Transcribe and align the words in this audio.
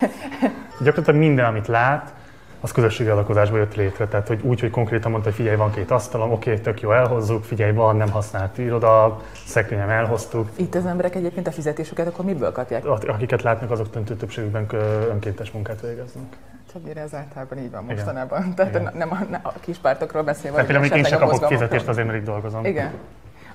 Gyakorlatilag 0.84 1.20
minden, 1.20 1.44
amit 1.44 1.66
lát, 1.66 2.12
az 2.60 2.72
közösségi 2.72 3.08
alakozásból 3.08 3.58
jött 3.58 3.74
létre. 3.74 4.06
Tehát, 4.06 4.28
hogy 4.28 4.40
úgy, 4.42 4.60
hogy 4.60 4.70
konkrétan 4.70 5.10
mondta, 5.10 5.28
hogy 5.28 5.38
figyelj, 5.38 5.56
van 5.56 5.70
két 5.70 5.90
asztalom, 5.90 6.32
oké, 6.32 6.58
tök 6.58 6.80
jó, 6.80 6.92
elhozzuk, 6.92 7.44
figyelj, 7.44 7.72
van 7.72 7.96
nem 7.96 8.10
használt 8.10 8.58
iroda, 8.58 9.20
szekrényem 9.46 9.88
elhoztuk. 9.88 10.50
Itt 10.56 10.74
az 10.74 10.86
emberek 10.86 11.14
egyébként 11.14 11.46
a 11.46 11.52
fizetésüket 11.52 12.06
akkor 12.06 12.24
miből 12.24 12.52
kapják? 12.52 12.84
Akiket 12.86 13.42
látnak, 13.42 13.70
azok 13.70 13.90
döntő 13.90 14.14
többségükben 14.14 14.66
önkéntes 15.10 15.50
munkát 15.50 15.80
végeznek. 15.80 16.36
Csak 16.72 16.96
ez 16.96 17.14
általában 17.14 17.58
így 17.58 17.70
van 17.70 17.84
mostanában. 17.84 18.40
Igen. 18.40 18.54
Tehát 18.54 18.74
Igen. 18.74 18.92
nem 18.94 19.12
a, 19.12 19.18
nem 19.30 19.40
a 19.42 19.52
kis 19.60 19.76
pártokról 19.76 20.22
beszélve. 20.22 20.64
Tehát 20.64 20.80
például 20.80 20.98
én 20.98 21.04
sem 21.04 21.18
kapok 21.18 21.44
fizetést 21.46 21.88
azért, 21.88 22.06
mert 22.06 22.18
itt 22.18 22.24
dolgozom. 22.24 22.64
Igen. 22.64 22.92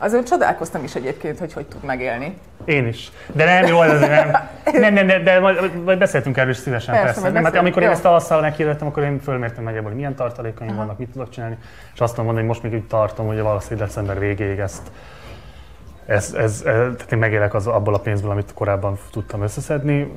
Azért 0.04 0.28
csodálkoztam 0.28 0.84
is 0.84 0.96
egyébként, 0.96 1.40
hogy 1.40 1.54
hogy 1.54 1.66
tud 1.66 1.84
megélni. 1.84 2.38
Én 2.66 2.88
is. 2.88 3.12
De 3.34 3.46
nem, 3.46 3.66
jó, 3.66 3.80
az 3.80 4.00
nem. 4.00 4.32
Nem, 4.74 4.94
nem, 4.94 5.06
nem 5.06 5.24
de 5.24 5.40
majd, 5.40 5.84
majd 5.84 5.98
beszéltünk 5.98 6.38
erről 6.38 6.52
is 6.52 6.58
szívesen, 6.58 6.94
persze. 6.94 7.14
persze. 7.14 7.30
Nem, 7.30 7.44
hát 7.44 7.56
amikor 7.56 7.82
jó. 7.82 7.88
én 7.88 7.94
ezt 7.94 8.04
tavasszal 8.04 8.42
meghirdettem, 8.42 8.88
akkor 8.88 9.04
én 9.04 9.20
fölmértem 9.20 9.64
nagyjából, 9.64 9.88
hogy 9.88 9.98
milyen 9.98 10.16
tartalékaim 10.16 10.76
vannak, 10.76 10.98
mit 10.98 11.10
tudok 11.10 11.30
csinálni, 11.30 11.58
és 11.94 12.00
azt 12.00 12.18
mondom, 12.18 12.36
hogy 12.36 12.44
most 12.44 12.64
még 12.64 12.74
úgy 12.74 12.88
tartom, 12.88 13.28
hogy 13.28 13.40
valószínűleg 13.40 13.88
december 13.88 14.20
végéig 14.20 14.60
ezt 14.60 14.82
ez, 16.06 16.34
ez, 16.34 16.52
ez, 16.52 16.62
tehát 16.62 17.12
én 17.12 17.20
megélek 17.20 17.54
az, 17.54 17.68
abból 17.68 17.94
a 17.94 18.00
pénzből, 18.00 18.32
amit 18.32 18.54
korábban 18.54 18.98
tudtam 19.12 19.42
összeszedni. 19.42 20.12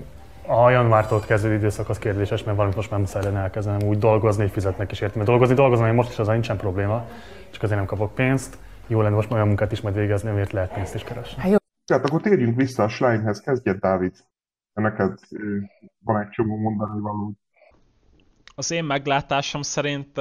A 0.47 0.71
januártól 0.71 1.21
kezdő 1.21 1.55
időszak 1.55 1.89
az 1.89 1.99
kérdéses, 1.99 2.45
mert 2.45 2.57
valamit 2.57 2.77
most 2.77 2.91
már 2.91 3.01
muszáj 3.01 3.23
lenne 3.23 3.41
elkezdenem 3.41 3.89
úgy 3.89 3.99
dolgozni, 3.99 4.43
hogy 4.43 4.53
fizetnek 4.53 4.91
is 4.91 5.01
értem. 5.01 5.17
Mert 5.17 5.29
dolgozni 5.29 5.55
dolgozom, 5.55 5.87
én 5.87 5.95
most 5.95 6.11
is 6.11 6.19
az 6.19 6.27
nincsen 6.27 6.57
probléma, 6.57 7.05
csak 7.51 7.63
azért 7.63 7.79
nem 7.79 7.89
kapok 7.89 8.15
pénzt 8.15 8.57
jó 8.87 9.01
lenne 9.01 9.15
most 9.15 9.31
olyan 9.31 9.47
munkát 9.47 9.73
is 9.73 9.81
majd 9.81 9.95
végezni, 9.95 10.29
amiért 10.29 10.53
lehet 10.53 10.73
pénzt 10.73 10.95
is 10.95 11.05
keresni. 11.05 11.43
Hát, 11.43 11.51
jó. 11.51 11.57
Tehát 11.85 12.05
akkor 12.05 12.21
térjünk 12.21 12.57
vissza 12.57 12.83
a 12.83 12.89
Schleimhez, 12.89 13.41
kezdjed 13.41 13.79
Dávid. 13.79 14.17
Neked 14.73 15.19
van 16.05 16.21
egy 16.21 16.29
csomó 16.29 16.57
mondani 16.57 17.01
való. 17.01 17.33
Az 18.55 18.71
én 18.71 18.85
meglátásom 18.85 19.63
szerint 19.63 20.21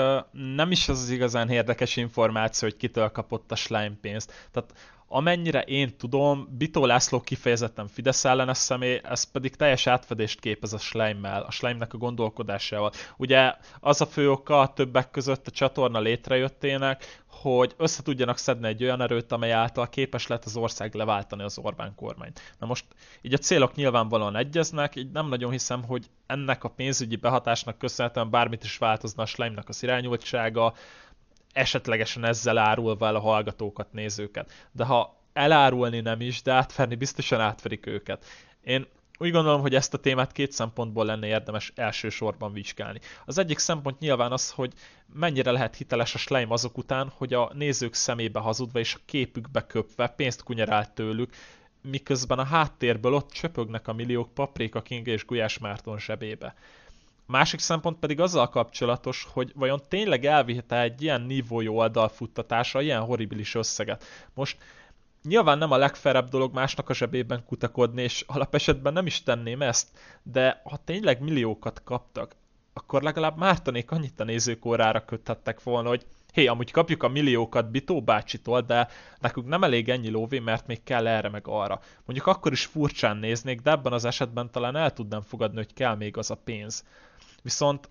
nem 0.56 0.72
is 0.72 0.90
az 0.90 1.02
az 1.02 1.10
igazán 1.10 1.50
érdekes 1.50 1.96
információ, 1.96 2.68
hogy 2.68 2.78
kitől 2.78 3.10
kapott 3.10 3.52
a 3.52 3.56
Schleim 3.56 4.00
pénzt. 4.02 4.50
Tehát 4.52 4.74
amennyire 5.08 5.62
én 5.62 5.98
tudom, 5.98 6.48
Bitó 6.58 6.86
László 6.86 7.20
kifejezetten 7.20 7.88
Fidesz 7.88 8.26
ellenes 8.26 8.58
személy, 8.58 9.02
ez 9.04 9.24
pedig 9.24 9.56
teljes 9.56 9.88
átfedést 9.88 10.40
képez 10.40 10.74
a 10.74 10.78
Schleimmel, 10.78 11.42
a 11.42 11.52
Schleimnek 11.52 11.94
a 11.94 11.98
gondolkodásával. 11.98 12.92
Ugye 13.18 13.54
az 13.80 14.02
a 14.02 14.06
fő 14.06 14.32
oka 14.32 14.60
a 14.60 14.74
többek 14.74 15.12
között 15.12 15.48
a 15.48 15.52
csatorna 15.52 16.00
létrejöttének, 16.00 17.23
hogy 17.44 17.74
össze 17.78 18.04
tudjanak 18.04 18.38
szedni 18.38 18.68
egy 18.68 18.84
olyan 18.84 19.02
erőt, 19.02 19.32
amely 19.32 19.52
által 19.52 19.90
képes 19.90 20.28
lett 20.28 20.46
az 20.46 20.56
ország 20.56 20.94
leváltani 20.94 21.44
az 21.44 21.58
Orbán 21.58 21.96
kormányt. 21.96 22.42
Na 22.60 22.66
most 22.66 22.86
így 23.22 23.34
a 23.34 23.38
célok 23.38 23.76
nyilvánvalóan 23.76 24.36
egyeznek, 24.36 24.96
így 24.96 25.12
nem 25.12 25.28
nagyon 25.28 25.52
hiszem, 25.52 25.84
hogy 25.84 26.06
ennek 26.26 26.64
a 26.64 26.70
pénzügyi 26.70 27.16
behatásnak 27.16 27.78
köszönhetően 27.78 28.30
bármit 28.30 28.64
is 28.64 28.78
változna 28.78 29.24
a 29.24 29.26
Schleimnek 29.26 29.70
az 29.70 29.84
irányultsága, 29.84 30.74
esetlegesen 31.54 32.26
ezzel 32.26 32.58
árulva 32.58 33.08
el 33.08 33.16
a 33.16 33.20
hallgatókat, 33.20 33.92
nézőket. 33.92 34.52
De 34.72 34.86
ha 34.86 35.18
elárulni 35.34 36.00
nem 36.00 36.22
is, 36.22 36.42
de 36.42 36.52
átverni 36.52 36.96
biztosan 36.96 37.40
átverik 37.40 37.86
őket. 37.86 38.26
Én 38.64 38.88
úgy 39.20 39.32
gondolom, 39.32 39.62
hogy 39.62 39.76
ezt 39.76 39.94
a 39.94 39.98
témát 39.98 40.32
két 40.32 40.52
szempontból 40.52 41.06
lenne 41.06 41.28
érdemes 41.28 41.72
elsősorban 41.76 42.54
vizsgálni. 42.54 43.00
Az 43.26 43.38
egyik 43.38 43.58
szempont 43.58 44.00
nyilván 44.00 44.32
az, 44.32 44.52
hogy 44.52 44.74
mennyire 45.14 45.52
lehet 45.52 45.76
hiteles 45.76 46.14
a 46.16 46.18
Schleim 46.18 46.52
azok 46.52 46.78
után, 46.78 47.12
hogy 47.18 47.34
a 47.34 47.52
nézők 47.54 47.94
szemébe 47.94 48.40
hazudva 48.40 48.80
és 48.80 48.94
a 48.94 49.00
képükbe 49.06 49.66
köpve 49.66 50.08
pénzt 50.08 50.44
kunyerált 50.44 50.92
tőlük, 50.92 51.34
miközben 51.82 52.40
a 52.40 52.44
háttérből 52.44 53.14
ott 53.14 53.32
csöpögnek 53.32 53.88
a 53.88 53.94
milliók 53.94 54.34
Paprika 54.34 54.82
King 54.82 55.08
és 55.08 55.26
Gulyás 55.26 55.58
Márton 55.58 56.00
zsebébe. 56.00 56.56
Másik 57.26 57.60
szempont 57.60 58.00
pedig 58.00 58.20
azzal 58.20 58.50
kapcsolatos, 58.50 59.28
hogy 59.32 59.52
vajon 59.56 59.82
tényleg 59.90 60.26
elvihete 60.26 60.82
egy 60.82 61.02
ilyen 61.02 61.22
nívójú 61.22 61.74
oldalfuttatásra 61.74 62.82
ilyen 62.82 63.02
horribilis 63.02 63.56
összeget. 63.56 64.04
Most 64.34 64.58
Nyilván 65.24 65.58
nem 65.58 65.72
a 65.72 65.78
legfelebb 65.78 66.30
dolog 66.30 66.54
másnak 66.54 66.90
a 66.90 66.94
zsebében 66.94 67.44
kutakodni, 67.46 68.02
és 68.02 68.24
alapesetben 68.28 68.94
nem 68.94 69.06
is 69.06 69.24
tenném 69.24 69.62
ezt, 69.62 69.88
de 70.24 70.62
ha 70.64 70.78
tényleg 70.84 71.22
milliókat 71.22 71.82
kaptak, 71.84 72.36
akkor 72.74 73.02
legalább 73.02 73.38
Mártonék 73.38 73.92
annyit 73.92 74.20
a 74.20 74.24
nézőkórára 74.24 75.06
köthettek 75.06 75.64
volna, 75.64 75.90
hogy 75.90 76.06
hé, 76.34 76.46
amúgy 76.46 76.72
kapjuk 76.72 77.04
a 77.04 77.08
milliókat 77.08 77.72
Bitó 77.72 78.02
bácsitól, 78.02 78.62
de 78.62 78.88
nekünk 79.20 79.48
nem 79.48 79.64
elég 79.64 79.90
ennyi 79.90 80.10
lóvé, 80.10 80.40
mert 80.40 80.68
még 80.68 80.84
kell 80.84 81.08
erre 81.08 81.30
meg 81.30 81.48
arra. 81.48 81.80
Mondjuk 82.06 82.28
akkor 82.28 82.52
is 82.52 82.66
furcsán 82.66 83.18
néznék, 83.18 83.62
de 83.62 83.72
ebben 83.72 83.94
az 83.94 84.06
esetben 84.06 84.52
talán 84.52 84.76
el 84.76 84.94
tudnám 84.94 85.22
fogadni, 85.22 85.58
hogy 85.58 85.74
kell 85.74 85.96
még 85.96 86.18
az 86.18 86.32
a 86.32 86.36
pénz. 86.44 86.86
Viszont 87.42 87.90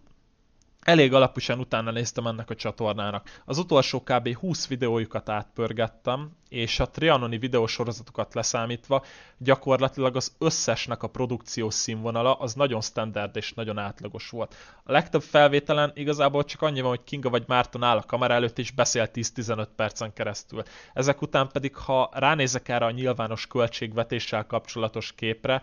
elég 0.82 1.14
alaposan 1.14 1.58
utána 1.58 1.90
néztem 1.90 2.26
ennek 2.26 2.50
a 2.50 2.54
csatornának. 2.54 3.40
Az 3.44 3.58
utolsó 3.58 4.02
kb. 4.02 4.34
20 4.34 4.66
videójukat 4.66 5.28
átpörgettem, 5.28 6.30
és 6.48 6.80
a 6.80 6.90
Trianoni 6.90 7.38
videósorozatokat 7.38 8.34
leszámítva 8.34 9.04
gyakorlatilag 9.38 10.16
az 10.16 10.34
összesnek 10.38 11.02
a 11.02 11.08
produkciós 11.08 11.74
színvonala 11.74 12.34
az 12.34 12.54
nagyon 12.54 12.80
standard 12.80 13.36
és 13.36 13.52
nagyon 13.52 13.78
átlagos 13.78 14.28
volt. 14.28 14.54
A 14.84 14.92
legtöbb 14.92 15.22
felvételen 15.22 15.92
igazából 15.94 16.44
csak 16.44 16.62
annyi 16.62 16.80
van, 16.80 16.90
hogy 16.90 17.04
Kinga 17.04 17.30
vagy 17.30 17.44
Márton 17.46 17.82
áll 17.82 17.96
a 17.96 18.02
kamera 18.02 18.34
előtt 18.34 18.58
és 18.58 18.70
beszél 18.70 19.08
10-15 19.14 19.66
percen 19.76 20.12
keresztül. 20.12 20.62
Ezek 20.94 21.22
után 21.22 21.48
pedig, 21.48 21.76
ha 21.76 22.10
ránézek 22.12 22.68
erre 22.68 22.84
a 22.84 22.90
nyilvános 22.90 23.46
költségvetéssel 23.46 24.46
kapcsolatos 24.46 25.12
képre, 25.12 25.62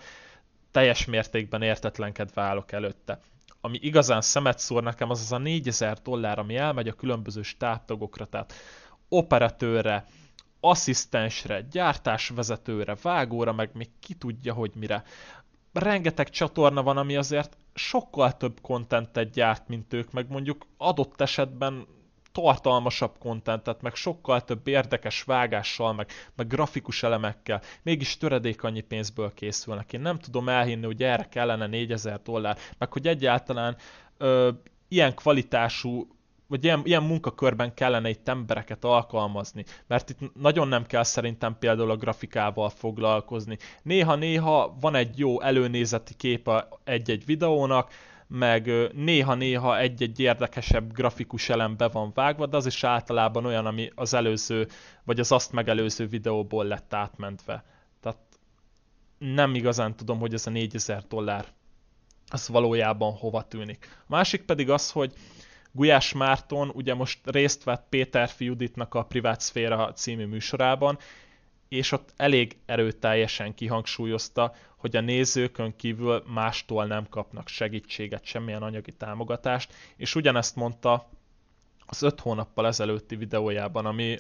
teljes 0.72 1.06
mértékben 1.06 1.62
értetlenkedve 1.62 2.42
állok 2.42 2.72
előtte 2.72 3.20
ami 3.62 3.80
igazán 3.82 4.22
szemet 4.22 4.60
szór 4.60 4.84
nekem, 4.84 5.10
az 5.10 5.20
az 5.20 5.32
a 5.32 5.38
4000 5.38 5.98
dollár, 6.04 6.40
ami 6.40 6.56
elmegy 6.56 6.88
a 6.88 6.94
különböző 6.94 7.42
stábtagokra, 7.42 8.26
tehát 8.26 8.54
operatőrre, 9.10 10.06
asszisztensre, 10.60 11.62
gyártásvezetőre, 11.62 12.96
vágóra, 13.02 13.54
meg 13.54 13.70
még 13.74 13.90
ki 14.00 14.14
tudja, 14.14 14.54
hogy 14.54 14.72
mire. 14.76 15.04
Rengeteg 15.74 16.30
csatorna 16.30 16.84
van, 16.84 16.98
ami 16.98 17.16
azért 17.16 17.58
sokkal 17.74 18.38
több 18.38 18.62
kontentet 18.62 19.32
gyárt, 19.32 19.68
mint 19.68 19.94
ők, 19.94 20.12
meg 20.12 20.30
mondjuk 20.30 20.66
adott 20.78 21.22
esetben 21.22 21.88
tartalmasabb 22.32 23.18
kontentet, 23.20 23.82
meg 23.82 23.96
sokkal 23.96 24.44
több 24.44 24.68
érdekes 24.68 25.24
vágással, 25.24 25.94
meg, 25.94 26.10
meg 26.36 26.48
grafikus 26.48 27.04
elemekkel, 27.04 27.62
mégis 27.84 28.18
töredék 28.18 28.64
annyi 28.64 28.82
pénzből 28.82 29.34
készülnek. 29.34 29.94
Én 29.94 30.02
nem 30.02 30.20
tudom 30.20 30.50
elhinni, 30.50 30.86
hogy 30.86 31.04
erre 31.04 31.28
kellene 31.30 31.68
4000 31.68 32.22
dollár, 32.22 32.58
meg 32.78 32.92
hogy 32.92 33.08
egyáltalán 33.08 33.78
ö, 34.18 34.50
ilyen 34.88 35.16
kvalitású 35.16 36.08
vagy 36.50 36.64
ilyen, 36.64 36.82
ilyen 36.84 37.04
munkakörben 37.04 37.74
kellene 37.74 38.10
itt 38.10 38.28
embereket 38.28 38.84
alkalmazni, 38.84 39.64
mert 39.88 40.10
itt 40.10 40.36
nagyon 40.36 40.68
nem 40.68 40.86
kell 40.86 41.04
szerintem 41.04 41.58
például 41.60 41.92
a 41.92 41.96
grafikával 41.96 42.70
foglalkozni. 42.70 43.58
Néha-néha 43.84 44.78
van 44.80 44.96
egy 44.96 45.20
jó 45.20 45.42
előnézeti 45.42 46.14
képe 46.14 46.68
egy-egy 46.84 47.26
videónak, 47.26 47.92
meg 48.30 48.72
néha-néha 48.94 49.80
egy-egy 49.80 50.20
érdekesebb 50.20 50.94
grafikus 50.94 51.50
elem 51.50 51.78
be 51.78 51.88
van 51.88 52.12
vágva, 52.14 52.46
de 52.46 52.58
az 52.58 52.66
is 52.66 52.84
általában 52.84 53.46
olyan, 53.46 53.66
ami 53.66 53.92
az 53.96 54.14
előző, 54.14 54.68
vagy 55.04 55.20
az 55.20 55.32
azt 55.32 55.52
megelőző 55.52 56.08
videóból 56.08 56.66
lett 56.66 56.94
átmentve. 56.94 57.64
Tehát 58.02 58.20
nem 59.18 59.56
igazán 59.56 59.96
tudom, 59.96 60.20
hogy 60.20 60.34
ez 60.34 60.48
a 60.48 60.50
4000 60.50 61.04
dollár 61.08 61.46
az 62.28 62.48
valójában 62.48 63.14
hova 63.14 63.42
tűnik. 63.42 63.98
A 64.00 64.06
másik 64.08 64.42
pedig 64.46 64.70
az, 64.70 64.92
hogy 64.92 65.14
Gulyás 65.72 66.14
Márton 66.14 66.70
ugye 66.70 66.94
most 66.94 67.20
részt 67.24 67.64
vett 67.64 67.86
Péter 67.90 68.30
Juditnak 68.38 68.94
a 68.94 69.04
Privát 69.04 69.40
Szféra 69.40 69.94
című 69.94 70.26
műsorában, 70.26 70.98
és 71.70 71.92
ott 71.92 72.14
elég 72.16 72.58
erőteljesen 72.66 73.54
kihangsúlyozta, 73.54 74.54
hogy 74.78 74.96
a 74.96 75.02
nézőkön 75.02 75.76
kívül 75.76 76.24
mástól 76.28 76.86
nem 76.86 77.08
kapnak 77.10 77.48
segítséget, 77.48 78.26
semmilyen 78.26 78.64
anyagi 78.64 78.92
támogatást, 78.92 79.74
és 79.96 80.16
ugyanezt 80.16 80.56
mondta 80.56 81.10
az 81.86 82.02
öt 82.02 82.20
hónappal 82.20 82.68
ezelőtti 82.68 83.16
videójában, 83.16 83.86
ami 83.86 84.18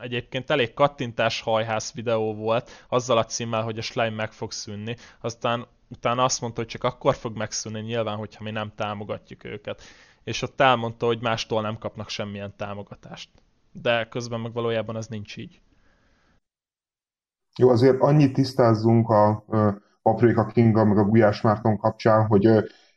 egyébként 0.00 0.50
elég 0.50 0.74
kattintás 0.74 1.40
hajház 1.40 1.92
videó 1.94 2.34
volt, 2.34 2.84
azzal 2.88 3.18
a 3.18 3.24
címmel, 3.24 3.62
hogy 3.62 3.78
a 3.78 3.82
slime 3.82 4.10
meg 4.10 4.32
fog 4.32 4.52
szűnni, 4.52 4.96
aztán 5.20 5.66
utána 5.88 6.24
azt 6.24 6.40
mondta, 6.40 6.60
hogy 6.60 6.70
csak 6.70 6.84
akkor 6.84 7.14
fog 7.14 7.36
megszűnni 7.36 7.80
nyilván, 7.80 8.16
hogyha 8.16 8.44
mi 8.44 8.50
nem 8.50 8.72
támogatjuk 8.74 9.44
őket. 9.44 9.82
És 10.24 10.42
ott 10.42 10.60
elmondta, 10.60 11.06
hogy 11.06 11.20
mástól 11.20 11.62
nem 11.62 11.78
kapnak 11.78 12.08
semmilyen 12.08 12.56
támogatást. 12.56 13.30
De 13.72 14.08
közben 14.08 14.40
meg 14.40 14.52
valójában 14.52 14.96
ez 14.96 15.06
nincs 15.06 15.36
így. 15.36 15.60
Jó, 17.58 17.68
azért 17.68 18.00
annyit 18.00 18.32
tisztázzunk 18.32 19.08
a 19.08 19.44
Paprika 20.02 20.46
Kinga 20.46 20.84
meg 20.84 20.98
a 20.98 21.04
Gulyás 21.04 21.40
Márton 21.40 21.78
kapcsán, 21.78 22.26
hogy, 22.26 22.44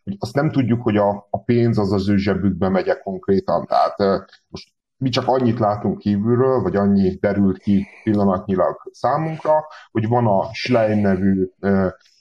hogy 0.03 0.15
azt 0.19 0.35
nem 0.35 0.51
tudjuk, 0.51 0.81
hogy 0.81 0.97
a, 0.97 1.27
a 1.29 1.43
pénz 1.43 1.77
az 1.77 1.91
az 1.91 2.09
ő 2.09 2.17
zsebükbe 2.17 2.69
megy 2.69 2.97
konkrétan. 3.03 3.65
Tehát 3.65 4.25
most 4.47 4.73
mi 4.97 5.09
csak 5.09 5.27
annyit 5.27 5.59
látunk 5.59 5.97
kívülről, 5.97 6.61
vagy 6.61 6.75
annyi 6.75 7.15
derült 7.15 7.57
ki 7.57 7.87
pillanatnyilag 8.03 8.75
számunkra, 8.91 9.65
hogy 9.91 10.07
van 10.07 10.27
a 10.27 10.53
Schlein 10.53 10.97
nevű 11.01 11.49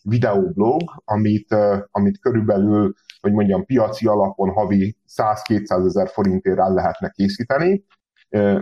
videoblog, 0.02 0.82
amit, 1.04 1.54
amit 1.90 2.18
körülbelül, 2.20 2.94
hogy 3.20 3.32
mondjam, 3.32 3.64
piaci 3.64 4.06
alapon 4.06 4.50
havi 4.50 4.96
100-200 5.16 5.86
ezer 5.86 6.08
forintért 6.08 6.58
el 6.58 6.72
lehetne 6.72 7.08
készíteni, 7.08 7.84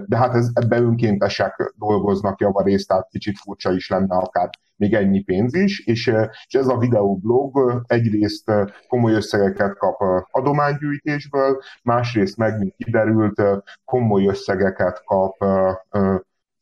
de 0.06 0.16
hát 0.16 0.34
ez, 0.34 0.50
ebben 0.54 0.82
önkéntesek 0.82 1.72
dolgoznak 1.76 2.40
javarészt, 2.40 2.88
tehát 2.88 3.08
kicsit 3.10 3.38
furcsa 3.38 3.72
is 3.72 3.88
lenne 3.88 4.16
akár 4.16 4.50
még 4.76 4.94
ennyi 4.94 5.22
pénz 5.22 5.54
is, 5.54 5.86
és, 5.86 6.06
és 6.46 6.54
ez 6.54 6.66
a 6.66 6.78
videoblog 6.78 7.82
egyrészt 7.86 8.52
komoly 8.88 9.12
összegeket 9.12 9.78
kap 9.78 10.00
adománygyűjtésből, 10.30 11.62
másrészt 11.82 12.36
meg, 12.36 12.58
mint 12.58 12.74
kiderült, 12.76 13.42
komoly 13.84 14.26
összegeket 14.26 15.02
kap 15.04 15.36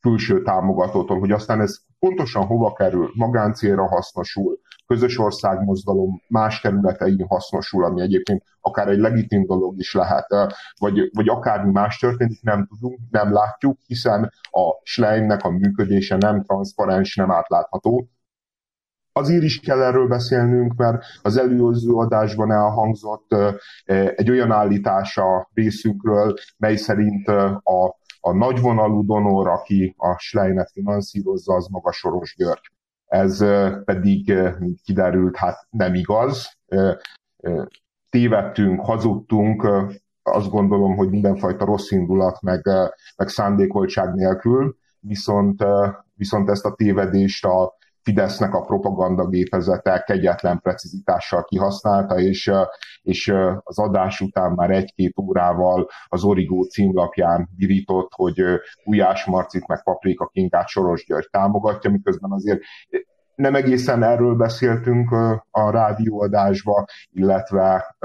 külső 0.01 0.43
támogatótól, 0.43 1.19
hogy 1.19 1.33
aztán 1.33 1.61
ez 1.61 1.77
pontosan 1.99 2.47
hova 2.47 2.73
kerül, 2.73 3.11
magáncélra 3.15 3.87
hasznosul, 3.87 4.59
közös 4.91 5.19
országmozdalom 5.19 6.23
más 6.29 6.61
területein 6.61 7.27
hasznosul, 7.29 7.85
ami 7.85 8.01
egyébként 8.01 8.43
akár 8.61 8.89
egy 8.89 8.99
legitim 8.99 9.47
dolog 9.47 9.79
is 9.79 9.95
lehet, 9.95 10.27
vagy, 10.79 11.11
vagy 11.13 11.29
akármi 11.29 11.73
más 11.73 11.99
történik, 11.99 12.43
nem 12.43 12.67
tudunk, 12.67 12.99
nem 13.11 13.33
látjuk, 13.33 13.79
hiszen 13.87 14.33
a 14.43 14.81
Schleimnek 14.83 15.45
a 15.45 15.51
működése 15.51 16.17
nem 16.17 16.43
transzparens, 16.43 17.17
nem 17.17 17.31
átlátható. 17.31 18.09
Azért 19.13 19.43
is 19.43 19.61
kell 19.61 19.83
erről 19.83 20.09
beszélnünk, 20.09 20.75
mert 20.75 21.05
az 21.23 21.37
előző 21.37 21.93
adásban 21.93 22.53
elhangzott 22.53 23.35
egy 24.15 24.31
olyan 24.31 24.53
állítása 24.53 25.51
részünkről, 25.55 26.35
mely 26.57 26.77
szerint 26.77 27.29
a 27.63 27.99
a 28.23 28.33
nagyvonalú 28.33 29.05
donor, 29.07 29.49
aki 29.49 29.95
a 29.97 30.19
Schleinet 30.19 30.71
finanszírozza, 30.71 31.55
az 31.55 31.67
maga 31.67 31.93
Soros 31.93 32.35
György. 32.37 32.80
Ez 33.11 33.45
pedig, 33.85 34.33
mint 34.59 34.81
kiderült, 34.81 35.37
hát 35.37 35.67
nem 35.71 35.95
igaz. 35.95 36.59
Tévedtünk, 38.09 38.81
hazudtunk, 38.81 39.69
azt 40.23 40.51
gondolom, 40.51 40.97
hogy 40.97 41.11
mindenfajta 41.11 41.65
rossz 41.65 41.91
indulat, 41.91 42.41
meg, 42.41 42.63
meg 43.17 43.29
szándékoltság 43.29 44.15
nélkül, 44.15 44.77
viszont, 45.01 45.65
viszont 46.15 46.51
ezt 46.51 46.65
a 46.65 46.75
tévedést 46.75 47.45
a 47.45 47.79
Fidesznek 48.03 48.55
a 48.55 48.61
propaganda 48.61 49.27
gépezete 49.27 50.03
kegyetlen 50.07 50.61
precizitással 50.61 51.45
kihasználta, 51.45 52.19
és, 52.19 52.53
és 53.03 53.33
az 53.63 53.79
adás 53.79 54.21
után 54.21 54.53
már 54.53 54.71
egy-két 54.71 55.19
órával 55.19 55.89
az 56.07 56.25
Origó 56.25 56.63
címlapján 56.63 57.49
virított, 57.57 58.11
hogy 58.15 58.43
Gulyás 58.85 59.25
Marcit 59.25 59.67
meg 59.67 59.83
Paprika 59.83 60.27
Kingát 60.27 60.69
Soros 60.69 61.05
György 61.07 61.29
támogatja, 61.31 61.91
miközben 61.91 62.33
azért 62.33 62.61
nem 63.35 63.55
egészen 63.55 64.03
erről 64.03 64.35
beszéltünk 64.35 65.11
a 65.51 65.71
rádióadásba, 65.71 66.85
illetve, 67.11 67.97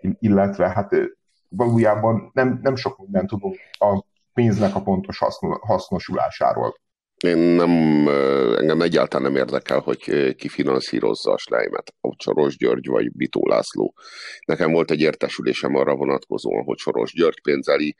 illetve 0.00 0.68
hát 0.68 0.90
valójában 1.48 2.30
nem, 2.32 2.58
nem 2.62 2.76
sok 2.76 2.98
mindent 2.98 3.28
tudunk 3.28 3.56
a 3.70 4.04
pénznek 4.32 4.74
a 4.74 4.82
pontos 4.82 5.20
hasznosulásáról. 5.60 6.74
Én 7.24 7.38
nem, 7.38 8.08
engem 8.58 8.80
egyáltalán 8.80 9.32
nem 9.32 9.40
érdekel, 9.40 9.78
hogy 9.78 10.34
ki 10.34 10.48
finanszírozza 10.48 11.32
a 11.32 11.38
Sleimet, 11.38 11.94
a 12.00 12.14
Soros 12.18 12.56
György 12.56 12.86
vagy 12.86 13.12
Bitó 13.12 13.46
László. 13.46 13.94
Nekem 14.46 14.72
volt 14.72 14.90
egy 14.90 15.00
értesülésem 15.00 15.74
arra 15.74 15.94
vonatkozóan, 15.94 16.64
hogy 16.64 16.78
Soros 16.78 17.12
György 17.12 17.40
pénzeli 17.42 17.96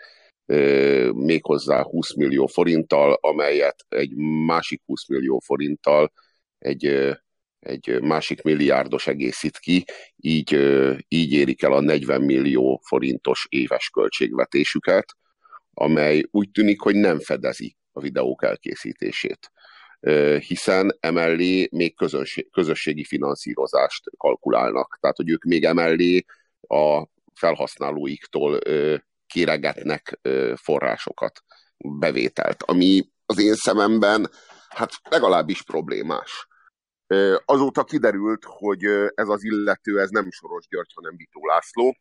méghozzá 1.12 1.82
20 1.82 2.14
millió 2.14 2.46
forinttal, 2.46 3.12
amelyet 3.12 3.84
egy 3.88 4.14
másik 4.46 4.82
20 4.86 5.08
millió 5.08 5.38
forinttal 5.38 6.12
egy, 6.58 6.84
egy 7.60 8.00
másik 8.00 8.42
milliárdos 8.42 9.06
egészít 9.06 9.58
ki, 9.58 9.84
így, 10.16 10.52
így 11.08 11.32
érik 11.32 11.62
el 11.62 11.72
a 11.72 11.80
40 11.80 12.22
millió 12.22 12.80
forintos 12.86 13.46
éves 13.48 13.90
költségvetésüket, 13.90 15.06
amely 15.74 16.22
úgy 16.30 16.50
tűnik, 16.50 16.80
hogy 16.80 16.94
nem 16.94 17.20
fedezi 17.20 17.76
a 17.94 18.00
videók 18.00 18.44
elkészítését 18.44 19.50
hiszen 20.46 20.96
emellé 21.00 21.68
még 21.70 21.94
közösségi 22.50 23.04
finanszírozást 23.04 24.10
kalkulálnak. 24.16 24.98
Tehát, 25.00 25.16
hogy 25.16 25.30
ők 25.30 25.44
még 25.44 25.64
emellé 25.64 26.24
a 26.60 27.06
felhasználóiktól 27.34 28.58
kéregetnek 29.26 30.20
forrásokat, 30.54 31.42
bevételt, 31.76 32.62
ami 32.62 33.08
az 33.26 33.40
én 33.40 33.54
szememben 33.54 34.30
hát 34.68 34.90
legalábbis 35.10 35.62
problémás. 35.62 36.48
Azóta 37.44 37.84
kiderült, 37.84 38.44
hogy 38.44 38.84
ez 39.14 39.28
az 39.28 39.44
illető, 39.44 40.00
ez 40.00 40.10
nem 40.10 40.30
Soros 40.30 40.66
György, 40.68 40.92
hanem 40.94 41.16
Vitó 41.16 41.46
László, 41.46 41.96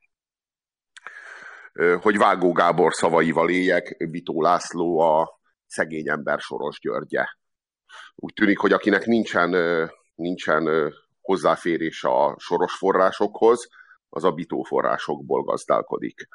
hogy 2.01 2.17
Vágó 2.17 2.51
Gábor 2.51 2.93
szavaival 2.93 3.49
éljek, 3.49 3.95
Vitó 3.97 4.41
László 4.41 4.99
a 4.99 5.41
szegény 5.73 6.09
ember 6.09 6.39
Soros 6.39 6.79
Györgye. 6.79 7.25
Úgy 8.15 8.33
tűnik, 8.33 8.57
hogy 8.57 8.71
akinek 8.73 9.05
nincsen, 9.05 9.51
nincsen 10.15 10.93
hozzáférés 11.21 12.03
a 12.03 12.35
soros 12.39 12.73
forrásokhoz, 12.77 13.67
az 14.09 14.23
a 14.23 14.31
bitó 14.31 14.63
forrásokból 14.63 15.43
gazdálkodik. 15.43 16.27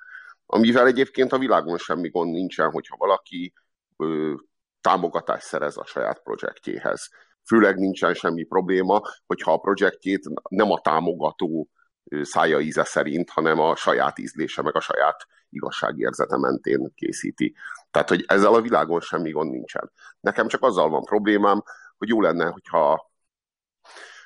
Amivel 0.46 0.86
egyébként 0.86 1.32
a 1.32 1.38
világon 1.38 1.78
semmi 1.78 2.08
gond 2.08 2.30
nincsen, 2.30 2.70
hogyha 2.70 2.96
valaki 2.96 3.52
ö, 3.96 4.34
támogatást 4.80 5.46
szerez 5.46 5.76
a 5.76 5.84
saját 5.84 6.22
projektjéhez. 6.22 7.08
Főleg 7.46 7.76
nincsen 7.76 8.14
semmi 8.14 8.44
probléma, 8.44 9.00
hogyha 9.26 9.52
a 9.52 9.58
projektjét 9.58 10.22
nem 10.48 10.70
a 10.70 10.80
támogató 10.80 11.68
szája 12.22 12.60
íze 12.60 12.84
szerint, 12.84 13.30
hanem 13.30 13.58
a 13.58 13.76
saját 13.76 14.18
ízlése, 14.18 14.62
meg 14.62 14.76
a 14.76 14.80
saját 14.80 15.26
igazságérzete 15.50 16.36
mentén 16.36 16.92
készíti. 16.94 17.54
Tehát, 17.90 18.08
hogy 18.08 18.24
ezzel 18.26 18.54
a 18.54 18.60
világon 18.60 19.00
semmi 19.00 19.30
gond 19.30 19.50
nincsen. 19.50 19.92
Nekem 20.20 20.48
csak 20.48 20.62
azzal 20.62 20.88
van 20.88 21.04
problémám, 21.04 21.62
hogy 21.98 22.08
jó 22.08 22.20
lenne, 22.20 22.46
hogyha 22.46 23.06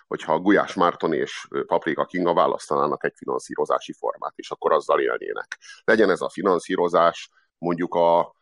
hogyha 0.06 0.40
Gulyás 0.40 0.74
Márton 0.74 1.12
és 1.12 1.48
Paprika 1.66 2.04
Kinga 2.04 2.34
választanának 2.34 3.04
egy 3.04 3.12
finanszírozási 3.16 3.92
formát, 3.92 4.32
és 4.36 4.50
akkor 4.50 4.72
azzal 4.72 5.00
élnének. 5.00 5.58
Legyen 5.84 6.10
ez 6.10 6.20
a 6.20 6.28
finanszírozás 6.28 7.30
mondjuk 7.58 7.94
a 7.94 8.34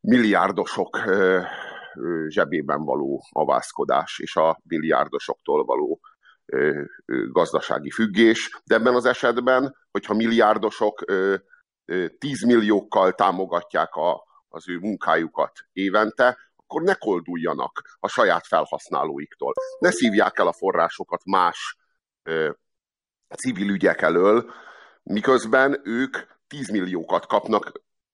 milliárdosok 0.00 0.98
zsebében 2.26 2.84
való 2.84 3.24
avászkodás, 3.30 4.18
és 4.18 4.36
a 4.36 4.60
milliárdosoktól 4.64 5.64
való 5.64 6.00
gazdasági 7.32 7.90
függés, 7.90 8.60
de 8.64 8.74
ebben 8.74 8.94
az 8.94 9.04
esetben, 9.04 9.76
hogyha 9.90 10.14
milliárdosok 10.14 11.04
10 12.18 12.44
milliókkal 12.44 13.12
támogatják 13.12 13.94
a, 13.94 14.24
az 14.48 14.68
ő 14.68 14.78
munkájukat 14.78 15.52
évente, 15.72 16.36
akkor 16.56 16.82
ne 16.82 16.94
kolduljanak 16.94 17.96
a 18.00 18.08
saját 18.08 18.46
felhasználóiktól. 18.46 19.52
Ne 19.78 19.90
szívják 19.90 20.38
el 20.38 20.46
a 20.46 20.52
forrásokat 20.52 21.24
más 21.24 21.76
ö, 22.22 22.50
civil 23.36 23.68
ügyek 23.68 24.02
elől, 24.02 24.50
miközben 25.02 25.80
ők 25.84 26.16
10 26.46 26.70
milliókat 26.70 27.26
kapnak 27.26 27.72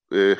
ö, 0.08 0.32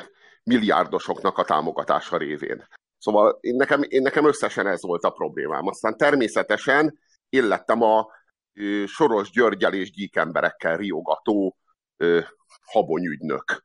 milliárdosoknak 0.43 1.37
a 1.37 1.43
támogatása 1.43 2.17
révén. 2.17 2.67
Szóval 2.97 3.37
én 3.41 3.55
nekem, 3.55 3.81
én 3.87 4.01
nekem 4.01 4.27
összesen 4.27 4.67
ez 4.67 4.81
volt 4.81 5.03
a 5.03 5.09
problémám. 5.09 5.67
Aztán 5.67 5.97
természetesen 5.97 6.99
én 7.29 7.47
lettem 7.47 7.81
a 7.81 8.07
ö, 8.53 8.83
Soros 8.85 9.29
Györgyel 9.29 9.73
és 9.73 9.91
gyíkemberekkel 9.91 10.77
riogató 10.77 11.57
habonyügynök. 12.65 13.63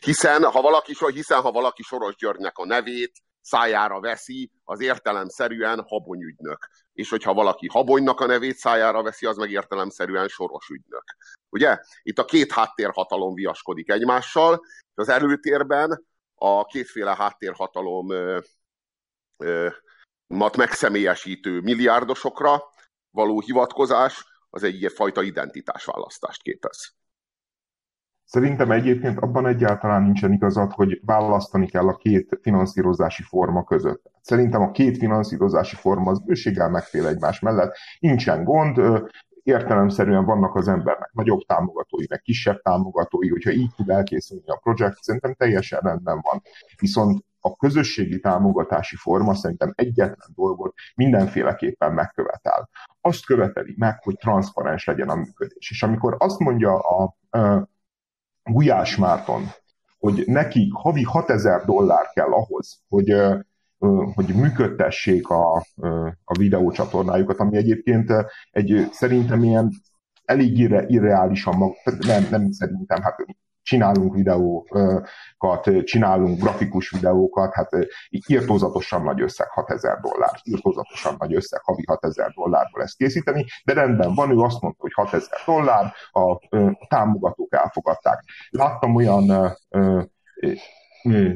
hiszen 0.00 0.44
ha 0.44 0.60
valaki, 0.60 0.92
hiszen 1.12 1.40
ha 1.40 1.52
valaki 1.52 1.82
Soros 1.82 2.16
Györgynek 2.16 2.58
a 2.58 2.66
nevét 2.66 3.12
szájára 3.40 4.00
veszi, 4.00 4.50
az 4.64 4.80
értelemszerűen 4.80 5.84
habonyügynök. 5.88 6.68
És 6.92 7.10
hogyha 7.10 7.34
valaki 7.34 7.68
habonynak 7.68 8.20
a 8.20 8.26
nevét 8.26 8.56
szájára 8.56 9.02
veszi, 9.02 9.26
az 9.26 9.36
meg 9.36 9.50
értelemszerűen 9.50 10.28
soros 10.28 10.68
ügynök. 10.68 11.04
Ugye? 11.48 11.78
Itt 12.02 12.18
a 12.18 12.24
két 12.24 12.52
háttérhatalom 12.52 13.34
viaskodik 13.34 13.90
egymással, 13.90 14.60
és 14.64 14.94
az 14.94 15.08
előtérben 15.08 16.06
a 16.34 16.64
kétféle 16.64 17.14
háttérhatalom 17.14 18.10
ö, 18.10 18.38
ö, 19.36 19.68
mat 20.26 20.56
megszemélyesítő 20.56 21.60
milliárdosokra 21.60 22.62
való 23.10 23.40
hivatkozás, 23.40 24.24
az 24.56 24.62
egy 24.62 24.92
fajta 24.94 25.22
identitásválasztást 25.22 26.42
képez. 26.42 26.94
Szerintem 28.24 28.70
egyébként 28.70 29.18
abban 29.18 29.46
egyáltalán 29.46 30.02
nincsen 30.02 30.32
igazad, 30.32 30.72
hogy 30.72 31.00
választani 31.04 31.66
kell 31.66 31.88
a 31.88 31.96
két 31.96 32.38
finanszírozási 32.42 33.22
forma 33.22 33.64
között. 33.64 34.10
Szerintem 34.20 34.62
a 34.62 34.70
két 34.70 34.96
finanszírozási 34.96 35.76
forma 35.76 36.10
az 36.10 36.24
bőséggel 36.24 36.70
megfél 36.70 37.06
egymás 37.06 37.40
mellett. 37.40 37.76
Nincsen 37.98 38.44
gond, 38.44 38.80
értelemszerűen 39.42 40.24
vannak 40.24 40.54
az 40.54 40.68
embernek 40.68 41.10
nagyobb 41.12 41.40
támogatói, 41.46 42.04
meg 42.08 42.20
kisebb 42.20 42.62
támogatói, 42.62 43.28
hogyha 43.28 43.50
így 43.50 43.70
tud 43.76 43.90
elkészülni 43.90 44.46
a 44.46 44.60
projekt, 44.62 45.02
szerintem 45.02 45.34
teljesen 45.34 45.80
rendben 45.80 46.20
van. 46.20 46.42
Viszont 46.80 47.24
a 47.46 47.56
közösségi 47.56 48.20
támogatási 48.20 48.96
forma 48.96 49.34
szerintem 49.34 49.72
egyetlen 49.74 50.28
dolgot 50.34 50.74
mindenféleképpen 50.94 51.92
megkövetel. 51.92 52.68
Azt 53.00 53.24
követeli 53.24 53.74
meg, 53.76 54.02
hogy 54.02 54.16
transzparens 54.16 54.84
legyen 54.84 55.08
a 55.08 55.14
működés. 55.14 55.70
És 55.70 55.82
amikor 55.82 56.16
azt 56.18 56.38
mondja 56.38 56.78
a, 56.78 57.16
a 57.38 57.68
Gulyás 58.42 58.96
Márton, 58.96 59.42
hogy 59.98 60.22
nekik 60.26 60.72
havi 60.72 61.02
6000 61.02 61.64
dollár 61.64 62.06
kell 62.14 62.32
ahhoz, 62.32 62.80
hogy 62.88 63.14
hogy 64.14 64.34
működtessék 64.34 65.28
a, 65.28 65.56
a 66.24 66.38
videócsatornájukat, 66.38 67.38
ami 67.38 67.56
egyébként 67.56 68.12
egy 68.50 68.88
szerintem 68.92 69.42
ilyen 69.42 69.70
elég 70.24 70.58
irre, 70.58 70.84
irreálisan, 70.86 71.56
mag, 71.56 71.74
nem, 71.98 72.26
nem 72.30 72.50
szerintem, 72.50 73.02
hát 73.02 73.26
csinálunk 73.66 74.14
videókat, 74.14 75.84
csinálunk 75.84 76.40
grafikus 76.40 76.90
videókat, 76.90 77.54
hát 77.54 77.68
írtózatosan 78.26 79.02
nagy 79.02 79.20
összeg 79.20 79.48
6000 79.48 80.00
dollár, 80.00 80.40
írtózatosan 80.42 81.14
nagy 81.18 81.34
összeg 81.34 81.60
havi 81.64 81.82
6000 81.86 82.30
dollárból 82.30 82.82
ezt 82.82 82.96
készíteni, 82.96 83.44
de 83.64 83.72
rendben 83.72 84.14
van, 84.14 84.30
ő 84.30 84.38
azt 84.38 84.60
mondta, 84.60 84.82
hogy 84.82 84.92
6000 84.92 85.40
dollár, 85.46 85.92
a, 86.10 86.20
a 86.20 86.86
támogatók 86.88 87.54
elfogadták. 87.54 88.24
Láttam 88.50 88.94
olyan 88.94 89.56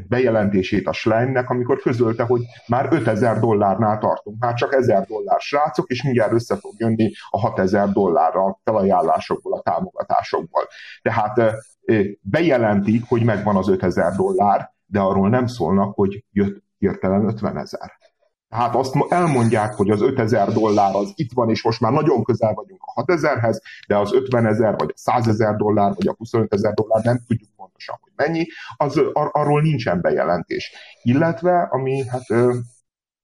bejelentését 0.08 0.86
a 0.86 0.92
Schleimnek, 0.92 1.50
amikor 1.50 1.80
közölte, 1.80 2.22
hogy 2.22 2.40
már 2.66 2.88
5000 2.90 3.40
dollárnál 3.40 3.98
tartunk, 3.98 4.40
már 4.40 4.54
csak 4.54 4.74
1000 4.74 5.06
dollár 5.06 5.40
srácok, 5.40 5.90
és 5.90 6.02
mindjárt 6.02 6.32
össze 6.32 6.56
fog 6.56 6.72
jönni 6.76 7.12
a 7.30 7.38
6000 7.38 7.88
dollárra 7.92 8.44
a 8.44 8.60
felajánlásokból, 8.64 9.52
a 9.52 9.62
támogatásokból. 9.62 10.68
Tehát 11.02 11.40
bejelentik, 12.20 13.04
hogy 13.08 13.24
megvan 13.24 13.56
az 13.56 13.68
5000 13.68 14.12
dollár, 14.12 14.72
de 14.86 15.00
arról 15.00 15.28
nem 15.28 15.46
szólnak, 15.46 15.94
hogy 15.94 16.24
jött 16.32 16.62
hirtelen 16.78 17.24
50 17.24 17.58
ezer. 17.58 17.98
Tehát 18.48 18.74
azt 18.74 18.94
elmondják, 19.08 19.74
hogy 19.74 19.90
az 19.90 20.02
5000 20.02 20.52
dollár 20.52 20.94
az 20.94 21.12
itt 21.14 21.32
van, 21.32 21.50
és 21.50 21.64
most 21.64 21.80
már 21.80 21.92
nagyon 21.92 22.24
közel 22.24 22.54
vagyunk 22.54 22.80
a 22.84 23.04
6000-hez, 23.04 23.60
de 23.88 23.96
az 23.96 24.12
50 24.12 24.46
ezer, 24.46 24.74
vagy 24.78 24.90
a 24.94 24.98
100 24.98 25.28
ezer 25.28 25.56
dollár, 25.56 25.92
vagy 25.94 26.08
a 26.08 26.14
25 26.18 26.54
ezer 26.54 26.74
dollár 26.74 27.04
nem 27.04 27.18
tudjuk 27.26 27.49
pontosan, 27.80 27.98
hogy 28.00 28.12
mennyi, 28.16 28.46
az, 28.76 28.96
ar- 29.12 29.34
arról 29.34 29.60
nincsen 29.60 30.00
bejelentés. 30.00 30.72
Illetve, 31.02 31.68
ami 31.70 32.06
hát 32.06 32.26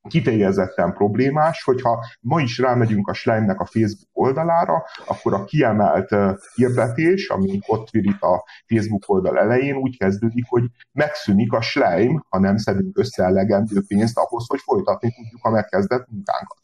kifejezetten 0.08 0.92
problémás, 0.92 1.62
hogyha 1.62 2.04
ma 2.20 2.40
is 2.40 2.58
rámegyünk 2.58 3.08
a 3.08 3.14
Schleimnek 3.14 3.60
a 3.60 3.64
Facebook 3.64 4.08
oldalára, 4.12 4.84
akkor 5.06 5.34
a 5.34 5.44
kiemelt 5.44 6.08
hirdetés, 6.54 7.28
ami 7.28 7.60
ott 7.66 7.90
virít 7.90 8.22
a 8.22 8.44
Facebook 8.66 9.02
oldal 9.06 9.38
elején, 9.38 9.76
úgy 9.76 9.98
kezdődik, 9.98 10.44
hogy 10.48 10.64
megszűnik 10.92 11.52
a 11.52 11.60
Schleim, 11.60 12.24
ha 12.28 12.38
nem 12.38 12.56
szedünk 12.56 12.98
össze 12.98 13.24
elegendő 13.24 13.82
pénzt 13.86 14.18
ahhoz, 14.18 14.44
hogy 14.48 14.60
folytatni 14.60 15.12
tudjuk 15.12 15.44
a 15.44 15.50
megkezdett 15.50 16.06
munkánkat. 16.08 16.58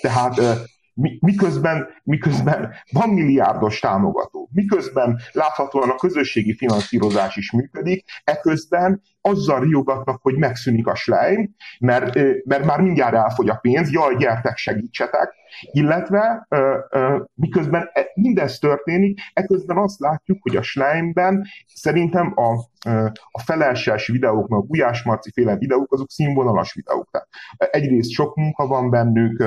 Tehát 0.00 0.66
miközben, 1.20 1.86
miközben 2.02 2.72
van 2.92 3.08
milliárdos 3.08 3.78
támogató, 3.78 4.48
miközben 4.52 5.20
láthatóan 5.32 5.90
a 5.90 5.94
közösségi 5.94 6.54
finanszírozás 6.54 7.36
is 7.36 7.50
működik, 7.50 8.04
eközben 8.24 9.02
azzal 9.20 9.60
riogatnak, 9.60 10.22
hogy 10.22 10.36
megszűnik 10.36 10.86
a 10.86 10.94
slime, 10.94 11.48
mert, 11.78 12.14
mert 12.44 12.64
már 12.64 12.80
mindjárt 12.80 13.14
elfogy 13.14 13.48
a 13.48 13.54
pénz, 13.54 13.90
jaj, 13.90 14.16
gyertek, 14.16 14.56
segítsetek, 14.56 15.34
illetve 15.70 16.46
miközben 17.34 17.90
e, 17.92 18.06
mindez 18.14 18.58
történik, 18.58 19.20
eközben 19.32 19.76
azt 19.76 19.98
látjuk, 19.98 20.38
hogy 20.42 20.56
a 20.56 20.62
slime-ben 20.62 21.46
szerintem 21.74 22.32
a, 22.34 22.52
a 23.30 23.40
felelses 23.44 24.06
videók, 24.06 24.50
a 24.50 24.60
Gulyás 24.60 25.02
Marci 25.02 25.30
féle 25.30 25.56
videók, 25.56 25.92
azok 25.92 26.10
színvonalas 26.10 26.72
videók. 26.72 27.08
Tehát 27.10 27.28
egyrészt 27.74 28.10
sok 28.10 28.36
munka 28.36 28.66
van 28.66 28.90
bennük, 28.90 29.44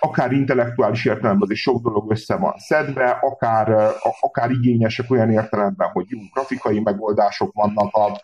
akár 0.00 0.32
intellektuális 0.32 1.04
értelemben 1.04 1.42
azért 1.42 1.60
sok 1.60 1.82
dolog 1.82 2.10
össze 2.10 2.36
van 2.36 2.54
szedve, 2.56 3.18
akár, 3.20 3.92
akár 4.20 4.50
igényesek 4.50 5.10
olyan 5.10 5.30
értelemben, 5.30 5.88
hogy 5.88 6.06
jó 6.08 6.18
grafikai 6.34 6.80
megoldások 6.80 7.52
vannak 7.52 7.94
a 7.94 8.20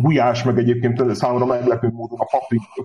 Gulyás, 0.00 0.42
meg 0.42 0.58
egyébként 0.58 1.14
számomra 1.14 1.46
meglepő 1.46 1.88
módon 1.88 2.18
a 2.18 2.26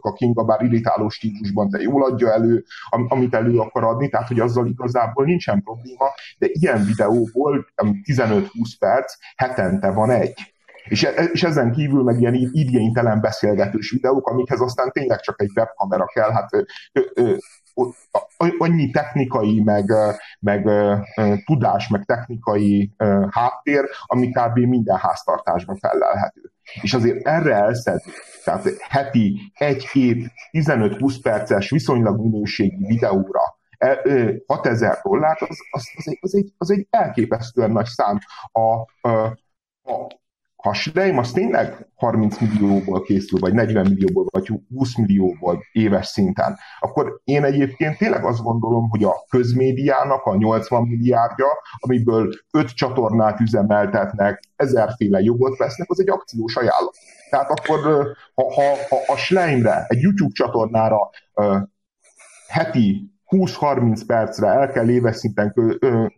a 0.02 0.14
Kinga, 0.14 0.44
bár 0.44 0.62
irritáló 0.62 1.10
stílusban, 1.10 1.70
de 1.70 1.82
jól 1.82 2.04
adja 2.04 2.32
elő, 2.32 2.64
amit 2.90 3.36
elő 3.36 3.58
akar 3.58 3.84
adni, 3.84 4.10
tehát 4.10 4.28
hogy 4.28 4.40
azzal 4.40 4.68
igazából 4.68 5.26
nincsen 5.26 5.64
probléma, 5.64 6.06
de 6.38 6.48
ilyen 6.52 6.86
videóból 6.86 7.66
15-20 7.76 8.48
perc, 8.80 9.14
hetente 9.36 9.92
van 9.92 10.10
egy. 10.10 10.51
És, 10.92 11.04
e, 11.04 11.24
és 11.24 11.44
ezen 11.44 11.72
kívül 11.72 12.04
meg 12.04 12.20
ilyen 12.20 12.50
idénytelen 12.52 13.22
beszélgetős 13.22 13.92
videók, 13.92 14.28
amikhez 14.28 14.60
aztán 14.60 14.92
tényleg 14.92 15.20
csak 15.20 15.42
egy 15.42 15.52
webkamera 15.56 16.06
kell, 16.06 16.32
hát 16.32 16.54
ö, 16.54 17.02
ö, 17.14 17.36
annyi 18.58 18.90
technikai, 18.90 19.62
meg, 19.64 19.94
meg 20.40 20.70
tudás, 21.46 21.88
meg 21.88 22.06
technikai 22.06 22.92
háttér, 23.30 23.90
ami 24.06 24.30
kb. 24.30 24.58
minden 24.58 24.98
háztartásban 24.98 25.76
felelhető. 25.76 26.52
És 26.82 26.94
azért 26.94 27.28
erre 27.28 27.56
elszedni, 27.56 28.12
tehát 28.44 28.68
heti 28.90 29.52
1-7, 29.60 30.30
15-20 30.52 31.16
perces 31.22 31.70
viszonylag 31.70 32.22
minőségi 32.22 32.86
videóra 32.86 33.60
6000 34.46 35.00
dollárt, 35.04 35.42
az, 35.42 35.58
az, 35.72 35.92
az, 35.96 36.08
egy, 36.08 36.18
az, 36.22 36.36
egy, 36.36 36.54
az 36.58 36.72
egy 36.72 36.88
elképesztően 36.90 37.72
nagy 37.72 37.86
szám 37.86 38.20
a, 38.52 38.60
a, 39.10 39.38
a 39.84 40.20
ha 40.62 40.70
a 40.70 40.74
Schleim 40.74 41.18
az 41.18 41.32
tényleg 41.32 41.88
30 41.96 42.40
millióból 42.40 43.02
készül, 43.02 43.40
vagy 43.40 43.54
40 43.54 43.86
millióból, 43.88 44.26
vagy 44.30 44.52
20 44.76 44.98
millióból 44.98 45.64
éves 45.72 46.08
szinten, 46.08 46.58
akkor 46.80 47.22
én 47.24 47.44
egyébként 47.44 47.98
tényleg 47.98 48.26
azt 48.26 48.42
gondolom, 48.42 48.90
hogy 48.90 49.04
a 49.04 49.26
közmédiának 49.30 50.26
a 50.26 50.36
80 50.36 50.88
milliárdja, 50.88 51.48
amiből 51.78 52.30
5 52.52 52.68
csatornát 52.68 53.40
üzemeltetnek, 53.40 54.44
ezerféle 54.56 55.20
jogot 55.20 55.58
vesznek, 55.58 55.90
az 55.90 56.00
egy 56.00 56.10
akciós 56.10 56.56
ajánlat. 56.56 56.96
Tehát 57.30 57.50
akkor, 57.50 57.80
ha, 58.34 58.54
ha, 58.54 58.62
ha 58.90 59.14
a 59.14 59.16
Schleimre, 59.16 59.86
egy 59.88 60.02
YouTube 60.02 60.34
csatornára 60.34 61.10
heti 62.48 63.11
20-30 63.32 64.02
percre 64.08 64.48
el 64.48 64.72
kell 64.72 64.90
éves 64.90 65.16
szinten 65.16 65.54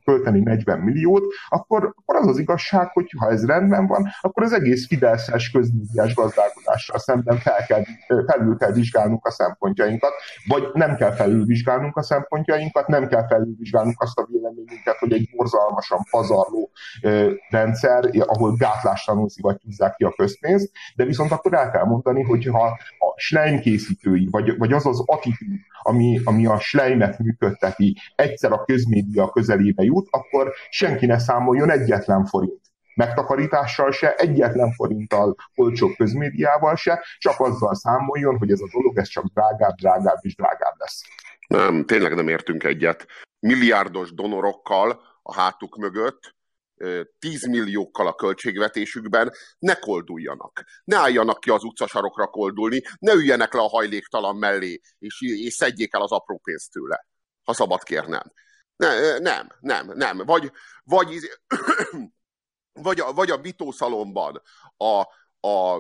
költeni 0.05 0.39
40 0.39 0.79
milliót, 0.79 1.24
akkor, 1.50 1.93
akkor 1.96 2.15
az 2.15 2.27
az 2.27 2.38
igazság, 2.38 2.88
hogy 2.88 3.12
ha 3.17 3.29
ez 3.29 3.46
rendben 3.46 3.88
van, 3.88 4.08
akkor 4.22 4.43
az 4.43 4.53
egész 4.53 4.88
Fideszes 4.88 5.51
közmédiás 5.51 6.13
gazdálkodással 6.15 7.00
szemben 7.00 7.38
fel 7.38 7.65
kell, 7.67 7.84
felül 8.27 8.58
kell 8.58 8.72
vizsgálnunk 8.72 9.25
a 9.25 9.32
szempontjainkat, 9.32 10.12
vagy 10.48 10.63
nem 10.74 10.96
kell 10.96 11.12
felülvizsgálnunk 11.12 11.98
a 11.98 12.03
szempontjainkat, 12.03 12.88
nem 12.88 13.08
kell 13.08 13.27
felülvizsgálnunk 13.27 14.01
azt 14.01 14.17
a 14.17 14.27
véleményünket, 14.32 14.98
hogy 15.00 15.13
egy 15.13 15.29
borzalmasan 15.36 16.00
pazarló 16.12 16.72
rendszer, 17.50 18.10
ahol 18.20 18.55
gátlástalanul 18.55 19.29
szivattyúzzák 19.29 19.96
ki 19.96 20.03
a 20.03 20.13
közpénzt, 20.17 20.72
de 20.96 21.05
viszont 21.05 21.32
akkor 21.32 21.53
el 21.53 21.72
kell 21.72 21.86
mondani, 21.86 22.24
hogy 22.24 22.46
ha 22.46 22.63
a 23.00 23.13
Schleim 23.15 23.60
készítői, 23.60 24.27
vagy, 24.32 24.58
vagy 24.58 24.74
az 24.74 24.86
az 24.86 25.03
attitűd, 25.05 25.60
ami, 25.82 26.20
ami 26.24 26.46
a 26.46 26.60
Schleim 26.60 27.01
filmet 27.03 27.19
működteti, 27.19 27.98
egyszer 28.15 28.51
a 28.51 28.63
közmédia 28.63 29.29
közelébe 29.29 29.83
jut, 29.83 30.07
akkor 30.12 30.53
senki 30.69 31.05
ne 31.05 31.19
számoljon 31.19 31.69
egyetlen 31.69 32.25
forint 32.25 32.62
megtakarítással 32.95 33.91
se, 33.91 34.13
egyetlen 34.15 34.72
forinttal 34.72 35.36
olcsóbb 35.55 35.91
közmédiával 35.98 36.75
se, 36.75 37.03
csak 37.17 37.39
azzal 37.39 37.75
számoljon, 37.75 38.38
hogy 38.38 38.51
ez 38.51 38.60
a 38.60 38.69
dolog 38.72 38.98
ez 38.98 39.07
csak 39.07 39.25
drágább, 39.25 39.75
drágább 39.75 40.17
és 40.22 40.36
drágább 40.36 40.74
lesz. 40.77 41.01
Nem, 41.48 41.86
tényleg 41.86 42.15
nem 42.15 42.27
értünk 42.27 42.63
egyet. 42.63 43.05
Milliárdos 43.39 44.13
donorokkal 44.13 45.01
a 45.24 45.33
hátuk 45.33 45.77
mögött, 45.77 46.36
10 47.20 47.48
milliókkal 47.48 48.08
a 48.08 48.16
költségvetésükben, 48.16 49.32
ne 49.60 49.75
kolduljanak. 49.75 50.63
Ne 50.84 50.98
álljanak 50.98 51.40
ki 51.40 51.50
az 51.50 51.63
utcasarokra 51.63 52.28
koldulni, 52.28 52.82
ne 53.00 53.13
üljenek 53.13 53.54
le 53.54 53.62
a 53.62 53.68
hajléktalan 53.68 54.36
mellé, 54.36 54.82
és, 55.00 55.22
és 55.22 55.54
szedjék 55.54 55.94
el 55.94 56.02
az 56.02 56.12
apró 56.12 56.38
pénzt 56.44 56.72
tőle, 56.72 57.06
ha 57.44 57.54
szabad 57.54 57.84
kérnem. 57.84 58.32
Ne, 58.75 59.18
nem, 59.18 59.48
nem, 59.60 59.92
nem. 59.94 60.18
Vagy, 60.18 60.52
vagy, 60.84 61.20
vagy, 62.88 63.00
a, 63.00 63.13
vagy 63.13 63.32
a 63.32 63.38
bitószalomban 63.38 64.42
a, 64.78 65.02
a, 65.48 65.75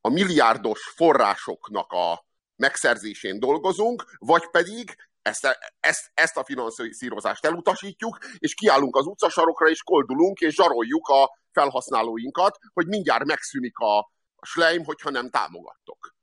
a 0.00 0.08
milliárdos 0.08 0.92
forrásoknak 0.94 1.92
a 1.92 2.26
megszerzésén 2.56 3.38
dolgozunk, 3.38 4.16
vagy 4.18 4.50
pedig 4.50 4.96
ezt, 5.28 5.58
ezt, 5.80 6.10
ezt 6.14 6.36
a 6.36 6.44
finanszírozást 6.44 7.44
elutasítjuk, 7.44 8.18
és 8.38 8.54
kiállunk 8.54 8.96
az 8.96 9.06
utcasarokra, 9.06 9.68
és 9.68 9.82
koldulunk, 9.82 10.38
és 10.38 10.54
zsaroljuk 10.54 11.08
a 11.08 11.38
felhasználóinkat, 11.52 12.58
hogy 12.72 12.86
mindjárt 12.86 13.24
megszűnik 13.24 13.78
a, 13.78 14.12
slime, 14.40 14.84
hogyha 14.84 15.10
nem 15.10 15.30
támogattok. 15.30 16.16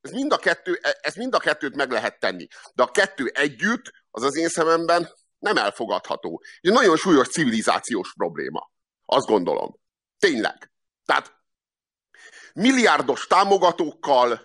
Ez 0.00 0.10
mind, 0.10 0.32
a 0.32 0.38
kettő, 0.38 0.78
ez 1.00 1.14
mind 1.14 1.34
a 1.34 1.38
kettőt 1.38 1.76
meg 1.76 1.90
lehet 1.90 2.18
tenni. 2.18 2.46
De 2.74 2.82
a 2.82 2.90
kettő 2.90 3.26
együtt, 3.26 3.92
az 4.10 4.22
az 4.22 4.36
én 4.36 4.48
szememben 4.48 5.12
nem 5.38 5.56
elfogadható. 5.56 6.42
Ez 6.60 6.72
nagyon 6.72 6.96
súlyos 6.96 7.28
civilizációs 7.28 8.14
probléma. 8.14 8.70
Azt 9.04 9.26
gondolom. 9.26 9.78
Tényleg. 10.18 10.72
Tehát 11.04 11.38
milliárdos 12.54 13.26
támogatókkal 13.26 14.40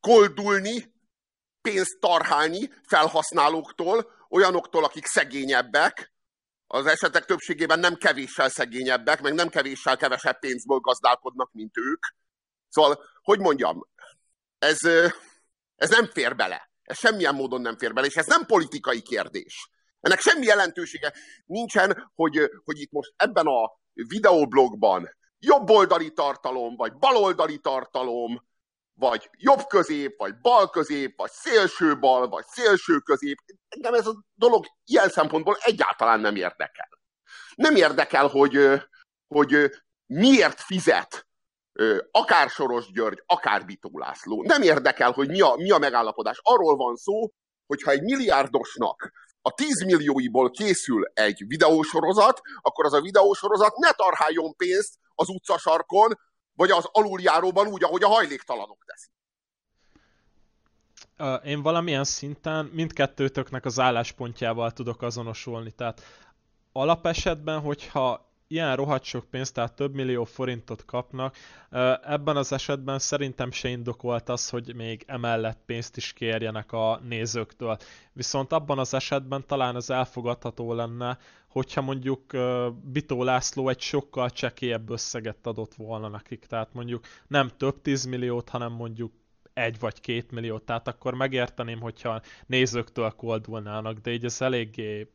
koldulni, 0.00 0.89
pénzt 1.60 1.98
tarhálni 2.00 2.70
felhasználóktól, 2.82 4.10
olyanoktól, 4.28 4.84
akik 4.84 5.06
szegényebbek, 5.06 6.12
az 6.66 6.86
esetek 6.86 7.24
többségében 7.24 7.78
nem 7.78 7.94
kevéssel 7.94 8.48
szegényebbek, 8.48 9.20
meg 9.20 9.34
nem 9.34 9.48
kevéssel 9.48 9.96
kevesebb 9.96 10.38
pénzből 10.38 10.78
gazdálkodnak, 10.78 11.52
mint 11.52 11.76
ők. 11.76 12.04
Szóval, 12.68 13.04
hogy 13.22 13.38
mondjam, 13.38 13.88
ez, 14.58 14.78
ez 15.76 15.90
nem 15.90 16.06
fér 16.06 16.36
bele. 16.36 16.70
Ez 16.82 16.98
semmilyen 16.98 17.34
módon 17.34 17.60
nem 17.60 17.78
fér 17.78 17.92
bele, 17.92 18.06
és 18.06 18.16
ez 18.16 18.26
nem 18.26 18.46
politikai 18.46 19.02
kérdés. 19.02 19.70
Ennek 20.00 20.20
semmi 20.20 20.46
jelentősége 20.46 21.12
nincsen, 21.46 22.10
hogy, 22.14 22.50
hogy 22.64 22.80
itt 22.80 22.90
most 22.90 23.12
ebben 23.16 23.46
a 23.46 23.78
videoblogban 23.92 25.16
jobboldali 25.38 26.12
tartalom, 26.12 26.76
vagy 26.76 26.92
baloldali 26.92 27.58
tartalom, 27.58 28.48
vagy 28.94 29.30
jobb 29.32 29.66
közép, 29.66 30.18
vagy 30.18 30.40
bal 30.40 30.70
közép, 30.70 31.16
vagy 31.16 31.30
szélső 31.30 31.98
bal, 31.98 32.28
vagy 32.28 32.44
szélső 32.44 32.98
közép. 32.98 33.38
Engem 33.68 33.94
ez 33.94 34.06
a 34.06 34.24
dolog 34.34 34.66
ilyen 34.84 35.08
szempontból 35.08 35.56
egyáltalán 35.60 36.20
nem 36.20 36.36
érdekel. 36.36 36.88
Nem 37.54 37.76
érdekel, 37.76 38.26
hogy, 38.26 38.58
hogy 39.34 39.70
miért 40.06 40.60
fizet 40.60 41.26
akár 42.10 42.48
Soros 42.48 42.92
György, 42.92 43.22
akár 43.26 43.64
Bitó 43.64 43.98
László. 43.98 44.42
Nem 44.42 44.62
érdekel, 44.62 45.10
hogy 45.10 45.28
mi 45.28 45.40
a, 45.40 45.54
mi 45.56 45.70
a 45.70 45.78
megállapodás. 45.78 46.40
Arról 46.42 46.76
van 46.76 46.96
szó, 46.96 47.30
hogyha 47.66 47.90
egy 47.90 48.02
milliárdosnak 48.02 49.12
a 49.42 49.50
10 49.54 49.84
millióiból 49.84 50.50
készül 50.50 51.10
egy 51.14 51.44
videósorozat, 51.46 52.40
akkor 52.60 52.84
az 52.84 52.92
a 52.92 53.00
videósorozat 53.00 53.76
ne 53.76 53.90
tarháljon 53.90 54.56
pénzt 54.56 54.94
az 55.14 55.28
utcasarkon, 55.28 56.18
vagy 56.60 56.70
az 56.70 56.88
aluljáróban 56.92 57.66
úgy, 57.66 57.84
ahogy 57.84 58.02
a 58.02 58.08
hajléktalanok 58.08 58.84
teszik. 58.84 59.12
Én 61.44 61.62
valamilyen 61.62 62.04
szinten 62.04 62.64
mindkettőtöknek 62.64 63.64
az 63.64 63.78
álláspontjával 63.78 64.70
tudok 64.70 65.02
azonosulni. 65.02 65.70
Tehát 65.70 66.00
alapesetben, 66.72 67.60
hogyha 67.60 68.32
ilyen 68.46 68.76
rohadt 68.76 69.04
sok 69.04 69.24
pénzt, 69.24 69.54
tehát 69.54 69.72
több 69.72 69.94
millió 69.94 70.24
forintot 70.24 70.84
kapnak, 70.84 71.36
ebben 72.02 72.36
az 72.36 72.52
esetben 72.52 72.98
szerintem 72.98 73.50
se 73.50 73.68
indokolt 73.68 74.28
az, 74.28 74.48
hogy 74.48 74.74
még 74.74 75.04
emellett 75.06 75.58
pénzt 75.66 75.96
is 75.96 76.12
kérjenek 76.12 76.72
a 76.72 77.00
nézőktől. 77.02 77.76
Viszont 78.12 78.52
abban 78.52 78.78
az 78.78 78.94
esetben 78.94 79.46
talán 79.46 79.76
az 79.76 79.90
elfogadható 79.90 80.72
lenne, 80.72 81.18
hogyha 81.50 81.80
mondjuk 81.80 82.36
Bitó 82.82 83.22
László 83.22 83.68
egy 83.68 83.80
sokkal 83.80 84.30
csekélyebb 84.30 84.90
összeget 84.90 85.46
adott 85.46 85.74
volna 85.74 86.08
nekik. 86.08 86.46
Tehát 86.46 86.72
mondjuk 86.72 87.04
nem 87.26 87.48
több 87.56 87.80
tízmilliót, 87.82 88.48
hanem 88.48 88.72
mondjuk 88.72 89.12
egy 89.52 89.78
vagy 89.78 90.00
két 90.00 90.30
milliót, 90.30 90.62
tehát 90.62 90.88
akkor 90.88 91.14
megérteném, 91.14 91.80
hogyha 91.80 92.20
nézőktől 92.46 93.10
koldulnának, 93.10 93.98
de 93.98 94.12
így 94.12 94.24
ez 94.24 94.40
eléggé, 94.40 95.10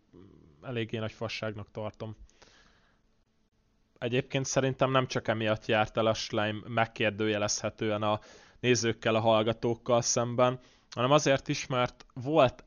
eléggé 0.61 0.97
nagy 0.97 1.11
fasságnak 1.11 1.71
tartom. 1.71 2.15
Egyébként 3.97 4.45
szerintem 4.45 4.91
nem 4.91 5.07
csak 5.07 5.27
emiatt 5.27 5.65
járt 5.65 5.97
el 5.97 6.05
a 6.05 6.13
Slime 6.13 6.59
megkérdőjelezhetően 6.67 8.03
a 8.03 8.19
nézőkkel, 8.59 9.15
a 9.15 9.19
hallgatókkal 9.19 10.01
szemben, 10.01 10.59
hanem 10.89 11.11
azért 11.11 11.47
is, 11.47 11.67
mert 11.67 12.05
volt 12.13 12.63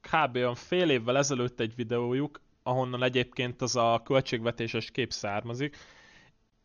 kb. 0.00 0.56
fél 0.56 0.90
évvel 0.90 1.16
ezelőtt 1.16 1.60
egy 1.60 1.74
videójuk, 1.74 2.40
ahonnan 2.66 3.02
egyébként 3.02 3.62
az 3.62 3.76
a 3.76 4.00
költségvetéses 4.04 4.90
kép 4.90 5.12
származik, 5.12 5.76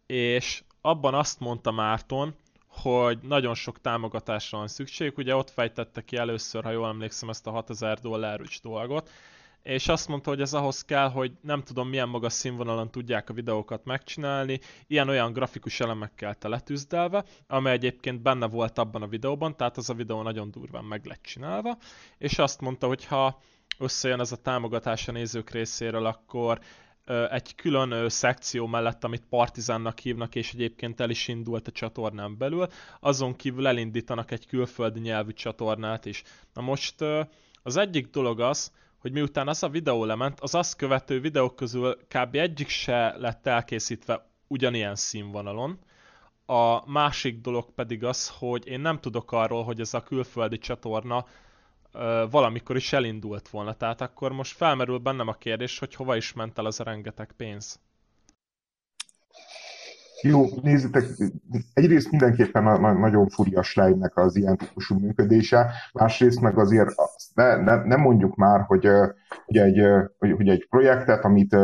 és 0.05 0.63
abban 0.81 1.13
azt 1.13 1.39
mondta 1.39 1.71
Márton, 1.71 2.35
hogy 2.67 3.19
nagyon 3.21 3.53
sok 3.53 3.81
támogatásra 3.81 4.57
van 4.57 4.67
szükség, 4.67 5.17
ugye 5.17 5.35
ott 5.35 5.49
fejtette 5.49 6.01
ki 6.01 6.17
először, 6.17 6.63
ha 6.63 6.71
jól 6.71 6.87
emlékszem, 6.87 7.29
ezt 7.29 7.47
a 7.47 7.51
6000 7.51 7.99
dolláros 7.99 8.59
dolgot, 8.59 9.09
és 9.63 9.87
azt 9.87 10.07
mondta, 10.07 10.29
hogy 10.29 10.41
ez 10.41 10.53
ahhoz 10.53 10.85
kell, 10.85 11.09
hogy 11.09 11.31
nem 11.41 11.63
tudom 11.63 11.89
milyen 11.89 12.09
magas 12.09 12.33
színvonalon 12.33 12.91
tudják 12.91 13.29
a 13.29 13.33
videókat 13.33 13.85
megcsinálni, 13.85 14.59
ilyen-olyan 14.87 15.33
grafikus 15.33 15.79
elemekkel 15.79 16.35
teletűzdelve, 16.35 17.25
amely 17.47 17.73
egyébként 17.73 18.21
benne 18.21 18.47
volt 18.47 18.77
abban 18.77 19.01
a 19.01 19.07
videóban, 19.07 19.57
tehát 19.57 19.77
az 19.77 19.89
a 19.89 19.93
videó 19.93 20.21
nagyon 20.21 20.51
durván 20.51 20.83
meg 20.83 21.05
lett 21.05 21.21
csinálva, 21.21 21.77
és 22.17 22.37
azt 22.37 22.61
mondta, 22.61 22.87
hogy 22.87 23.05
ha 23.05 23.41
összejön 23.77 24.19
ez 24.19 24.31
a 24.31 24.41
támogatás 24.41 25.07
a 25.07 25.11
nézők 25.11 25.49
részéről, 25.49 26.05
akkor 26.05 26.59
egy 27.29 27.55
külön 27.55 28.09
szekció 28.09 28.67
mellett, 28.67 29.03
amit 29.03 29.25
Partizánnak 29.29 29.99
hívnak, 29.99 30.35
és 30.35 30.53
egyébként 30.53 30.99
el 30.99 31.09
is 31.09 31.27
indult 31.27 31.67
a 31.67 31.71
csatornán 31.71 32.37
belül, 32.37 32.67
azon 32.99 33.35
kívül 33.35 33.67
elindítanak 33.67 34.31
egy 34.31 34.47
külföldi 34.47 34.99
nyelvű 34.99 35.31
csatornát 35.31 36.05
is. 36.05 36.23
Na 36.53 36.61
most 36.61 36.95
az 37.63 37.77
egyik 37.77 38.09
dolog 38.09 38.39
az, 38.39 38.71
hogy 38.97 39.11
miután 39.11 39.47
az 39.47 39.63
a 39.63 39.69
videó 39.69 40.05
lement, 40.05 40.39
az 40.39 40.55
azt 40.55 40.75
követő 40.75 41.19
videók 41.19 41.55
közül 41.55 41.97
kb. 42.07 42.35
egyik 42.35 42.69
se 42.69 43.15
lett 43.17 43.47
elkészítve 43.47 44.29
ugyanilyen 44.47 44.95
színvonalon. 44.95 45.79
A 46.45 46.91
másik 46.91 47.41
dolog 47.41 47.73
pedig 47.73 48.03
az, 48.03 48.29
hogy 48.29 48.67
én 48.67 48.79
nem 48.79 48.99
tudok 48.99 49.31
arról, 49.31 49.63
hogy 49.63 49.79
ez 49.79 49.93
a 49.93 50.03
külföldi 50.03 50.57
csatorna 50.57 51.25
valamikor 52.29 52.75
is 52.75 52.93
elindult 52.93 53.49
volna. 53.49 53.73
Tehát 53.73 54.01
akkor 54.01 54.31
most 54.31 54.55
felmerül 54.55 54.97
bennem 54.97 55.27
a 55.27 55.33
kérdés, 55.33 55.79
hogy 55.79 55.95
hova 55.95 56.15
is 56.15 56.33
ment 56.33 56.57
el 56.57 56.65
az 56.65 56.79
a 56.79 56.83
rengeteg 56.83 57.31
pénz. 57.37 57.79
Jó, 60.21 60.45
nézzétek, 60.61 61.03
egyrészt 61.73 62.11
mindenképpen 62.11 62.81
nagyon 62.99 63.27
furias 63.27 63.75
lejnek 63.75 64.17
az 64.17 64.35
ilyen 64.35 64.57
típusú 64.57 64.99
működése, 64.99 65.71
másrészt 65.93 66.41
meg 66.41 66.57
azért 66.57 66.89
ne, 67.33 67.55
ne, 67.55 67.83
nem 67.83 67.99
mondjuk 67.99 68.35
már, 68.35 68.61
hogy, 68.61 68.87
hogy, 69.45 69.57
egy, 69.57 69.81
hogy 70.19 70.49
egy 70.49 70.67
projektet, 70.69 71.23
amit 71.23 71.55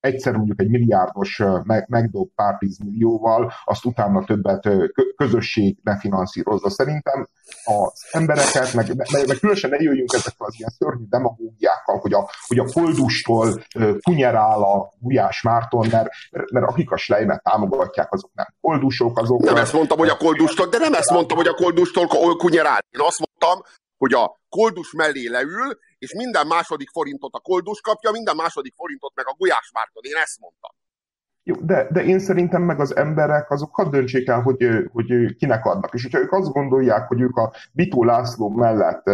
egyszer 0.00 0.34
mondjuk 0.34 0.60
egy 0.60 0.68
milliárdos 0.68 1.42
meg, 1.62 1.86
megdob 1.88 2.28
pár 2.34 2.56
tízmillióval, 2.58 3.52
azt 3.64 3.84
utána 3.84 4.24
többet 4.24 4.68
közösség 5.16 5.78
ne 5.82 5.98
finanszírozza. 5.98 6.70
Szerintem 6.70 7.28
az 7.64 8.06
embereket, 8.10 8.74
meg, 8.74 8.96
meg, 8.96 9.26
meg 9.26 9.36
különösen 9.38 9.70
ne 9.70 9.76
jöjjünk 9.76 10.12
ezekkel 10.12 10.46
az 10.46 10.54
ilyen 10.58 10.70
szörnyű 10.70 11.04
demagógiákkal, 11.08 11.98
hogy 11.98 12.12
a, 12.12 12.30
hogy 12.46 12.58
a 12.58 12.64
koldustól 12.72 13.64
kunyerál 14.00 14.62
a 14.62 14.92
Gulyás 14.98 15.42
Márton, 15.42 15.88
mert, 15.90 16.08
mert 16.52 16.66
akik 16.66 16.90
a 16.90 16.96
Slejmet 16.96 17.42
támogatják, 17.42 18.12
azok 18.12 18.30
nem 18.34 18.46
koldusok, 18.60 19.18
azok... 19.18 19.40
Nem 19.40 19.56
ezt 19.56 19.72
mondtam, 19.72 19.98
hogy 19.98 20.08
a 20.08 20.16
koldustól, 20.16 20.66
de 20.66 20.78
nem 20.78 20.94
ezt 20.94 21.10
mondtam, 21.10 21.36
hogy 21.36 21.46
a 21.46 21.54
koldustól 21.54 22.06
kunyerál. 22.36 22.78
Én 22.90 23.00
azt 23.00 23.18
mondtam, 23.18 23.64
hogy 23.98 24.12
a 24.12 24.40
koldus 24.48 24.92
mellé 24.92 25.26
leül, 25.26 25.78
és 26.00 26.14
minden 26.14 26.46
második 26.46 26.90
forintot 26.90 27.34
a 27.34 27.40
koldus 27.40 27.80
kapja, 27.80 28.10
minden 28.10 28.36
második 28.36 28.74
forintot 28.74 29.14
meg 29.14 29.26
a 29.28 29.34
Gulyás 29.38 29.70
Márton. 29.74 30.02
Én 30.04 30.16
ezt 30.16 30.40
mondtam. 30.40 30.70
Jó, 31.42 31.54
de, 31.54 31.88
de 31.90 32.04
én 32.04 32.18
szerintem 32.18 32.62
meg 32.62 32.80
az 32.80 32.96
emberek 32.96 33.50
azok 33.50 33.74
hadd 33.74 33.90
döntsék 33.90 34.28
el, 34.28 34.40
hogy, 34.40 34.68
hogy 34.92 35.36
kinek 35.36 35.64
adnak. 35.64 35.94
És 35.94 36.02
hogyha 36.02 36.18
ők 36.18 36.32
azt 36.32 36.52
gondolják, 36.52 37.08
hogy 37.08 37.20
ők 37.20 37.36
a 37.36 37.52
Bitó 37.72 38.04
László 38.04 38.48
mellett 38.48 39.10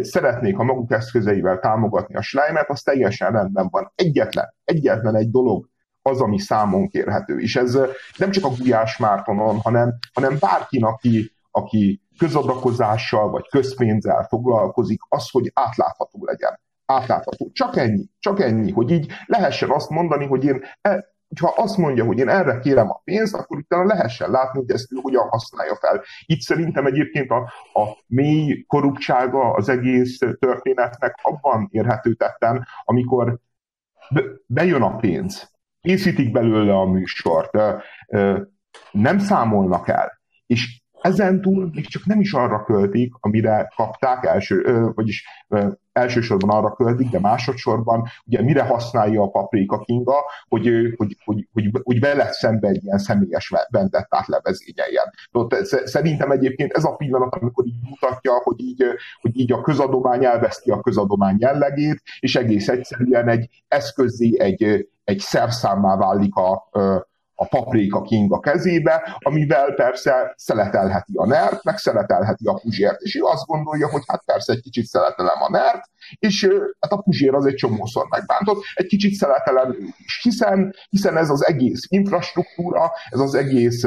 szeretnék 0.00 0.58
a 0.58 0.62
maguk 0.62 0.92
eszközeivel 0.92 1.58
támogatni 1.58 2.14
a 2.14 2.22
slájmet, 2.22 2.70
az 2.70 2.82
teljesen 2.82 3.32
rendben 3.32 3.68
van. 3.70 3.92
Egyetlen, 3.94 4.54
egyetlen 4.64 5.16
egy 5.16 5.30
dolog 5.30 5.68
az, 6.02 6.20
ami 6.20 6.38
számon 6.38 6.88
kérhető. 6.88 7.38
És 7.38 7.56
ez 7.56 7.78
nem 8.16 8.30
csak 8.30 8.44
a 8.44 8.54
Gulyás 8.58 8.96
Mártonon, 8.96 9.60
hanem, 9.60 9.94
hanem 10.12 10.36
bárkin, 10.40 10.84
aki, 10.84 11.32
aki 11.50 12.03
közadakozással 12.18 13.30
vagy 13.30 13.48
közpénzzel 13.48 14.26
foglalkozik, 14.28 15.00
az, 15.08 15.30
hogy 15.30 15.50
átlátható 15.54 16.24
legyen. 16.24 16.60
Átlátható. 16.86 17.50
Csak 17.52 17.76
ennyi. 17.76 18.04
Csak 18.18 18.40
ennyi, 18.40 18.70
hogy 18.70 18.90
így 18.90 19.12
lehessen 19.26 19.70
azt 19.70 19.90
mondani, 19.90 20.26
hogy 20.26 20.44
én 20.44 20.64
e, 20.80 21.12
ha 21.40 21.52
azt 21.56 21.76
mondja, 21.76 22.04
hogy 22.04 22.18
én 22.18 22.28
erre 22.28 22.58
kérem 22.58 22.90
a 22.90 23.00
pénzt, 23.04 23.34
akkor 23.34 23.56
utána 23.56 23.84
lehessen 23.84 24.30
látni, 24.30 24.58
hogy 24.58 24.70
ezt 24.70 24.92
ő 24.92 24.96
hogyan 25.02 25.28
használja 25.28 25.76
fel. 25.76 26.02
Itt 26.26 26.40
szerintem 26.40 26.86
egyébként 26.86 27.30
a, 27.30 27.36
a 27.72 28.04
mély 28.06 28.64
korruptsága 28.66 29.50
az 29.52 29.68
egész 29.68 30.18
történetnek 30.18 31.18
abban 31.22 31.68
érhető 31.70 32.14
tetten, 32.14 32.66
amikor 32.84 33.38
bejön 34.46 34.82
a 34.82 34.96
pénz, 34.96 35.50
készítik 35.80 36.32
belőle 36.32 36.74
a 36.74 36.84
műsort, 36.84 37.50
nem 38.90 39.18
számolnak 39.18 39.88
el, 39.88 40.20
és 40.46 40.82
ezen 41.04 41.40
túl 41.40 41.70
még 41.74 41.86
csak 41.86 42.06
nem 42.06 42.20
is 42.20 42.32
arra 42.32 42.64
költik, 42.64 43.14
amire 43.20 43.72
kapták, 43.76 44.24
első, 44.24 44.62
vagyis 44.94 45.24
elsősorban 45.92 46.50
arra 46.50 46.72
költik, 46.72 47.10
de 47.10 47.20
másodszorban 47.20 48.04
ugye 48.26 48.42
mire 48.42 48.62
használja 48.62 49.22
a 49.22 49.28
Paprika 49.28 49.78
Kinga, 49.78 50.14
hogy, 50.48 50.68
hogy, 50.96 51.16
hogy, 51.24 51.48
hogy, 51.52 51.70
hogy 51.82 52.00
vele 52.00 52.32
szemben 52.32 52.70
egy 52.70 52.84
ilyen 52.84 52.98
személyes 52.98 53.52
vendettát 53.68 54.26
levezényeljen. 54.26 55.12
Szerintem 55.84 56.30
egyébként 56.30 56.72
ez 56.72 56.84
a 56.84 56.96
pillanat, 56.96 57.34
amikor 57.34 57.66
így 57.66 57.80
mutatja, 57.88 58.32
hogy 58.42 58.60
így, 58.60 58.84
hogy 59.20 59.38
így 59.38 59.52
a 59.52 59.60
közadomány 59.60 60.24
elveszti 60.24 60.70
a 60.70 60.80
közadomány 60.80 61.36
jellegét, 61.38 62.02
és 62.20 62.36
egész 62.36 62.68
egyszerűen 62.68 63.28
egy 63.28 63.64
eszközé, 63.68 64.40
egy, 64.40 64.88
egy 65.04 65.18
szerszámmá 65.18 65.96
válik 65.96 66.34
a, 66.34 66.68
a 67.34 67.46
Paprika 67.46 68.02
King 68.02 68.32
a 68.32 68.40
kezébe, 68.40 69.18
amivel 69.18 69.72
persze 69.72 70.34
szeletelheti 70.36 71.12
a 71.14 71.26
nert, 71.26 71.64
meg 71.64 71.78
szeletelheti 71.78 72.46
a 72.46 72.54
puzsért. 72.54 73.00
És 73.00 73.14
ő 73.14 73.22
azt 73.22 73.46
gondolja, 73.46 73.88
hogy 73.90 74.02
hát 74.06 74.22
persze 74.24 74.52
egy 74.52 74.60
kicsit 74.60 74.84
szeletelem 74.84 75.42
a 75.42 75.50
nert, 75.50 75.82
és 76.18 76.48
hát 76.80 76.92
a 76.92 77.02
puzsér 77.02 77.34
az 77.34 77.46
egy 77.46 77.54
csomószor 77.54 78.06
megbántott, 78.08 78.62
egy 78.74 78.86
kicsit 78.86 79.14
szeletelem 79.14 79.76
is, 80.04 80.20
hiszen, 80.22 80.74
hiszen 80.90 81.16
ez 81.16 81.30
az 81.30 81.46
egész 81.46 81.86
infrastruktúra, 81.88 82.92
ez 83.10 83.20
az 83.20 83.34
egész 83.34 83.84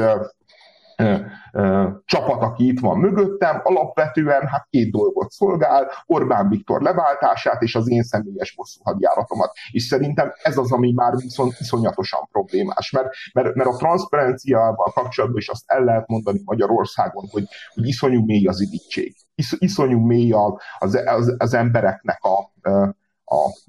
csapat, 2.04 2.42
aki 2.42 2.66
itt 2.66 2.80
van 2.80 2.98
mögöttem, 2.98 3.60
alapvetően 3.62 4.46
hát 4.46 4.66
két 4.70 4.90
dolgot 4.90 5.30
szolgál, 5.30 5.90
Orbán 6.06 6.48
Viktor 6.48 6.82
leváltását 6.82 7.62
és 7.62 7.74
az 7.74 7.90
én 7.90 8.02
személyes 8.02 8.54
bosszú 8.54 8.80
hadjáratomat. 8.84 9.52
És 9.70 9.82
szerintem 9.82 10.32
ez 10.42 10.56
az, 10.56 10.72
ami 10.72 10.92
már 10.92 11.16
viszont 11.16 11.54
iszonyatosan 11.58 12.28
problémás, 12.32 12.90
mert, 12.90 13.08
mert, 13.32 13.54
mert 13.54 13.68
a 13.68 13.76
transzparenciával 13.76 14.92
kapcsolatban 14.92 15.38
is 15.38 15.48
azt 15.48 15.64
el 15.66 15.84
lehet 15.84 16.08
mondani 16.08 16.40
Magyarországon, 16.44 17.24
hogy, 17.30 17.44
hogy 17.74 17.86
iszonyú 17.86 18.24
mély 18.24 18.46
az 18.46 18.60
irítség. 18.60 19.14
Isz, 19.34 19.56
iszonyú 19.58 19.98
mély 20.06 20.32
az, 20.78 21.02
az, 21.04 21.34
az 21.38 21.54
embereknek 21.54 22.18
a, 22.22 22.68
a 22.70 22.94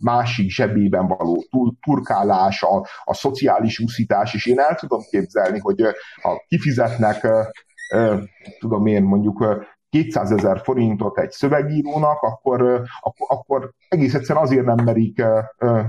másik 0.01 0.49
zsebében 0.49 1.07
való 1.07 1.45
turkálás, 1.81 2.63
a, 2.63 2.87
a 3.03 3.13
szociális 3.13 3.79
úszítás, 3.79 4.33
és 4.33 4.45
én 4.45 4.59
el 4.59 4.75
tudom 4.75 5.01
képzelni, 5.09 5.59
hogy 5.59 5.81
ha 6.21 6.43
kifizetnek, 6.47 7.27
tudom 8.59 8.85
én, 8.85 9.03
mondjuk 9.03 9.67
200 9.89 10.31
ezer 10.31 10.61
forintot 10.63 11.17
egy 11.19 11.31
szövegírónak, 11.31 12.21
akkor, 12.21 12.83
akkor, 13.27 13.71
egész 13.87 14.13
egyszerűen 14.13 14.45
azért 14.45 14.65
nem 14.65 14.85
merik 14.85 15.23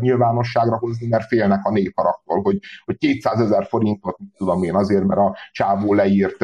nyilvánosságra 0.00 0.78
hozni, 0.78 1.06
mert 1.06 1.26
félnek 1.26 1.64
a 1.64 1.70
népharaktól, 1.70 2.40
hogy, 2.42 2.58
hogy 2.84 2.96
200 2.98 3.40
ezer 3.40 3.66
forintot, 3.66 4.18
mit 4.18 4.30
tudom 4.36 4.62
én, 4.62 4.74
azért, 4.74 5.04
mert 5.04 5.20
a 5.20 5.36
csávó 5.52 5.94
leírt 5.94 6.36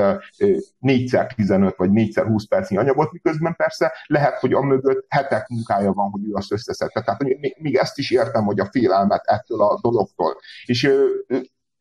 4x15 0.81 1.75
vagy 1.77 1.91
4x20 1.93 2.45
percnyi 2.49 2.77
anyagot, 2.77 3.13
miközben 3.13 3.55
persze 3.57 3.93
lehet, 4.07 4.39
hogy 4.39 4.53
a 4.53 4.63
mögött 4.63 5.07
hetek 5.09 5.49
munkája 5.49 5.93
van, 5.93 6.11
hogy 6.11 6.25
ő 6.25 6.33
azt 6.33 6.53
összeszedte. 6.53 7.01
Tehát 7.01 7.23
még 7.59 7.77
ezt 7.77 7.99
is 7.99 8.11
értem, 8.11 8.45
hogy 8.45 8.61
a 8.61 8.69
félelmet 8.71 9.23
ettől 9.25 9.61
a 9.61 9.79
dologtól. 9.83 10.37
És 10.65 10.91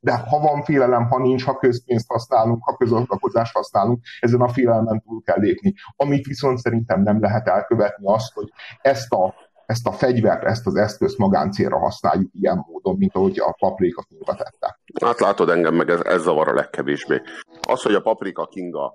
de 0.06 0.18
ha 0.18 0.40
van 0.40 0.64
félelem, 0.64 1.08
ha 1.08 1.20
nincs, 1.20 1.44
ha 1.44 1.58
közpénzt 1.58 2.08
használunk, 2.08 2.64
ha 2.64 2.78
közalkalkozást 2.78 3.54
használunk, 3.54 4.04
ezen 4.20 4.42
a 4.42 4.48
félelmen 4.48 5.02
túl 5.02 5.22
kell 5.22 5.40
lépni. 5.40 5.74
Amit 5.96 6.26
viszont 6.26 6.58
szerintem 6.58 7.02
nem 7.02 7.22
lehet 7.22 7.48
elkövetni 7.48 8.08
azt, 8.08 8.34
hogy 8.34 8.52
ezt 8.82 9.12
a, 9.12 9.34
ezt 9.66 9.88
a 9.88 9.92
fegyvert, 9.92 10.44
ezt 10.44 10.68
az 10.68 10.76
eszközt 10.76 11.18
magáncélra 11.18 11.80
használjuk 11.80 12.32
ilyen 12.34 12.66
módon, 12.68 12.96
mint 12.98 13.16
ahogy 13.16 13.40
a 13.40 13.56
Paprika 13.60 14.02
Kinga 14.02 14.36
tette. 14.36 14.80
Hát 15.06 15.20
látod 15.20 15.50
engem, 15.50 15.76
meg 15.76 15.90
ez, 15.90 16.00
ez 16.00 16.22
zavar 16.22 16.48
a 16.48 16.54
legkevésbé. 16.54 17.22
Az, 17.68 17.82
hogy 17.82 17.96
a 17.96 18.02
Paprika 18.02 18.46
Kinga 18.46 18.94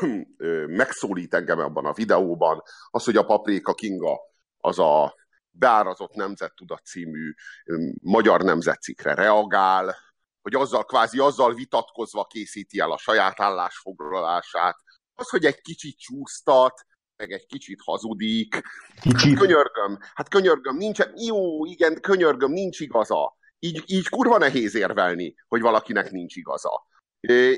megszólít 0.82 1.34
engem 1.34 1.58
abban 1.58 1.86
a 1.86 1.92
videóban, 1.92 2.62
az, 2.90 3.04
hogy 3.04 3.16
a 3.16 3.24
Paprika 3.24 3.72
Kinga 3.72 4.18
az 4.58 4.78
a 4.78 5.14
beárazott 5.50 6.14
nemzettudat 6.14 6.84
című 6.84 7.34
magyar 8.02 8.42
nemzetcikre 8.42 9.14
reagál, 9.14 9.94
hogy 10.48 10.60
azzal 10.60 10.84
kvázi 10.84 11.18
azzal 11.18 11.54
vitatkozva 11.54 12.24
készíti 12.24 12.78
el 12.80 12.90
a 12.90 12.98
saját 12.98 13.40
állásfoglalását. 13.40 14.76
Az, 15.14 15.28
hogy 15.28 15.44
egy 15.44 15.60
kicsit 15.60 15.98
csúsztat, 15.98 16.86
meg 17.16 17.32
egy 17.32 17.46
kicsit 17.46 17.78
hazudik. 17.84 18.60
Kicsit. 19.00 19.20
Hát 19.20 19.38
könyörgöm, 19.38 19.98
hát 20.14 20.28
könyörgöm, 20.28 20.76
nincs, 20.76 20.98
jó, 21.26 21.64
igen, 21.64 22.00
könyörgöm, 22.00 22.52
nincs 22.52 22.80
igaza. 22.80 23.36
Így, 23.58 23.82
így 23.86 24.08
kurva 24.08 24.38
nehéz 24.38 24.74
érvelni, 24.74 25.34
hogy 25.48 25.60
valakinek 25.60 26.10
nincs 26.10 26.36
igaza. 26.36 26.86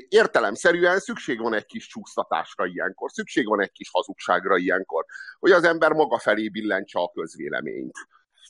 Értelemszerűen 0.07 0.99
szükség 0.99 1.39
van 1.39 1.53
egy 1.53 1.65
kis 1.65 1.87
csúsztatásra 1.87 2.65
ilyenkor, 2.65 3.11
szükség 3.11 3.47
van 3.47 3.61
egy 3.61 3.71
kis 3.71 3.89
hazugságra 3.91 4.57
ilyenkor, 4.57 5.05
hogy 5.39 5.51
az 5.51 5.63
ember 5.63 5.91
maga 5.91 6.19
felé 6.19 6.49
billentsa 6.49 7.03
a 7.03 7.11
közvéleményt. 7.13 7.97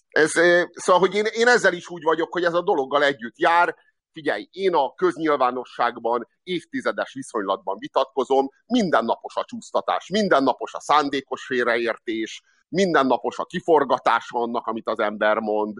Ez, 0.10 0.32
szóval, 0.74 1.00
hogy 1.00 1.16
én, 1.16 1.26
én 1.26 1.48
ezzel 1.48 1.74
is 1.74 1.90
úgy 1.90 2.04
vagyok, 2.04 2.34
hogy 2.34 2.44
ez 2.44 2.54
a 2.54 2.62
dologgal 2.62 3.04
együtt 3.04 3.38
jár, 3.38 3.76
figyelj, 4.12 4.48
én 4.52 4.74
a 4.74 4.94
köznyilvánosságban 4.94 6.28
évtizedes 6.44 7.14
viszonylatban 7.14 7.78
vitatkozom, 7.80 8.50
mindennapos 8.66 9.36
a 9.36 9.46
csúsztatás, 9.46 10.10
mindennapos 10.10 10.74
a 10.74 10.80
szándékos 10.80 11.46
félreértés, 11.46 12.42
mindennapos 12.68 13.38
a 13.38 13.46
kiforgatása 13.46 14.40
annak, 14.40 14.68
amit 14.68 14.88
az 14.88 15.00
ember 15.00 15.38
mond. 15.38 15.78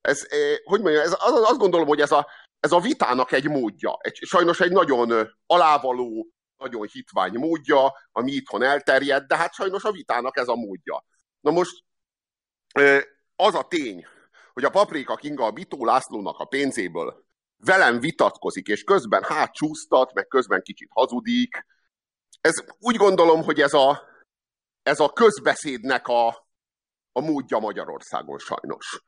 Ez, 0.00 0.26
eh, 0.28 0.56
hogy 0.64 0.80
mondjam, 0.80 1.02
ez, 1.02 1.16
az, 1.18 1.32
azt 1.32 1.58
gondolom, 1.58 1.86
hogy 1.86 2.00
ez 2.00 2.12
a, 2.12 2.26
ez 2.60 2.72
a 2.72 2.80
vitának 2.80 3.32
egy 3.32 3.48
módja, 3.48 3.96
egy, 4.00 4.14
sajnos 4.14 4.60
egy 4.60 4.72
nagyon 4.72 5.30
alávaló, 5.46 6.28
nagyon 6.56 6.86
hitvány 6.86 7.38
módja, 7.38 7.92
ami 8.12 8.32
itthon 8.32 8.62
elterjed, 8.62 9.24
de 9.24 9.36
hát 9.36 9.54
sajnos 9.54 9.84
a 9.84 9.92
vitának 9.92 10.36
ez 10.36 10.48
a 10.48 10.54
módja. 10.54 11.04
Na 11.40 11.50
most 11.50 11.84
az 13.36 13.54
a 13.54 13.62
tény, 13.62 14.06
hogy 14.52 14.64
a 14.64 14.70
Paprika 14.70 15.14
Kinga 15.14 15.44
a 15.44 15.50
Bitó 15.50 15.84
Lászlónak 15.84 16.38
a 16.38 16.44
pénzéből 16.44 17.27
velem 17.64 18.00
vitatkozik, 18.00 18.66
és 18.66 18.82
közben 18.82 19.22
hát 19.22 19.52
csúsztat, 19.52 20.12
meg 20.12 20.26
közben 20.26 20.62
kicsit 20.62 20.88
hazudik. 20.90 21.66
Ez 22.40 22.64
úgy 22.78 22.96
gondolom, 22.96 23.42
hogy 23.42 23.60
ez 23.60 23.72
a, 23.72 24.02
ez 24.82 25.00
a 25.00 25.12
közbeszédnek 25.12 26.06
a, 26.06 26.26
a 27.12 27.20
módja 27.20 27.58
Magyarországon 27.58 28.38
sajnos. 28.38 29.02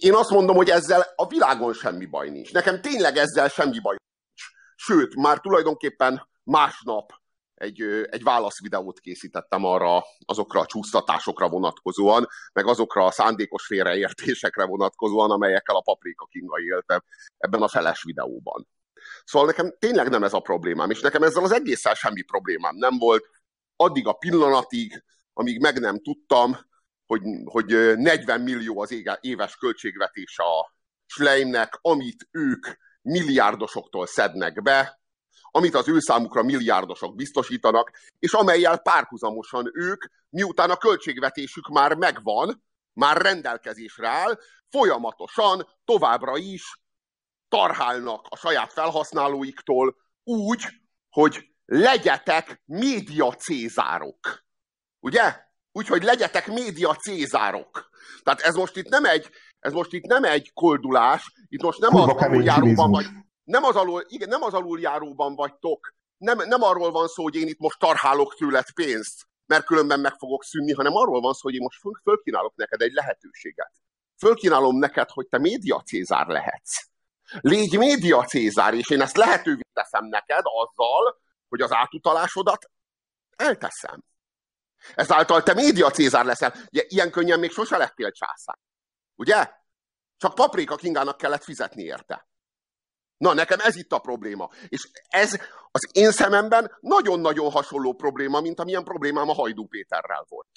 Én 0.00 0.14
azt 0.14 0.30
mondom, 0.30 0.56
hogy 0.56 0.70
ezzel 0.70 1.12
a 1.16 1.26
világon 1.26 1.72
semmi 1.72 2.06
baj 2.06 2.28
nincs. 2.28 2.52
Nekem 2.52 2.80
tényleg 2.80 3.16
ezzel 3.16 3.48
semmi 3.48 3.80
baj 3.80 3.96
nincs. 3.96 4.50
Sőt, 4.76 5.14
már 5.14 5.40
tulajdonképpen 5.40 6.28
másnap 6.42 7.21
egy, 7.62 7.82
egy 8.10 8.22
válaszvideót 8.22 9.00
készítettem 9.00 9.64
arra, 9.64 10.04
azokra 10.24 10.60
a 10.60 10.66
csúsztatásokra 10.66 11.48
vonatkozóan, 11.48 12.28
meg 12.52 12.66
azokra 12.66 13.04
a 13.04 13.10
szándékos 13.10 13.66
félreértésekre 13.66 14.64
vonatkozóan, 14.64 15.30
amelyekkel 15.30 15.76
a 15.76 15.80
Paprika 15.80 16.26
Kinga 16.30 16.60
élte 16.60 17.04
ebben 17.38 17.62
a 17.62 17.68
feles 17.68 18.02
videóban. 18.02 18.68
Szóval 19.24 19.48
nekem 19.48 19.74
tényleg 19.78 20.08
nem 20.08 20.22
ez 20.22 20.32
a 20.32 20.40
problémám, 20.40 20.90
és 20.90 21.00
nekem 21.00 21.22
ezzel 21.22 21.44
az 21.44 21.52
egésszel 21.52 21.94
semmi 21.94 22.22
problémám 22.22 22.76
nem 22.76 22.98
volt, 22.98 23.28
addig 23.76 24.06
a 24.06 24.12
pillanatig, 24.12 25.04
amíg 25.32 25.60
meg 25.60 25.80
nem 25.80 26.00
tudtam, 26.00 26.56
hogy, 27.06 27.22
hogy 27.44 27.96
40 27.96 28.40
millió 28.40 28.80
az 28.80 28.94
éves 29.20 29.56
költségvetés 29.56 30.38
a 30.38 30.74
Schleimnek, 31.06 31.78
amit 31.80 32.28
ők 32.30 32.66
milliárdosoktól 33.02 34.06
szednek 34.06 34.62
be, 34.62 35.01
amit 35.54 35.74
az 35.74 35.88
ő 35.88 35.98
számukra 35.98 36.42
milliárdosok 36.42 37.14
biztosítanak, 37.14 37.90
és 38.18 38.32
amelyel 38.32 38.78
párhuzamosan 38.78 39.70
ők, 39.72 40.04
miután 40.28 40.70
a 40.70 40.76
költségvetésük 40.76 41.68
már 41.68 41.94
megvan, 41.94 42.62
már 42.92 43.16
rendelkezésre 43.16 44.08
áll, 44.08 44.38
folyamatosan 44.70 45.68
továbbra 45.84 46.36
is 46.36 46.62
tarhálnak 47.48 48.26
a 48.28 48.36
saját 48.36 48.72
felhasználóiktól 48.72 49.96
úgy, 50.24 50.64
hogy 51.10 51.52
legyetek 51.64 52.62
média 52.64 53.34
cézárok. 53.34 54.44
Ugye? 55.00 55.36
Úgyhogy 55.72 56.02
legyetek 56.02 56.46
média 56.46 56.94
cézárok. 56.94 57.90
Tehát 58.22 58.40
ez 58.40 58.54
most 58.54 58.76
itt 58.76 58.88
nem 58.88 59.04
egy, 59.04 59.30
ez 59.58 59.72
most 59.72 59.92
itt 59.92 60.04
nem 60.04 60.24
egy 60.24 60.52
koldulás, 60.52 61.32
itt 61.48 61.62
most 61.62 61.80
nem 61.80 61.90
Kurva 61.90 62.14
az 62.14 62.22
aluljáróban 62.22 62.90
vagy, 62.90 63.06
nem 63.44 63.64
az, 63.64 63.76
alul, 63.76 64.04
igen, 64.08 64.28
nem 64.28 64.42
az 64.42 64.54
aluljáróban 64.54 65.34
vagytok, 65.34 65.94
nem, 66.16 66.38
nem 66.38 66.62
arról 66.62 66.90
van 66.90 67.08
szó, 67.08 67.22
hogy 67.22 67.34
én 67.34 67.46
itt 67.46 67.58
most 67.58 67.78
tarhálok 67.78 68.34
tőled 68.34 68.70
pénzt, 68.74 69.26
mert 69.46 69.64
különben 69.64 70.00
meg 70.00 70.14
fogok 70.18 70.44
szűnni, 70.44 70.72
hanem 70.72 70.94
arról 70.94 71.20
van 71.20 71.32
szó, 71.32 71.40
hogy 71.42 71.54
én 71.54 71.62
most 71.62 71.80
föl, 71.80 71.92
fölkínálok 72.02 72.54
neked 72.54 72.80
egy 72.80 72.92
lehetőséget. 72.92 73.72
Fölkínálom 74.18 74.78
neked, 74.78 75.10
hogy 75.10 75.28
te 75.28 75.38
média 75.38 75.80
cézár 75.80 76.26
lehetsz. 76.26 76.86
Légy 77.40 77.78
média 77.78 78.24
cézár, 78.24 78.74
és 78.74 78.90
én 78.90 79.00
ezt 79.00 79.16
lehetővé 79.16 79.62
teszem 79.72 80.04
neked 80.04 80.42
azzal, 80.44 81.20
hogy 81.48 81.60
az 81.60 81.72
átutalásodat 81.72 82.70
elteszem. 83.36 84.04
Ezáltal 84.94 85.42
te 85.42 85.54
média 85.54 85.90
cézár 85.90 86.24
leszel. 86.24 86.54
Ugye, 86.72 86.84
ilyen 86.88 87.10
könnyen 87.10 87.38
még 87.38 87.50
sose 87.50 87.76
lettél 87.76 88.10
császár. 88.10 88.58
Ugye? 89.14 89.50
Csak 90.16 90.34
paprika 90.34 90.76
kingának 90.76 91.16
kellett 91.16 91.44
fizetni 91.44 91.82
érte. 91.82 92.28
Na, 93.22 93.32
nekem 93.32 93.58
ez 93.60 93.76
itt 93.76 93.92
a 93.92 93.98
probléma. 93.98 94.50
És 94.68 94.90
ez 95.08 95.40
az 95.70 95.88
én 95.92 96.10
szememben 96.10 96.76
nagyon-nagyon 96.80 97.50
hasonló 97.50 97.94
probléma, 97.94 98.40
mint 98.40 98.60
amilyen 98.60 98.84
problémám 98.84 99.28
a 99.28 99.32
Hajdú 99.32 99.66
Péterrel 99.66 100.24
volt. 100.28 100.50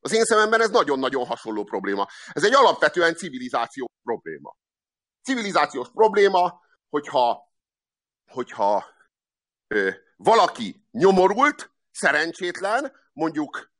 Az 0.00 0.12
én 0.12 0.24
szememben 0.24 0.60
ez 0.60 0.70
nagyon-nagyon 0.70 1.26
hasonló 1.26 1.64
probléma. 1.64 2.06
Ez 2.32 2.44
egy 2.44 2.54
alapvetően 2.54 3.14
civilizációs 3.14 3.90
probléma. 4.02 4.56
Civilizációs 5.22 5.90
probléma, 5.90 6.60
hogyha, 6.88 7.52
hogyha 8.30 8.84
ö, 9.66 9.90
valaki 10.16 10.86
nyomorult, 10.90 11.70
szerencsétlen, 11.90 12.92
mondjuk 13.12 13.72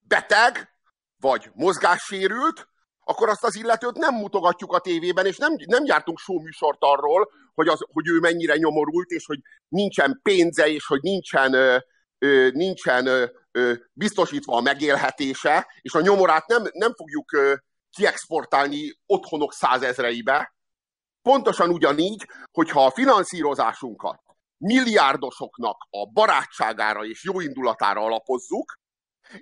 beteg, 0.00 0.68
vagy 1.16 1.50
mozgássérült, 1.52 2.68
akkor 3.04 3.28
azt 3.28 3.44
az 3.44 3.56
illetőt 3.56 3.96
nem 3.96 4.14
mutogatjuk 4.14 4.72
a 4.72 4.78
tévében, 4.78 5.26
és 5.26 5.36
nem, 5.36 5.54
nem 5.66 5.84
gyártunk 5.84 6.18
műsort 6.42 6.78
arról, 6.80 7.30
hogy, 7.54 7.68
az, 7.68 7.78
hogy 7.92 8.08
ő 8.08 8.18
mennyire 8.18 8.56
nyomorult, 8.56 9.10
és 9.10 9.26
hogy 9.26 9.38
nincsen 9.68 10.20
pénze, 10.22 10.68
és 10.68 10.86
hogy 10.86 11.00
nincsen, 11.00 11.52
ö, 11.52 11.76
ö, 12.18 12.48
nincsen 12.50 13.06
ö, 13.06 13.24
ö, 13.52 13.72
biztosítva 13.92 14.56
a 14.56 14.60
megélhetése, 14.60 15.66
és 15.80 15.94
a 15.94 16.00
nyomorát 16.00 16.46
nem, 16.46 16.62
nem 16.72 16.94
fogjuk 16.94 17.32
ö, 17.32 17.54
kiexportálni 17.90 18.98
otthonok 19.06 19.52
százezreibe. 19.52 20.54
Pontosan 21.22 21.70
ugyanígy, 21.70 22.26
hogyha 22.52 22.84
a 22.84 22.90
finanszírozásunkat 22.90 24.22
milliárdosoknak 24.56 25.86
a 25.90 26.10
barátságára 26.12 27.04
és 27.04 27.24
jóindulatára 27.24 28.00
alapozzuk, 28.00 28.78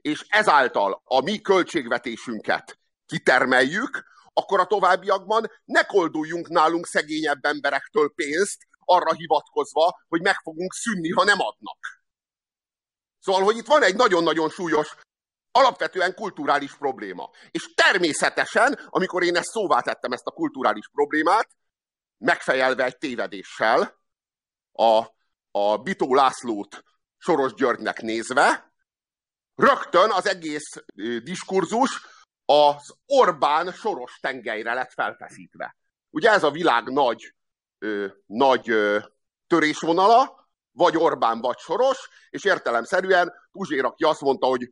és 0.01 0.25
ezáltal 0.29 1.03
a 1.05 1.20
mi 1.20 1.40
költségvetésünket 1.40 2.82
kitermeljük, 3.12 4.05
akkor 4.33 4.61
a 4.61 4.66
továbbiakban 4.66 5.51
ne 5.64 5.83
kolduljunk 5.83 6.48
nálunk 6.48 6.87
szegényebb 6.87 7.44
emberektől 7.44 8.12
pénzt, 8.14 8.59
arra 8.85 9.12
hivatkozva, 9.12 10.01
hogy 10.09 10.22
meg 10.22 10.35
fogunk 10.42 10.72
szűnni, 10.72 11.11
ha 11.11 11.25
nem 11.25 11.40
adnak. 11.40 11.79
Szóval, 13.18 13.42
hogy 13.42 13.57
itt 13.57 13.66
van 13.66 13.83
egy 13.83 13.96
nagyon-nagyon 13.96 14.48
súlyos, 14.51 14.94
alapvetően 15.51 16.14
kulturális 16.14 16.75
probléma. 16.77 17.31
És 17.51 17.75
természetesen, 17.75 18.79
amikor 18.87 19.22
én 19.22 19.37
ezt 19.37 19.51
szóvá 19.51 19.81
tettem, 19.81 20.12
ezt 20.12 20.27
a 20.27 20.31
kulturális 20.31 20.88
problémát, 20.92 21.48
megfejelve 22.18 22.85
egy 22.85 22.98
tévedéssel, 22.98 24.01
a, 24.72 25.07
a 25.51 25.77
Bitó 25.77 26.14
Lászlót 26.14 26.83
Soros 27.18 27.55
Györgynek 27.55 28.01
nézve, 28.01 28.72
rögtön 29.55 30.11
az 30.11 30.27
egész 30.27 30.70
diskurzus 31.22 31.90
az 32.53 32.95
Orbán 33.07 33.73
soros 33.73 34.19
tengelyre 34.21 34.75
lett 34.75 34.93
felfeszítve. 34.93 35.77
Ugye 36.11 36.31
ez 36.31 36.43
a 36.43 36.51
világ 36.51 36.88
nagy, 36.88 37.35
ö, 37.79 38.07
nagy 38.27 38.71
ö, 38.71 38.99
törésvonala, 39.47 40.49
vagy 40.73 40.97
Orbán, 40.97 41.41
vagy 41.41 41.59
Soros, 41.59 42.09
és 42.31 42.45
értelemszerűen 42.45 43.33
Puzsér, 43.53 43.85
aki 43.85 44.05
azt 44.05 44.21
mondta, 44.21 44.47
hogy 44.47 44.71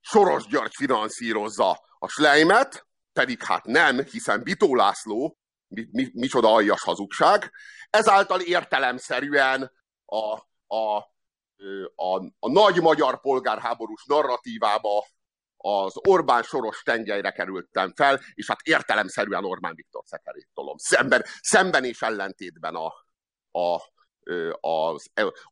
Soros 0.00 0.46
György 0.46 0.74
finanszírozza 0.74 1.80
a 1.98 2.08
Sleimet, 2.08 2.86
pedig 3.12 3.42
hát 3.42 3.64
nem, 3.64 4.04
hiszen 4.04 4.42
Bitó 4.42 4.74
László, 4.74 5.38
mi, 5.68 5.88
mi, 5.90 6.10
micsoda 6.12 6.52
aljas 6.52 6.82
hazugság, 6.82 7.52
ezáltal 7.90 8.40
értelemszerűen 8.40 9.72
a, 10.04 10.38
a, 10.76 10.96
a, 11.94 12.16
a 12.38 12.50
nagy 12.50 12.80
magyar 12.80 13.20
polgárháborús 13.20 14.04
narratívába 14.06 15.04
az 15.62 15.94
Orbán 16.08 16.42
soros 16.42 16.82
tengelyre 16.82 17.30
kerültem 17.30 17.92
fel, 17.94 18.20
és 18.34 18.46
hát 18.46 18.60
értelemszerűen 18.62 19.44
Orbán 19.44 19.74
Viktor 19.74 20.02
szekerét 20.06 20.48
tolom. 20.54 20.76
Szemben, 20.76 21.24
szemben 21.40 21.84
és 21.84 22.02
ellentétben 22.02 22.74
a, 22.74 22.92
a, 23.50 23.80
a, 24.60 25.00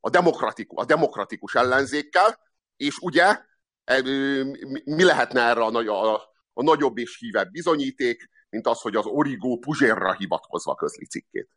a, 0.00 0.10
demokratikus, 0.10 0.82
a 0.82 0.84
demokratikus 0.84 1.54
ellenzékkel, 1.54 2.38
és 2.76 2.98
ugye 2.98 3.38
mi 4.84 5.04
lehetne 5.04 5.40
erre 5.40 5.60
a, 5.60 6.14
a, 6.14 6.22
a 6.52 6.62
nagyobb 6.62 6.98
és 6.98 7.18
hívebb 7.18 7.50
bizonyíték, 7.50 8.28
mint 8.48 8.66
az, 8.66 8.80
hogy 8.80 8.96
az 8.96 9.06
Origó 9.06 9.58
Puzsérra 9.58 10.12
hivatkozva 10.12 10.74
közli 10.74 11.06
cikkét. 11.06 11.48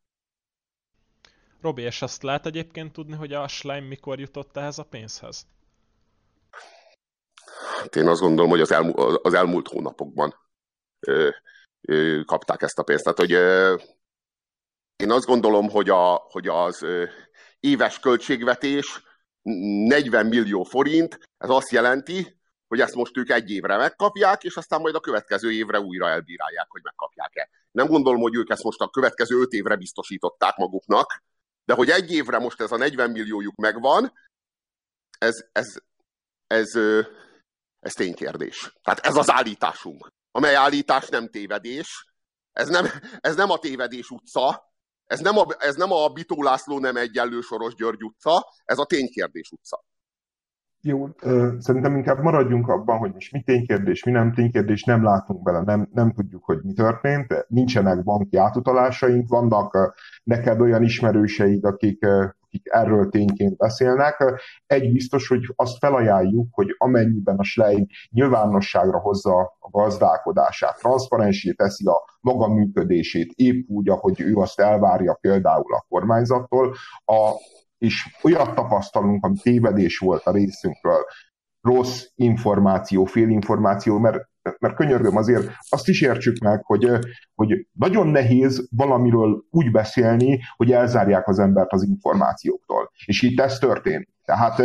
Robi, 1.61 1.81
és 1.81 2.01
azt 2.01 2.23
lehet 2.23 2.45
egyébként 2.45 2.91
tudni, 2.91 3.15
hogy 3.15 3.33
a 3.33 3.47
Schleim 3.47 3.85
mikor 3.85 4.19
jutott 4.19 4.57
ehhez 4.57 4.77
a 4.77 4.83
pénzhez? 4.83 5.47
Hát 7.63 7.95
én 7.95 8.07
azt 8.07 8.21
gondolom, 8.21 8.49
hogy 8.49 8.61
az, 8.61 8.71
elmú, 8.71 8.91
az 9.21 9.33
elmúlt 9.33 9.67
hónapokban 9.67 10.35
ö, 10.99 11.29
ö, 11.81 12.21
kapták 12.25 12.61
ezt 12.61 12.79
a 12.79 12.83
pénzt. 12.83 13.03
Tehát, 13.03 13.19
hogy 13.19 13.33
ö, 13.33 13.75
én 14.95 15.11
azt 15.11 15.25
gondolom, 15.25 15.69
hogy, 15.69 15.89
a, 15.89 16.13
hogy 16.13 16.47
az 16.47 16.81
ö, 16.81 17.05
éves 17.59 17.99
költségvetés 17.99 19.03
40 19.41 20.25
millió 20.25 20.63
forint, 20.63 21.19
ez 21.37 21.49
azt 21.49 21.71
jelenti, 21.71 22.41
hogy 22.67 22.81
ezt 22.81 22.95
most 22.95 23.17
ők 23.17 23.29
egy 23.29 23.49
évre 23.49 23.77
megkapják, 23.77 24.43
és 24.43 24.55
aztán 24.55 24.81
majd 24.81 24.95
a 24.95 24.99
következő 24.99 25.51
évre 25.51 25.79
újra 25.79 26.09
elbírálják, 26.09 26.67
hogy 26.69 26.81
megkapják-e. 26.83 27.49
Nem 27.71 27.87
gondolom, 27.87 28.21
hogy 28.21 28.35
ők 28.35 28.49
ezt 28.49 28.63
most 28.63 28.81
a 28.81 28.89
következő 28.89 29.39
öt 29.39 29.51
évre 29.51 29.75
biztosították 29.75 30.55
maguknak, 30.55 31.23
de 31.65 31.73
hogy 31.73 31.89
egy 31.89 32.11
évre 32.11 32.39
most 32.39 32.61
ez 32.61 32.71
a 32.71 32.77
40 32.77 33.11
milliójuk 33.11 33.55
megvan, 33.55 34.13
ez, 35.17 35.45
ez, 35.51 35.75
ez, 36.47 36.75
ez, 36.75 37.22
ez 37.83 37.93
ténykérdés. 37.93 38.73
Tehát 38.83 38.99
ez 38.99 39.15
az 39.15 39.31
állításunk, 39.31 40.11
amely 40.31 40.55
állítás 40.55 41.09
nem 41.09 41.29
tévedés, 41.29 42.05
ez 42.51 42.67
nem, 42.67 42.85
ez 43.19 43.35
nem 43.35 43.49
a 43.49 43.57
tévedés 43.57 44.09
utca, 44.09 44.71
ez 45.05 45.19
nem 45.19 45.37
a, 45.37 45.45
ez 45.57 45.75
nem 45.75 45.91
a 45.91 46.07
Bitó 46.07 46.43
László 46.43 46.79
nem 46.79 46.95
egyenlő 46.95 47.41
Soros 47.41 47.75
György 47.75 48.03
utca, 48.03 48.45
ez 48.65 48.77
a 48.77 48.85
ténykérdés 48.85 49.49
utca. 49.51 49.83
Jó, 50.85 51.07
szerintem 51.59 51.95
inkább 51.95 52.19
maradjunk 52.19 52.67
abban, 52.67 52.97
hogy 52.97 53.13
most 53.13 53.31
mi 53.31 53.41
ténykérdés, 53.41 54.03
mi 54.03 54.11
nem 54.11 54.33
ténykérdés, 54.33 54.83
nem 54.83 55.03
látunk 55.03 55.43
bele, 55.43 55.61
nem, 55.61 55.89
nem 55.93 56.13
tudjuk, 56.13 56.43
hogy 56.43 56.63
mi 56.63 56.73
történt, 56.73 57.45
nincsenek 57.47 58.03
banki 58.03 58.37
átutalásaink, 58.37 59.29
vannak 59.29 59.95
neked 60.23 60.61
olyan 60.61 60.83
ismerőseid, 60.83 61.65
akik, 61.65 62.05
akik 62.53 62.73
erről 62.73 63.09
tényként 63.09 63.57
beszélnek. 63.57 64.41
Egy 64.65 64.91
biztos, 64.91 65.27
hogy 65.27 65.53
azt 65.55 65.77
felajánljuk, 65.77 66.47
hogy 66.51 66.75
amennyiben 66.77 67.37
a 67.37 67.43
Schlein 67.43 67.87
nyilvánosságra 68.09 68.99
hozza 68.99 69.39
a 69.59 69.69
gazdálkodását, 69.69 70.77
transzparensé 70.77 71.51
teszi 71.51 71.85
a 71.85 72.03
maga 72.21 72.47
működését, 72.47 73.31
épp 73.35 73.67
úgy, 73.67 73.89
ahogy 73.89 74.21
ő 74.21 74.35
azt 74.35 74.59
elvárja 74.59 75.13
például 75.13 75.73
a 75.73 75.85
kormányzattól, 75.89 76.75
a 77.05 77.31
és 77.77 78.17
olyat 78.21 78.55
tapasztalunk, 78.55 79.25
ami 79.25 79.37
tévedés 79.41 79.97
volt 79.97 80.23
a 80.23 80.31
részünkről, 80.31 81.05
rossz 81.61 82.05
információ, 82.15 83.05
félinformáció, 83.05 83.97
mert, 83.97 84.31
mert 84.59 84.75
könyörgöm 84.75 85.17
azért 85.17 85.51
azt 85.69 85.87
is 85.87 86.01
értsük 86.01 86.37
meg, 86.37 86.63
hogy, 86.65 86.91
hogy 87.35 87.67
nagyon 87.71 88.07
nehéz 88.07 88.67
valamiről 88.75 89.43
úgy 89.49 89.71
beszélni, 89.71 90.39
hogy 90.55 90.71
elzárják 90.71 91.27
az 91.27 91.39
embert 91.39 91.71
az 91.71 91.83
információktól. 91.83 92.91
És 93.05 93.21
itt 93.21 93.39
ez 93.39 93.57
történik. 93.57 94.11
Tehát 94.25 94.61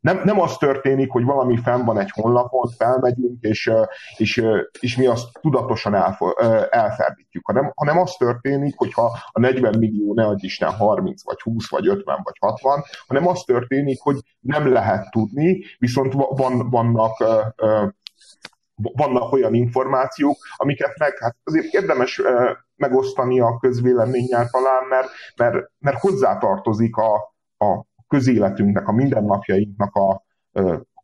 nem, 0.00 0.20
nem 0.24 0.40
az 0.40 0.56
történik, 0.56 1.10
hogy 1.10 1.24
valami 1.24 1.56
fenn 1.56 1.84
van 1.84 1.98
egy 1.98 2.10
honlapon, 2.10 2.68
felmegyünk, 2.76 3.40
és, 3.40 3.70
és, 4.16 4.44
és 4.80 4.96
mi 4.96 5.06
azt 5.06 5.40
tudatosan 5.40 5.94
elferdítjük, 6.70 7.46
hanem, 7.46 7.72
hanem 7.74 7.98
az 7.98 8.14
történik, 8.18 8.76
hogyha 8.76 9.18
a 9.32 9.40
40 9.40 9.78
millió 9.78 10.14
ne 10.14 10.24
adj 10.24 10.46
Isten 10.46 10.70
30, 10.70 11.24
vagy 11.24 11.40
20, 11.40 11.70
vagy 11.70 11.88
50, 11.88 12.20
vagy 12.22 12.36
60, 12.40 12.82
hanem 13.06 13.26
az 13.26 13.42
történik, 13.46 14.00
hogy 14.00 14.16
nem 14.40 14.72
lehet 14.72 15.10
tudni, 15.10 15.64
viszont 15.78 16.12
van, 16.12 16.70
vannak 16.70 17.24
vannak 18.74 19.32
olyan 19.32 19.54
információk, 19.54 20.36
amiket 20.56 20.98
meg 20.98 21.18
hát 21.18 21.36
azért 21.44 21.72
érdemes 21.72 22.22
megosztani 22.76 23.40
a 23.40 23.58
közvéleménnyel 23.58 24.48
talán, 24.50 24.86
mert, 24.88 25.08
mert, 25.36 25.70
mert 25.78 26.00
hozzátartozik 26.00 26.96
a, 26.96 27.14
a 27.66 27.84
közéletünknek, 28.08 28.88
a 28.88 28.92
mindennapjainknak 28.92 29.94
a 29.94 30.24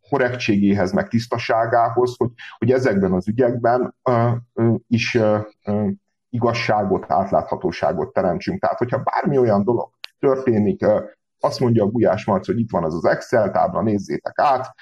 korrektségéhez, 0.09 0.93
meg 0.93 1.09
tisztaságához, 1.09 2.15
hogy, 2.17 2.31
hogy 2.59 2.71
ezekben 2.73 3.13
az 3.13 3.29
ügyekben 3.29 3.97
uh, 4.11 4.33
uh, 4.55 4.77
is 4.87 5.15
uh, 5.15 5.41
uh, 5.67 5.91
igazságot, 6.29 7.05
átláthatóságot 7.09 8.13
teremtsünk. 8.13 8.61
Tehát, 8.61 8.79
hogyha 8.79 9.03
bármi 9.03 9.39
olyan 9.39 9.65
dolog 9.65 9.91
történik, 10.19 10.87
uh, 10.87 11.03
azt 11.41 11.61
mondja 11.61 11.85
a 11.85 11.89
Gulyás 11.89 12.25
Marc, 12.25 12.47
hogy 12.47 12.59
itt 12.59 12.71
van 12.71 12.85
az 12.85 12.95
az 12.95 13.05
Excel 13.05 13.51
tábla, 13.51 13.83
nézzétek 13.83 14.39
át, 14.39 14.75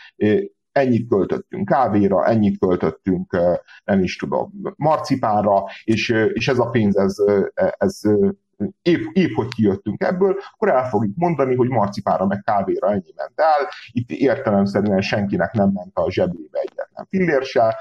ennyit 0.79 1.09
költöttünk 1.09 1.69
kávéra, 1.69 2.27
ennyit 2.27 2.59
költöttünk, 2.59 3.37
nem 3.85 4.03
is 4.03 4.17
tudom, 4.17 4.53
marcipánra, 4.77 5.65
és, 5.85 6.09
és 6.33 6.49
ez 6.49 6.59
a 6.59 6.71
pénz, 6.71 6.97
ez, 6.97 7.17
ez 7.79 8.01
épp, 8.83 9.03
épp 9.13 9.35
hogy 9.35 9.49
kijöttünk 9.49 10.03
ebből, 10.03 10.37
akkor 10.53 10.69
el 10.69 10.89
fogjuk 10.89 11.17
mondani, 11.17 11.55
hogy 11.55 11.69
marcipára 11.69 12.27
meg 12.27 12.43
kávéra 12.45 12.91
ennyi 12.91 13.13
ment 13.17 13.41
el. 13.41 13.69
Itt 13.93 14.11
értelemszerűen 14.11 15.01
senkinek 15.01 15.53
nem 15.53 15.71
ment 15.75 15.99
a 15.99 16.11
zsebébe 16.11 16.59
egyetlen 16.59 17.07
fillér 17.11 17.43
se, 17.43 17.77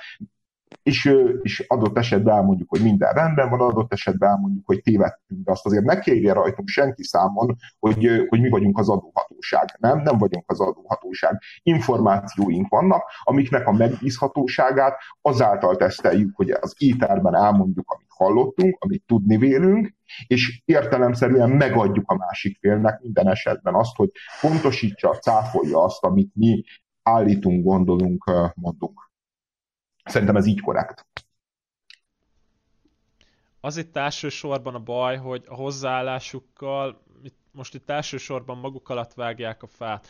és, 0.88 1.14
és 1.42 1.66
adott 1.68 1.98
esetben 1.98 2.36
elmondjuk, 2.36 2.70
hogy 2.70 2.82
minden 2.82 3.14
rendben 3.14 3.50
van, 3.50 3.60
adott 3.60 3.94
esetben 3.94 4.30
elmondjuk, 4.30 4.66
hogy 4.66 4.82
tévedtünk, 4.82 5.44
de 5.44 5.52
azt 5.52 5.66
azért 5.66 5.84
ne 5.84 6.00
kérje 6.00 6.34
rajtunk 6.34 6.68
senki 6.68 7.04
számon, 7.04 7.56
hogy, 7.80 8.26
hogy 8.28 8.42
mi 8.42 8.50
vagyunk 8.50 8.78
az 8.78 8.90
adóhatóság. 8.90 9.76
Nem, 9.80 10.02
nem 10.02 10.18
vagyunk 10.18 10.44
az 10.52 10.60
adóhatóság. 10.60 11.42
Információink 11.64 12.68
vannak, 12.70 13.04
amiknek 13.24 13.68
a 13.68 13.72
megbízhatóságát 13.72 14.98
azáltal 15.22 15.76
teszteljük, 15.76 16.36
hogy 16.36 16.50
az 16.50 16.74
éterben 16.78 17.36
elmondjuk, 17.36 17.92
amit 17.92 18.08
hallottunk, 18.10 18.78
amit 18.80 19.04
tudni 19.06 19.38
vélünk, 19.38 19.94
és 20.28 20.62
értelemszerűen 20.66 21.50
megadjuk 21.50 22.12
a 22.12 22.16
másik 22.16 22.58
félnek 22.60 23.00
minden 23.02 23.28
esetben 23.28 23.76
azt, 23.76 23.96
hogy 23.96 24.10
pontosítsa, 24.42 25.14
cáfolja 25.14 25.84
azt, 25.84 26.04
amit 26.04 26.32
mi 26.34 26.64
állítunk, 27.04 27.64
gondolunk, 27.64 28.32
mondunk. 28.56 29.07
Szerintem 30.08 30.36
ez 30.36 30.46
így 30.46 30.62
korrekt. 30.62 31.06
az 33.68 33.78
itt 33.78 33.98
elsősorban 33.98 34.76
a 34.76 34.80
baj, 34.80 35.18
hogy 35.18 35.44
a 35.48 35.56
hozzáállásukkal 35.56 37.06
most 37.52 37.74
itt 37.74 37.90
elsősorban 37.90 38.58
maguk 38.58 38.90
alatt 38.90 39.14
vágják 39.14 39.64
a 39.64 39.68
fát. 39.68 40.08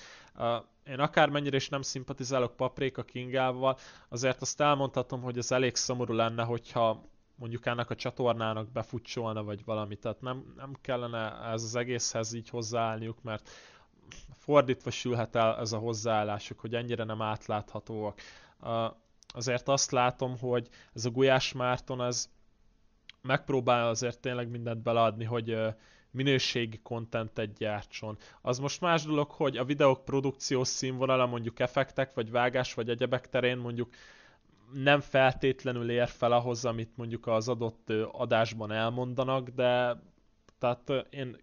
Én 0.87 0.99
akármennyire 0.99 1.55
is 1.55 1.69
nem 1.69 1.81
szimpatizálok 1.81 2.55
Paprika 2.55 3.03
Kingával, 3.03 3.77
azért 4.09 4.41
azt 4.41 4.61
elmondhatom, 4.61 5.21
hogy 5.21 5.37
ez 5.37 5.51
elég 5.51 5.75
szomorú 5.75 6.13
lenne, 6.13 6.43
hogyha 6.43 7.09
mondjuk 7.35 7.65
ennek 7.65 7.89
a 7.89 7.95
csatornának 7.95 8.71
befutcsolna, 8.71 9.43
vagy 9.43 9.65
valami. 9.65 9.95
Tehát 9.95 10.21
nem, 10.21 10.53
nem 10.57 10.75
kellene 10.81 11.51
ez 11.51 11.63
az 11.63 11.75
egészhez 11.75 12.33
így 12.33 12.49
hozzáállniuk, 12.49 13.23
mert 13.23 13.49
fordítva 14.35 14.91
sülhet 14.91 15.35
el 15.35 15.57
ez 15.59 15.71
a 15.71 15.77
hozzáállásuk, 15.77 16.59
hogy 16.59 16.73
ennyire 16.75 17.03
nem 17.03 17.21
átláthatóak. 17.21 18.19
Azért 19.37 19.67
azt 19.67 19.91
látom, 19.91 20.37
hogy 20.39 20.67
ez 20.93 21.05
a 21.05 21.09
Gulyás 21.09 21.53
Márton, 21.53 22.01
ez 22.03 22.29
megpróbál 23.21 23.87
azért 23.87 24.19
tényleg 24.19 24.49
mindent 24.49 24.81
beleadni, 24.81 25.23
hogy 25.23 25.57
minőségi 26.11 26.79
kontentet 26.83 27.53
gyártson. 27.53 28.17
Az 28.41 28.59
most 28.59 28.81
más 28.81 29.03
dolog, 29.03 29.31
hogy 29.31 29.57
a 29.57 29.65
videók 29.65 30.05
produkciós 30.05 30.67
színvonala 30.67 31.25
mondjuk 31.25 31.59
effektek, 31.59 32.13
vagy 32.13 32.31
vágás, 32.31 32.73
vagy 32.73 32.89
egyebek 32.89 33.29
terén 33.29 33.57
mondjuk 33.57 33.89
nem 34.73 34.99
feltétlenül 34.99 35.89
ér 35.89 36.07
fel 36.07 36.31
ahhoz, 36.31 36.65
amit 36.65 36.97
mondjuk 36.97 37.27
az 37.27 37.47
adott 37.49 37.89
adásban 38.11 38.71
elmondanak, 38.71 39.49
de 39.49 40.01
tehát 40.59 40.91
én 41.09 41.37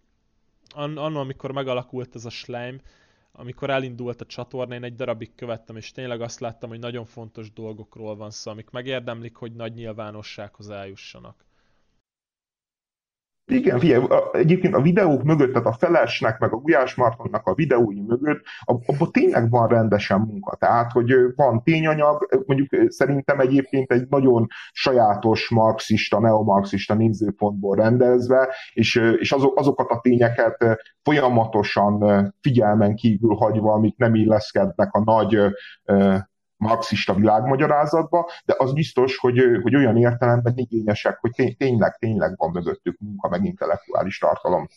annól, 0.73 1.17
amikor 1.17 1.51
megalakult 1.51 2.15
ez 2.15 2.25
a 2.25 2.29
slime, 2.29 2.79
amikor 3.37 3.69
elindult 3.69 4.21
a 4.21 4.25
csatorna, 4.25 4.73
én 4.75 4.83
egy 4.83 4.95
darabig 4.95 5.35
követtem, 5.35 5.75
és 5.75 5.91
tényleg 5.91 6.21
azt 6.21 6.39
láttam, 6.39 6.69
hogy 6.69 6.79
nagyon 6.79 7.05
fontos 7.05 7.53
dolgokról 7.53 8.15
van 8.15 8.31
szó, 8.31 8.51
amik 8.51 8.69
megérdemlik, 8.69 9.35
hogy 9.35 9.51
nagy 9.53 9.73
nyilvánossághoz 9.73 10.69
eljussanak. 10.69 11.45
Igen, 13.47 13.79
figyelj, 13.79 14.05
egyébként 14.31 14.73
a 14.73 14.81
videók 14.81 15.23
mögött, 15.23 15.51
tehát 15.53 15.67
a 15.67 15.73
Felesnek, 15.79 16.39
meg 16.39 16.53
a 16.53 16.57
Gulyás 16.57 16.95
Martonnak 16.95 17.47
a 17.47 17.53
videói 17.53 18.01
mögött, 18.01 18.43
abban 18.63 19.11
tényleg 19.11 19.49
van 19.49 19.67
rendesen 19.67 20.19
munka. 20.19 20.55
Tehát, 20.55 20.91
hogy 20.91 21.13
van 21.35 21.63
tényanyag, 21.63 22.43
mondjuk 22.45 22.69
szerintem 22.87 23.39
egyébként 23.39 23.91
egy 23.91 24.07
nagyon 24.09 24.47
sajátos 24.71 25.49
marxista, 25.49 26.19
neomarxista 26.19 26.93
nézőpontból 26.93 27.75
rendezve, 27.75 28.47
és, 28.73 28.95
és 29.17 29.31
azok, 29.31 29.59
azokat 29.59 29.89
a 29.89 29.99
tényeket 30.01 30.79
folyamatosan 31.03 32.25
figyelmen 32.41 32.95
kívül 32.95 33.35
hagyva, 33.35 33.73
amik 33.73 33.97
nem 33.97 34.15
illeszkednek 34.15 34.93
a 34.93 35.03
nagy 35.03 35.37
marxista 36.65 37.13
világmagyarázatba, 37.13 38.29
de 38.45 38.55
az 38.57 38.73
biztos, 38.73 39.17
hogy, 39.17 39.39
hogy 39.61 39.75
olyan 39.75 39.97
értelemben 39.97 40.53
igényesek, 40.57 41.17
hogy 41.19 41.55
tényleg, 41.57 41.97
tényleg 41.97 42.33
van 42.37 42.51
mögöttük 42.51 42.97
munka, 42.99 43.29
meg 43.29 43.45
intellektuális 43.45 44.17
tartalom. 44.19 44.67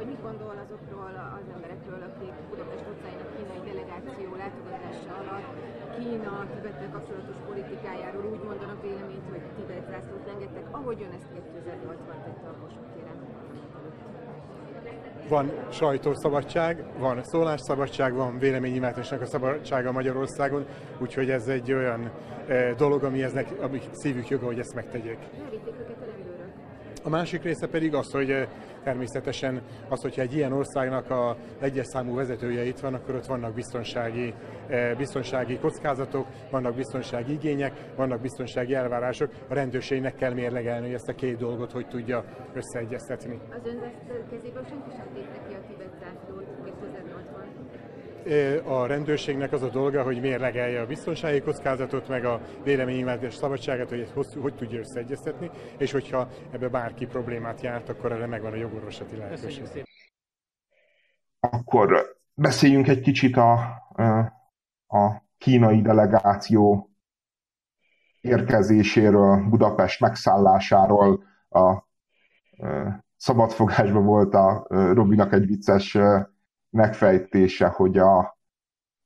Hogy 0.00 0.06
mit 0.06 0.22
gondol 0.22 0.56
azokról 0.64 1.12
az 1.38 1.46
emberekről, 1.54 2.02
akik 2.08 2.34
Budapest 2.50 2.86
utcáinak 2.90 3.28
kínai 3.36 3.62
delegáció 3.70 4.28
látogatása 4.42 5.12
alatt 5.20 5.48
Kína 5.98 6.46
Tibettel 6.54 6.90
kapcsolatos 6.90 7.36
politikájáról 7.46 8.24
úgy 8.32 8.42
mondanak 8.48 8.82
véleményt, 8.82 9.28
hogy 9.30 9.42
Tibet 9.56 9.86
zászlót 9.90 10.26
lengettek, 10.26 10.66
ahogy 10.70 11.02
ön 11.02 11.12
ezt 11.18 11.30
2008-ban 11.34 12.18
tette 12.24 12.48
a 12.48 12.54
Kossuth 12.60 12.85
van 15.28 15.52
sajtószabadság, 15.70 16.84
van 16.98 17.22
szólásszabadság, 17.22 18.14
van 18.14 18.38
véleménynyilvánításnak 18.38 19.20
a 19.20 19.26
szabadsága 19.26 19.92
Magyarországon, 19.92 20.66
úgyhogy 20.98 21.30
ez 21.30 21.46
egy 21.46 21.72
olyan 21.72 22.10
e, 22.48 22.74
dolog, 22.74 23.04
ami, 23.04 23.22
eznek, 23.22 23.48
ami 23.60 23.80
szívük 23.92 24.28
joga, 24.28 24.46
hogy 24.46 24.58
ezt 24.58 24.74
megtegyék. 24.74 25.18
A 27.02 27.08
másik 27.08 27.42
része 27.42 27.66
pedig 27.66 27.94
az, 27.94 28.10
hogy 28.10 28.30
e, 28.30 28.48
természetesen 28.86 29.62
az, 29.88 30.00
hogyha 30.00 30.22
egy 30.22 30.34
ilyen 30.34 30.52
országnak 30.52 31.10
a 31.10 31.36
egyes 31.60 31.86
számú 31.86 32.14
vezetője 32.14 32.62
itt 32.64 32.78
van, 32.78 32.94
akkor 32.94 33.14
ott 33.14 33.26
vannak 33.26 33.54
biztonsági, 33.54 34.34
e, 34.68 34.94
biztonsági 34.94 35.58
kockázatok, 35.58 36.26
vannak 36.50 36.74
biztonsági 36.74 37.32
igények, 37.32 37.72
vannak 37.96 38.20
biztonsági 38.20 38.74
elvárások. 38.74 39.30
A 39.48 39.54
rendőrségnek 39.54 40.14
kell 40.14 40.32
mérlegelni, 40.32 40.94
ezt 40.94 41.08
a 41.08 41.14
két 41.14 41.36
dolgot 41.36 41.72
hogy 41.72 41.86
tudja 41.88 42.24
összeegyeztetni. 42.54 43.40
Az 43.50 43.66
ön 43.66 43.80
kezéből 44.30 44.64
senki 44.68 44.90
sem 44.96 45.06
ki 45.48 45.54
a 45.54 45.60
Tibet 45.68 45.92
zászlót 46.00 46.46
2008-ban? 46.64 47.15
A 48.64 48.86
rendőrségnek 48.86 49.52
az 49.52 49.62
a 49.62 49.68
dolga, 49.68 50.02
hogy 50.02 50.20
mérlegelje 50.20 50.80
a 50.80 50.86
biztonsági 50.86 51.40
kockázatot, 51.40 52.08
meg 52.08 52.24
a 52.24 52.40
véleménynyilvánítás 52.64 53.34
szabadságát, 53.34 53.88
hogy 53.88 54.00
ezt 54.00 54.34
hogy 54.34 54.54
tudja 54.54 54.78
összeegyeztetni, 54.78 55.50
és 55.78 55.92
hogyha 55.92 56.28
ebbe 56.50 56.68
bárki 56.68 57.06
problémát 57.06 57.60
járt, 57.60 57.88
akkor 57.88 58.12
erre 58.12 58.26
megvan 58.26 58.52
a 58.52 58.56
jogorvoslati 58.56 59.16
lehetőség. 59.16 59.84
Akkor 61.40 62.16
beszéljünk 62.34 62.88
egy 62.88 63.00
kicsit 63.00 63.36
a, 63.36 63.52
a 64.86 65.22
kínai 65.38 65.80
delegáció 65.80 66.90
érkezéséről, 68.20 69.46
Budapest 69.48 70.00
megszállásáról, 70.00 71.24
a 71.48 71.84
szabadfogásban 73.16 74.04
volt 74.04 74.34
a 74.34 74.66
Robinak 74.68 75.32
egy 75.32 75.46
vicces 75.46 75.98
megfejtése, 76.76 77.66
hogy, 77.66 77.98
a, 77.98 78.38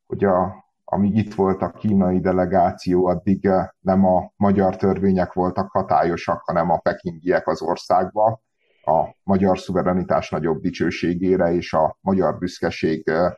hogy 0.06 0.24
a, 0.24 0.64
amíg 0.84 1.16
itt 1.16 1.34
volt 1.34 1.62
a 1.62 1.70
kínai 1.70 2.20
delegáció, 2.20 3.06
addig 3.06 3.46
eh, 3.46 3.68
nem 3.80 4.04
a 4.04 4.32
magyar 4.36 4.76
törvények 4.76 5.32
voltak 5.32 5.70
hatályosak, 5.70 6.42
hanem 6.44 6.70
a 6.70 6.78
pekingiek 6.78 7.46
az 7.48 7.62
országba, 7.62 8.40
a 8.82 9.16
magyar 9.22 9.58
szuverenitás 9.58 10.30
nagyobb 10.30 10.60
dicsőségére 10.60 11.52
és 11.52 11.72
a 11.72 11.98
magyar 12.00 12.38
büszkeség 12.38 13.08
eh, 13.08 13.32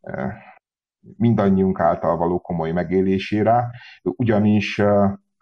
eh, 0.00 0.34
mindannyiunk 1.16 1.80
által 1.80 2.16
való 2.16 2.40
komoly 2.40 2.72
megélésére, 2.72 3.70
ugyanis 4.02 4.78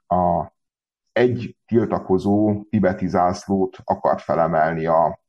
a 0.07 0.53
egy 1.13 1.57
tiltakozó 1.67 2.65
tibeti 2.71 3.07
zászlót 3.07 3.77
akar 3.85 4.21
felemelni 4.21 4.87
a 4.87 5.24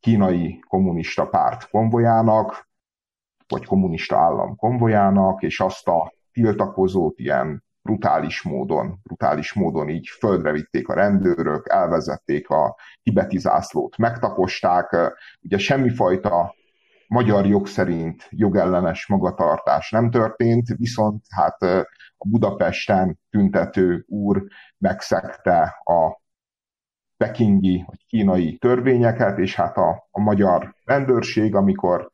kínai 0.00 0.64
kommunista 0.68 1.26
párt 1.26 1.70
konvojának, 1.70 2.68
vagy 3.48 3.64
kommunista 3.64 4.16
állam 4.16 4.56
konvojának, 4.56 5.42
és 5.42 5.60
azt 5.60 5.88
a 5.88 6.12
tiltakozót 6.32 7.18
ilyen 7.18 7.64
brutális 7.82 8.42
módon, 8.42 8.98
brutális 9.02 9.52
módon 9.52 9.88
így 9.88 10.08
földre 10.08 10.52
vitték 10.52 10.88
a 10.88 10.94
rendőrök, 10.94 11.68
elvezették 11.68 12.48
a 12.48 12.76
tibeti 13.02 13.38
zászlót, 13.38 13.96
megtaposták, 13.96 14.96
ugye 15.40 15.58
semmifajta 15.58 16.54
magyar 17.06 17.46
jog 17.46 17.66
szerint 17.66 18.26
jogellenes 18.30 19.06
magatartás 19.06 19.90
nem 19.90 20.10
történt, 20.10 20.66
viszont 20.76 21.24
hát 21.28 21.62
a 22.16 22.28
Budapesten 22.28 23.18
tüntető 23.30 24.04
úr 24.08 24.42
megszegte 24.78 25.62
a 25.84 26.19
pekingi 27.20 27.84
vagy 27.86 28.06
kínai 28.06 28.56
törvényeket, 28.56 29.38
és 29.38 29.54
hát 29.54 29.76
a, 29.76 30.08
a 30.10 30.20
magyar 30.20 30.74
rendőrség, 30.84 31.54
amikor 31.54 32.10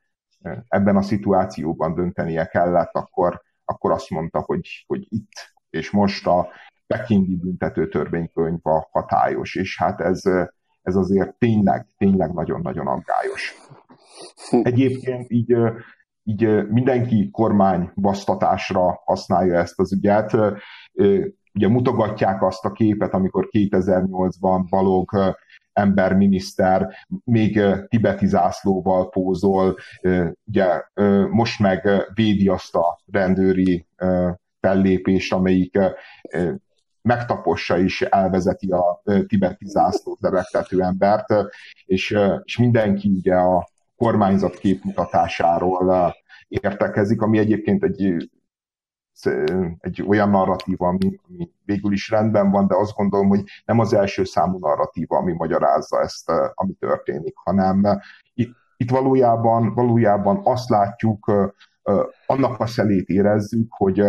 ebben 0.68 0.96
a 0.96 1.02
szituációban 1.02 1.94
döntenie 1.94 2.46
kellett, 2.46 2.90
akkor, 2.92 3.42
akkor 3.64 3.90
azt 3.90 4.10
mondta, 4.10 4.40
hogy, 4.40 4.84
hogy 4.86 5.06
itt 5.08 5.54
és 5.70 5.90
most 5.90 6.26
a 6.26 6.48
pekingi 6.86 7.36
büntető 7.36 7.88
törvénykönyv 7.88 8.66
a 8.66 8.88
hatályos, 8.90 9.54
és 9.54 9.78
hát 9.78 10.00
ez, 10.00 10.22
ez 10.82 10.94
azért 10.94 11.38
tényleg, 11.38 11.86
tényleg 11.96 12.32
nagyon-nagyon 12.32 12.86
aggályos. 12.86 13.54
Egyébként 14.62 15.30
így, 15.30 15.56
így 16.22 16.68
mindenki 16.68 17.30
kormány 17.30 17.90
basztatásra 17.94 19.02
használja 19.04 19.58
ezt 19.58 19.78
az 19.78 19.92
ügyet 19.92 20.36
ugye 21.56 21.68
mutogatják 21.68 22.42
azt 22.42 22.64
a 22.64 22.72
képet, 22.72 23.14
amikor 23.14 23.48
2008-ban 23.50 24.64
Balog 24.68 25.34
emberminiszter 25.72 26.88
még 27.24 27.60
tibeti 27.88 28.26
zászlóval 28.26 29.08
pózol, 29.08 29.76
ugye 30.44 30.82
most 31.30 31.60
meg 31.60 31.88
védi 32.14 32.48
azt 32.48 32.74
a 32.74 32.98
rendőri 33.12 33.86
fellépést, 34.60 35.32
amelyik 35.32 35.78
megtapossa 37.02 37.78
és 37.78 38.02
elvezeti 38.02 38.70
a 38.70 39.02
tibeti 39.26 39.68
zászlót 39.68 40.20
levegtető 40.20 40.82
embert, 40.82 41.34
és, 41.84 42.18
és 42.42 42.58
mindenki 42.58 43.08
ugye 43.08 43.34
a 43.34 43.68
kormányzat 43.96 44.58
képmutatásáról 44.58 46.14
értekezik, 46.48 47.20
ami 47.20 47.38
egyébként 47.38 47.82
egy 47.82 48.30
egy 49.78 50.04
olyan 50.08 50.30
narratíva, 50.30 50.88
ami, 50.88 51.20
ami 51.28 51.50
végül 51.64 51.92
is 51.92 52.10
rendben 52.10 52.50
van, 52.50 52.66
de 52.66 52.74
azt 52.76 52.94
gondolom, 52.94 53.28
hogy 53.28 53.42
nem 53.64 53.78
az 53.78 53.92
első 53.92 54.24
számú 54.24 54.58
narratíva, 54.58 55.16
ami 55.16 55.32
magyarázza 55.32 56.00
ezt, 56.00 56.32
ami 56.54 56.72
történik, 56.72 57.36
hanem 57.36 58.00
itt, 58.34 58.56
itt 58.76 58.90
valójában, 58.90 59.74
valójában 59.74 60.40
azt 60.44 60.68
látjuk, 60.68 61.32
annak 62.26 62.60
a 62.60 62.66
szelét 62.66 63.08
érezzük, 63.08 63.72
hogy, 63.72 64.02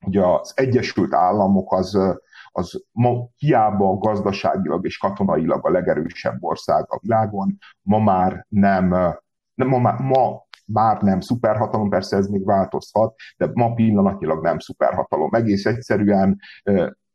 hogy 0.00 0.16
az 0.16 0.52
Egyesült 0.54 1.14
Államok 1.14 1.72
az, 1.72 1.98
az 2.52 2.84
ma 2.92 3.28
hiába 3.36 3.96
gazdaságilag 3.96 4.84
és 4.84 4.98
katonailag 4.98 5.66
a 5.66 5.70
legerősebb 5.70 6.36
ország 6.40 6.84
a 6.88 6.98
világon, 7.02 7.58
ma 7.82 7.98
már 7.98 8.46
nem, 8.48 8.88
nem 9.54 9.68
ma, 9.68 9.96
ma 9.98 10.45
már 10.66 11.02
nem 11.02 11.20
szuperhatalom, 11.20 11.88
persze 11.88 12.16
ez 12.16 12.26
még 12.26 12.44
változhat, 12.44 13.14
de 13.36 13.50
ma 13.52 13.74
pillanatilag 13.74 14.42
nem 14.42 14.58
szuperhatalom. 14.58 15.34
Egész 15.34 15.66
egyszerűen 15.66 16.38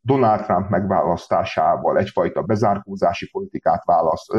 Donald 0.04 0.44
Trump 0.44 0.68
megválasztásával 0.68 1.98
egyfajta 1.98 2.42
bezárkózási 2.42 3.30
politikát 3.30 3.84
választ, 3.84 4.32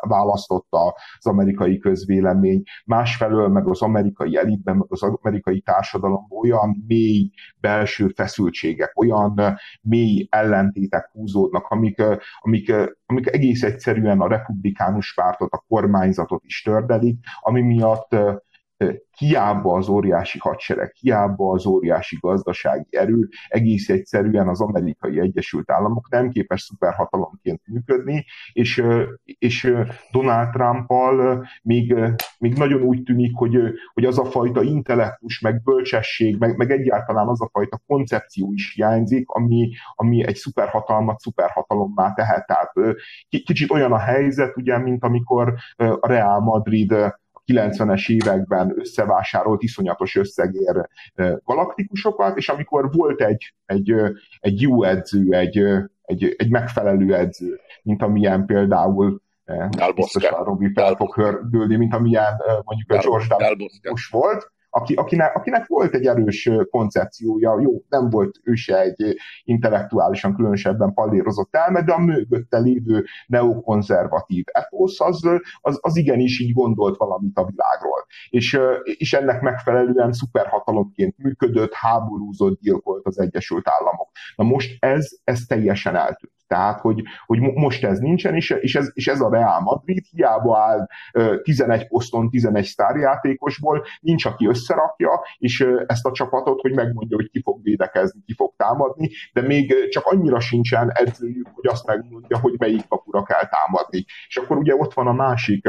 választotta 0.00 0.94
az 1.18 1.26
amerikai 1.26 1.78
közvélemény, 1.78 2.62
másfelől 2.84 3.48
meg 3.48 3.68
az 3.68 3.82
amerikai 3.82 4.36
elitben, 4.36 4.76
meg 4.76 4.86
az 4.88 5.02
amerikai 5.02 5.60
társadalomban 5.60 6.38
olyan 6.38 6.84
mély 6.86 7.30
belső 7.60 8.08
feszültségek, 8.08 8.98
olyan 8.98 9.58
mély 9.80 10.26
ellentétek 10.30 11.10
húzódnak, 11.12 11.66
amik, 11.66 12.02
amik, 12.40 12.72
amik 13.06 13.26
egész 13.26 13.62
egyszerűen 13.62 14.20
a 14.20 14.28
republikánus 14.28 15.14
pártot, 15.14 15.52
a 15.52 15.64
kormányzatot 15.68 16.42
is 16.44 16.62
tördelik, 16.62 17.18
ami 17.40 17.60
miatt 17.60 18.16
hiába 19.18 19.76
az 19.76 19.88
óriási 19.88 20.38
hadsereg, 20.38 20.92
hiába 21.00 21.52
az 21.52 21.66
óriási 21.66 22.16
gazdasági 22.20 22.96
erő, 22.96 23.28
egész 23.48 23.88
egyszerűen 23.88 24.48
az 24.48 24.60
amerikai 24.60 25.20
Egyesült 25.20 25.70
Államok 25.70 26.10
nem 26.10 26.30
képes 26.30 26.62
szuperhatalomként 26.62 27.60
működni, 27.66 28.24
és, 28.52 28.84
és 29.24 29.74
Donald 30.10 30.50
Trumpal 30.50 31.46
még, 31.62 31.94
még 32.38 32.56
nagyon 32.56 32.82
úgy 32.82 33.02
tűnik, 33.02 33.32
hogy, 33.34 33.56
hogy 33.92 34.04
az 34.04 34.18
a 34.18 34.24
fajta 34.24 34.62
intellektus, 34.62 35.40
meg 35.40 35.62
bölcsesség, 35.62 36.38
meg, 36.38 36.56
meg 36.56 36.70
egyáltalán 36.70 37.28
az 37.28 37.42
a 37.42 37.48
fajta 37.52 37.80
koncepció 37.86 38.52
is 38.52 38.72
hiányzik, 38.74 39.28
ami, 39.28 39.70
ami 39.94 40.26
egy 40.26 40.36
szuperhatalmat 40.36 41.20
szuperhatalommá 41.20 42.12
tehet. 42.12 42.46
Tehát 42.46 42.72
kicsit 43.28 43.70
olyan 43.70 43.92
a 43.92 43.98
helyzet, 43.98 44.56
ugye, 44.56 44.78
mint 44.78 45.04
amikor 45.04 45.54
a 45.76 46.06
Real 46.06 46.40
Madrid 46.40 46.94
90-es 47.46 48.10
években 48.10 48.72
összevásárolt 48.76 49.62
iszonyatos 49.62 50.16
összegér 50.16 50.88
galaktikusokat, 51.44 52.36
és 52.36 52.48
amikor 52.48 52.92
volt 52.92 53.20
egy, 53.20 53.54
egy, 53.66 53.94
egy 54.40 54.60
jó 54.60 54.82
edző, 54.82 55.32
egy, 55.32 55.58
egy, 56.02 56.34
egy 56.36 56.50
megfelelő 56.50 57.14
edző, 57.14 57.60
mint 57.82 58.02
amilyen 58.02 58.46
például 58.46 59.20
biztosan 59.94 60.44
Robi 60.44 60.72
fel 60.74 60.94
fog 60.94 61.14
hördülni, 61.14 61.76
mint 61.76 61.94
amilyen 61.94 62.42
mondjuk 62.64 62.90
a 62.90 62.98
George 62.98 63.54
W. 63.54 63.94
volt, 64.10 64.51
aki, 64.74 64.94
akinek, 64.94 65.34
akinek 65.34 65.66
volt 65.66 65.94
egy 65.94 66.06
erős 66.06 66.50
koncepciója, 66.70 67.60
jó, 67.60 67.82
nem 67.88 68.10
volt 68.10 68.40
ő 68.42 68.54
se 68.54 68.80
egy 68.80 69.16
intellektuálisan 69.44 70.34
különösebben 70.34 70.94
pallérozott 70.94 71.54
elme, 71.54 71.82
de 71.82 71.92
a 71.92 71.98
mögötte 71.98 72.58
lévő 72.58 73.04
neokonzervatív 73.26 74.44
etosz 74.46 75.00
az, 75.00 75.20
az, 75.60 75.78
az 75.80 75.96
igenis 75.96 76.40
így 76.40 76.52
gondolt 76.52 76.96
valamit 76.96 77.38
a 77.38 77.46
világról. 77.46 78.06
És, 78.28 78.58
és 78.82 79.12
ennek 79.12 79.40
megfelelően 79.40 80.12
szuperhatalomként 80.12 81.18
működött, 81.18 81.72
háborúzott, 81.72 82.60
gyilkolt 82.60 83.06
az 83.06 83.18
Egyesült 83.18 83.68
Államok. 83.68 84.10
Na 84.36 84.44
most 84.44 84.76
ez, 84.84 85.08
ez 85.24 85.40
teljesen 85.40 85.96
eltűnt. 85.96 86.41
Tehát, 86.52 86.80
hogy, 86.80 87.02
hogy 87.26 87.40
most 87.40 87.84
ez 87.84 87.98
nincsen, 87.98 88.34
és, 88.34 88.50
és, 88.50 88.74
ez, 88.74 88.90
és 88.92 89.08
ez 89.08 89.20
a 89.20 89.30
Real 89.30 89.60
Madrid 89.60 90.04
hiába 90.10 90.58
áll 90.58 90.86
11 91.42 91.88
poszton, 91.88 92.30
11 92.30 92.64
sztárjátékosból, 92.64 93.84
nincs, 94.00 94.24
aki 94.24 94.46
összerakja, 94.46 95.10
és 95.38 95.66
ezt 95.86 96.06
a 96.06 96.12
csapatot, 96.12 96.60
hogy 96.60 96.74
megmondja, 96.74 97.16
hogy 97.16 97.30
ki 97.30 97.42
fog 97.42 97.62
védekezni, 97.62 98.20
ki 98.26 98.34
fog 98.34 98.52
támadni, 98.56 99.10
de 99.32 99.40
még 99.40 99.88
csak 99.88 100.06
annyira 100.06 100.40
sincsen 100.40 100.90
edzőjük, 100.90 101.48
hogy 101.54 101.66
azt 101.66 101.86
megmondja, 101.86 102.38
hogy 102.38 102.54
melyik 102.58 102.88
kapura 102.88 103.22
kell 103.22 103.48
támadni. 103.48 104.04
És 104.28 104.36
akkor 104.36 104.56
ugye 104.56 104.74
ott 104.74 104.94
van 104.94 105.06
a 105.06 105.12
másik 105.12 105.68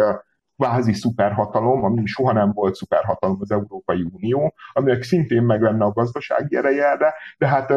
kvázi 0.58 0.94
szuperhatalom, 0.94 1.84
ami 1.84 2.06
soha 2.06 2.34
nem 2.34 2.52
volt 2.52 2.76
szuperhatalom 2.76 3.38
az 3.40 3.52
Európai 3.52 4.02
Unió, 4.14 4.54
aminek 4.74 5.04
szintén 5.04 5.44
meg 5.44 5.62
lenne 5.62 5.86
a 5.86 5.92
gazdasági 5.92 6.56
ereje, 6.56 6.98
de, 6.98 7.14
de 7.38 7.48
hát 7.48 7.74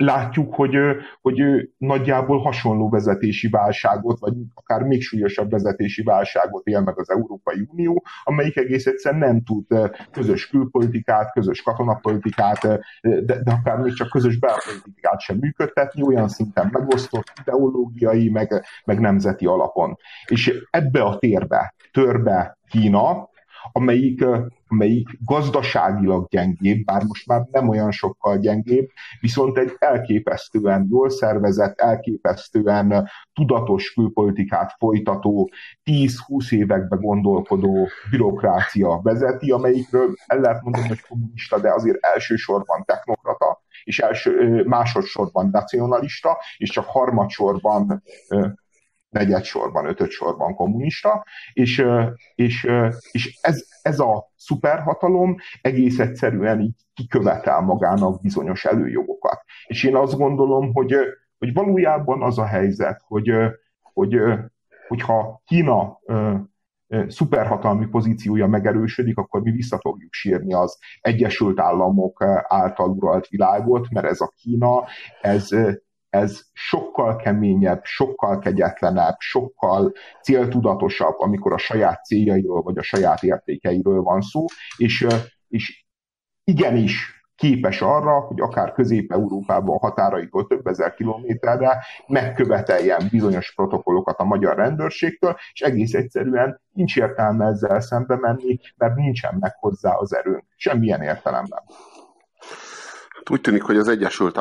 látjuk, 0.00 0.54
hogy, 0.54 0.76
hogy 1.20 1.42
nagyjából 1.76 2.38
hasonló 2.38 2.88
vezetési 2.88 3.48
válságot, 3.48 4.18
vagy 4.18 4.32
akár 4.54 4.82
még 4.82 5.02
súlyosabb 5.02 5.50
vezetési 5.50 6.02
válságot 6.02 6.66
él 6.66 6.80
meg 6.80 6.98
az 6.98 7.10
Európai 7.10 7.68
Unió, 7.70 8.04
amelyik 8.24 8.56
egész 8.56 8.86
egyszerűen 8.86 9.20
nem 9.20 9.42
tud 9.42 9.90
közös 10.10 10.48
külpolitikát, 10.48 11.32
közös 11.32 11.62
katonapolitikát, 11.62 12.60
de, 13.00 13.42
de 13.42 13.52
akár 13.60 13.78
még 13.78 13.92
csak 13.92 14.10
közös 14.10 14.38
belpolitikát 14.38 15.20
sem 15.20 15.36
működtetni, 15.36 16.02
olyan 16.02 16.28
szinten 16.28 16.68
megosztott 16.72 17.32
ideológiai, 17.40 18.28
meg, 18.28 18.64
meg 18.84 19.00
nemzeti 19.00 19.46
alapon. 19.46 19.96
És 20.26 20.66
ebbe 20.70 21.02
a 21.02 21.18
térbe 21.18 21.74
törbe 21.92 22.58
Kína, 22.68 23.28
amelyik, 23.72 24.24
amelyik 24.68 25.08
gazdaságilag 25.24 26.28
gyengébb, 26.28 26.84
bár 26.84 27.02
most 27.02 27.26
már 27.26 27.46
nem 27.50 27.68
olyan 27.68 27.90
sokkal 27.90 28.38
gyengébb, 28.38 28.88
viszont 29.20 29.58
egy 29.58 29.76
elképesztően 29.78 30.86
jól 30.90 31.10
szervezett, 31.10 31.80
elképesztően 31.80 33.08
tudatos 33.32 33.92
külpolitikát 33.92 34.74
folytató, 34.78 35.50
10-20 35.84 36.52
évekbe 36.52 36.96
gondolkodó 36.96 37.88
bürokrácia 38.10 39.00
vezeti, 39.02 39.50
amelyikről 39.50 40.14
el 40.26 40.40
lehet 40.40 40.62
mondani, 40.62 40.88
hogy 40.88 41.00
kommunista, 41.08 41.60
de 41.60 41.72
azért 41.72 42.04
elsősorban 42.04 42.84
technokrata, 42.84 43.62
és 43.84 43.98
első, 43.98 44.64
másodszorban 44.66 45.48
nacionalista, 45.52 46.36
és 46.56 46.70
csak 46.70 46.84
harmadsorban 46.84 48.02
negyed 49.08 49.44
sorban, 49.44 49.86
ötöd 49.86 50.10
sorban 50.10 50.54
kommunista, 50.54 51.24
és, 51.52 51.84
és, 52.34 52.68
és 53.10 53.38
ez, 53.40 53.66
ez 53.82 53.98
a 53.98 54.32
szuperhatalom 54.36 55.36
egész 55.60 55.98
egyszerűen 55.98 56.60
így 56.60 56.76
kikövetel 56.94 57.60
magának 57.60 58.20
bizonyos 58.20 58.64
előjogokat. 58.64 59.42
És 59.66 59.84
én 59.84 59.96
azt 59.96 60.16
gondolom, 60.16 60.72
hogy, 60.72 60.94
hogy 61.38 61.52
valójában 61.52 62.22
az 62.22 62.38
a 62.38 62.46
helyzet, 62.46 63.02
hogy, 63.06 63.32
hogy 63.92 64.20
hogyha 64.88 65.42
Kína 65.44 65.98
szuperhatalmi 67.08 67.86
pozíciója 67.86 68.46
megerősödik, 68.46 69.18
akkor 69.18 69.42
mi 69.42 69.50
vissza 69.50 69.78
fogjuk 69.78 70.12
sírni 70.12 70.54
az 70.54 70.78
Egyesült 71.00 71.60
Államok 71.60 72.24
által 72.42 72.88
uralt 72.88 73.26
világot, 73.28 73.90
mert 73.90 74.06
ez 74.06 74.20
a 74.20 74.32
Kína, 74.36 74.84
ez 75.20 75.48
ez 76.10 76.40
sokkal 76.52 77.16
keményebb, 77.16 77.84
sokkal 77.84 78.38
kegyetlenebb, 78.38 79.16
sokkal 79.18 79.92
céltudatosabb, 80.22 81.18
amikor 81.18 81.52
a 81.52 81.58
saját 81.58 82.04
céljairól 82.04 82.62
vagy 82.62 82.78
a 82.78 82.82
saját 82.82 83.22
értékeiről 83.22 84.02
van 84.02 84.20
szó, 84.20 84.44
és, 84.76 85.06
és 85.48 85.86
igenis 86.44 87.18
képes 87.38 87.80
arra, 87.80 88.20
hogy 88.20 88.40
akár 88.40 88.72
Közép-Európában 88.72 89.78
határaitól 89.78 90.46
több 90.46 90.66
ezer 90.66 90.94
kilométerre 90.94 91.84
megköveteljen 92.06 93.08
bizonyos 93.10 93.54
protokollokat 93.54 94.18
a 94.18 94.24
magyar 94.24 94.56
rendőrségtől, 94.56 95.36
és 95.52 95.60
egész 95.60 95.94
egyszerűen 95.94 96.60
nincs 96.72 96.96
értelme 96.96 97.46
ezzel 97.46 97.80
szembe 97.80 98.16
menni, 98.16 98.58
mert 98.76 98.94
nincsen 98.94 99.36
meg 99.40 99.56
hozzá 99.58 99.92
az 99.92 100.14
erőnk. 100.14 100.44
Semmilyen 100.56 101.02
értelemben. 101.02 101.62
Hát 103.16 103.30
úgy 103.30 103.40
tűnik, 103.40 103.62
hogy 103.62 103.76
az 103.76 103.88
Egyesült 103.88 104.36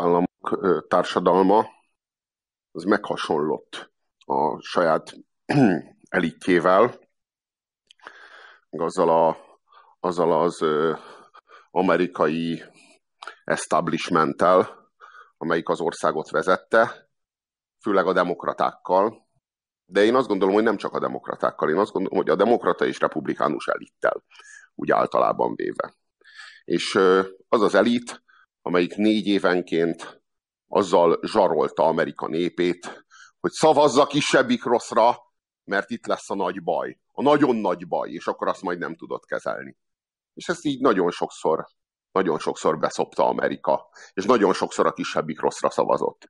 Államok 0.47 0.87
társadalma 0.87 1.65
az 2.71 2.83
meghasonlott 2.83 3.91
a 4.25 4.61
saját 4.61 5.13
elitjével, 6.09 6.99
azzal, 8.69 9.09
a, 9.09 9.37
azzal 9.99 10.41
az 10.41 10.65
amerikai 11.71 12.63
establishmenttel, 13.43 14.89
amelyik 15.37 15.69
az 15.69 15.79
országot 15.79 16.29
vezette, 16.29 17.09
főleg 17.81 18.05
a 18.05 18.13
demokratákkal, 18.13 19.27
de 19.85 20.03
én 20.03 20.15
azt 20.15 20.27
gondolom, 20.27 20.53
hogy 20.53 20.63
nem 20.63 20.77
csak 20.77 20.93
a 20.93 20.99
demokratákkal, 20.99 21.69
én 21.69 21.77
azt 21.77 21.91
gondolom, 21.91 22.17
hogy 22.17 22.29
a 22.29 22.35
demokrata 22.35 22.85
és 22.85 22.99
republikánus 22.99 23.67
elittel, 23.67 24.23
úgy 24.75 24.91
általában 24.91 25.55
véve. 25.55 25.93
És 26.63 26.95
az 27.47 27.61
az 27.61 27.75
elit, 27.75 28.23
amelyik 28.61 28.95
négy 28.95 29.27
évenként 29.27 30.21
azzal 30.67 31.19
zsarolta 31.21 31.83
Amerika 31.83 32.27
népét, 32.27 33.05
hogy 33.39 33.51
szavazza 33.51 34.05
kisebbik 34.05 34.63
rosszra, 34.63 35.17
mert 35.63 35.89
itt 35.89 36.05
lesz 36.05 36.29
a 36.29 36.35
nagy 36.35 36.63
baj. 36.63 36.99
A 37.11 37.21
nagyon 37.21 37.55
nagy 37.55 37.87
baj, 37.87 38.09
és 38.11 38.27
akkor 38.27 38.47
azt 38.47 38.61
majd 38.61 38.79
nem 38.79 38.95
tudott 38.95 39.25
kezelni. 39.25 39.77
És 40.33 40.47
ezt 40.47 40.65
így 40.65 40.81
nagyon 40.81 41.11
sokszor, 41.11 41.67
nagyon 42.11 42.39
sokszor 42.39 42.79
beszopta 42.79 43.27
Amerika, 43.27 43.89
és 44.13 44.25
nagyon 44.25 44.53
sokszor 44.53 44.85
a 44.85 44.93
kisebbik 44.93 45.39
rosszra 45.39 45.69
szavazott. 45.69 46.29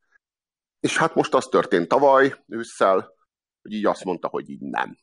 És 0.80 0.98
hát 0.98 1.16
most 1.16 1.34
az 1.34 1.46
történt 1.46 1.88
tavaly 1.88 2.44
ősszel, 2.48 3.16
hogy 3.62 3.72
így 3.72 3.86
azt 3.86 4.04
mondta, 4.04 4.28
hogy 4.28 4.50
így 4.50 4.62
nem. 4.62 4.98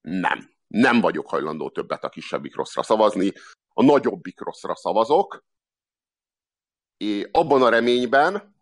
Nem. 0.00 0.50
Nem 0.66 1.00
vagyok 1.00 1.28
hajlandó 1.28 1.70
többet 1.70 2.04
a 2.04 2.08
kisebbik 2.08 2.56
rosszra 2.56 2.82
szavazni, 2.82 3.32
a 3.68 3.82
nagyobbik 3.82 4.40
rosszra 4.40 4.74
szavazok, 4.74 5.44
és 6.96 7.28
abban 7.32 7.62
a 7.62 7.68
reményben, 7.68 8.56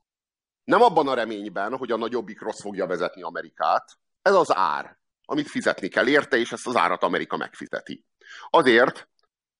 Nem 0.66 0.82
abban 0.82 1.08
a 1.08 1.14
reményben, 1.14 1.76
hogy 1.76 1.90
a 1.92 1.96
nagyobbik 1.96 2.40
rossz 2.40 2.60
fogja 2.60 2.86
vezetni 2.86 3.22
Amerikát. 3.22 3.98
Ez 4.22 4.34
az 4.34 4.54
ár, 4.54 4.98
amit 5.24 5.48
fizetni 5.48 5.88
kell 5.88 6.08
érte, 6.08 6.36
és 6.36 6.52
ezt 6.52 6.66
az 6.66 6.76
árat 6.76 7.02
Amerika 7.02 7.36
megfizeti. 7.36 8.04
Azért, 8.50 9.08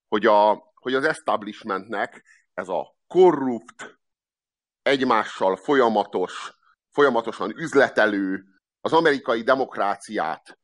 hogy, 0.09 0.27
a, 0.27 0.73
hogy 0.75 0.95
az 0.95 1.05
establishmentnek 1.05 2.25
ez 2.55 2.69
a 2.69 2.97
korrupt, 3.07 3.99
egymással 4.83 5.57
folyamatos, 5.57 6.53
folyamatosan 6.91 7.59
üzletelő, 7.59 8.45
az 8.81 8.93
amerikai 8.93 9.43
demokráciát 9.43 10.59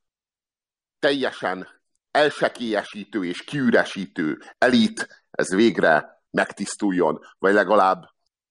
teljesen 0.99 1.69
elsekélyesítő 2.11 3.25
és 3.25 3.45
kiüresítő 3.45 4.43
elit, 4.59 5.25
ez 5.31 5.55
végre 5.55 6.23
megtisztuljon, 6.31 7.21
vagy 7.39 7.53
legalább, 7.53 8.05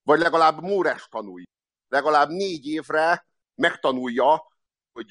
vagy 0.03 0.19
legalább 0.19 0.61
Móres 0.61 1.07
tanulj. 1.09 1.43
Legalább 1.91 2.29
négy 2.29 2.67
évre 2.67 3.25
megtanulja, 3.55 4.43
hogy, 4.91 5.09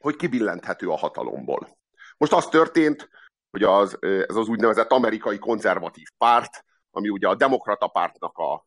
hogy 0.00 0.16
kibillenthető 0.16 0.88
a 0.88 0.96
hatalomból. 0.96 1.78
Most 2.16 2.32
az 2.32 2.46
történt, 2.46 3.08
hogy 3.50 3.62
az, 3.62 3.96
ez 4.00 4.36
az 4.36 4.48
úgynevezett 4.48 4.90
amerikai 4.90 5.38
konzervatív 5.38 6.06
párt, 6.18 6.64
ami 6.90 7.08
ugye 7.08 7.28
a 7.28 7.34
demokrata 7.34 7.86
pártnak 7.86 8.38
a 8.38 8.66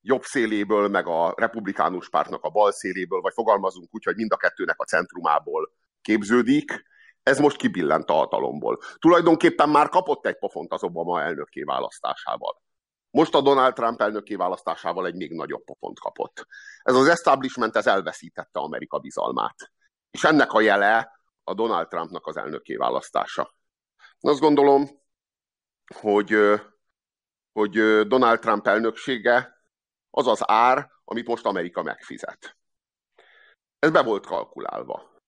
jobb 0.00 0.22
széléből, 0.22 0.88
meg 0.88 1.06
a 1.06 1.34
republikánus 1.36 2.08
pártnak 2.08 2.42
a 2.44 2.50
bal 2.50 2.72
széléből, 2.72 3.20
vagy 3.20 3.32
fogalmazunk 3.32 3.94
úgy, 3.94 4.04
hogy 4.04 4.16
mind 4.16 4.32
a 4.32 4.36
kettőnek 4.36 4.80
a 4.80 4.84
centrumából 4.84 5.72
képződik, 6.02 6.82
ez 7.22 7.38
most 7.38 7.56
kibillent 7.56 8.10
a 8.10 8.12
hatalomból. 8.12 8.78
Tulajdonképpen 8.98 9.68
már 9.68 9.88
kapott 9.88 10.26
egy 10.26 10.38
pofont 10.38 10.72
az 10.72 10.82
Obama 10.82 11.22
elnökké 11.22 11.62
választásával. 11.62 12.62
Most 13.12 13.34
a 13.34 13.40
Donald 13.40 13.74
Trump 13.74 14.00
elnökké 14.00 14.34
választásával 14.34 15.06
egy 15.06 15.14
még 15.14 15.32
nagyobb 15.32 15.64
pofont 15.64 15.98
kapott. 15.98 16.46
Ez 16.82 16.94
az 16.94 17.08
establishment 17.08 17.76
ez 17.76 17.86
elveszítette 17.86 18.60
Amerika 18.60 18.98
bizalmát. 18.98 19.72
És 20.10 20.24
ennek 20.24 20.52
a 20.52 20.60
jele 20.60 21.20
a 21.44 21.54
Donald 21.54 21.88
Trumpnak 21.88 22.26
az 22.26 22.36
elnökké 22.36 22.76
választása. 22.76 23.54
Azt 24.20 24.40
gondolom, 24.40 24.88
hogy, 25.94 26.36
hogy 27.52 27.72
Donald 28.06 28.38
Trump 28.38 28.66
elnöksége 28.66 29.64
az 30.10 30.26
az 30.26 30.40
ár, 30.44 30.90
amit 31.04 31.26
most 31.26 31.44
Amerika 31.44 31.82
megfizet. 31.82 32.56
Ez 33.78 33.90
be 33.90 34.02
volt 34.02 34.26
kalkulálva. 34.26 35.20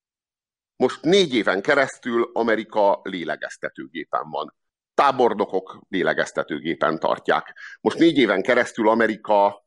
Most 0.75 1.01
négy 1.01 1.33
éven 1.33 1.61
keresztül 1.61 2.29
Amerika 2.33 2.99
lélegeztetőgépen 3.03 4.29
van. 4.29 4.55
Tábornokok 4.95 5.79
lélegeztetőgépen 5.89 6.99
tartják. 6.99 7.57
Most 7.81 7.97
négy 7.97 8.17
éven 8.17 8.41
keresztül 8.41 8.89
Amerika 8.89 9.65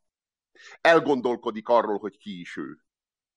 elgondolkodik 0.81 1.68
arról, 1.68 1.99
hogy 1.99 2.18
ki 2.18 2.41
is 2.41 2.57
ő. 2.57 2.79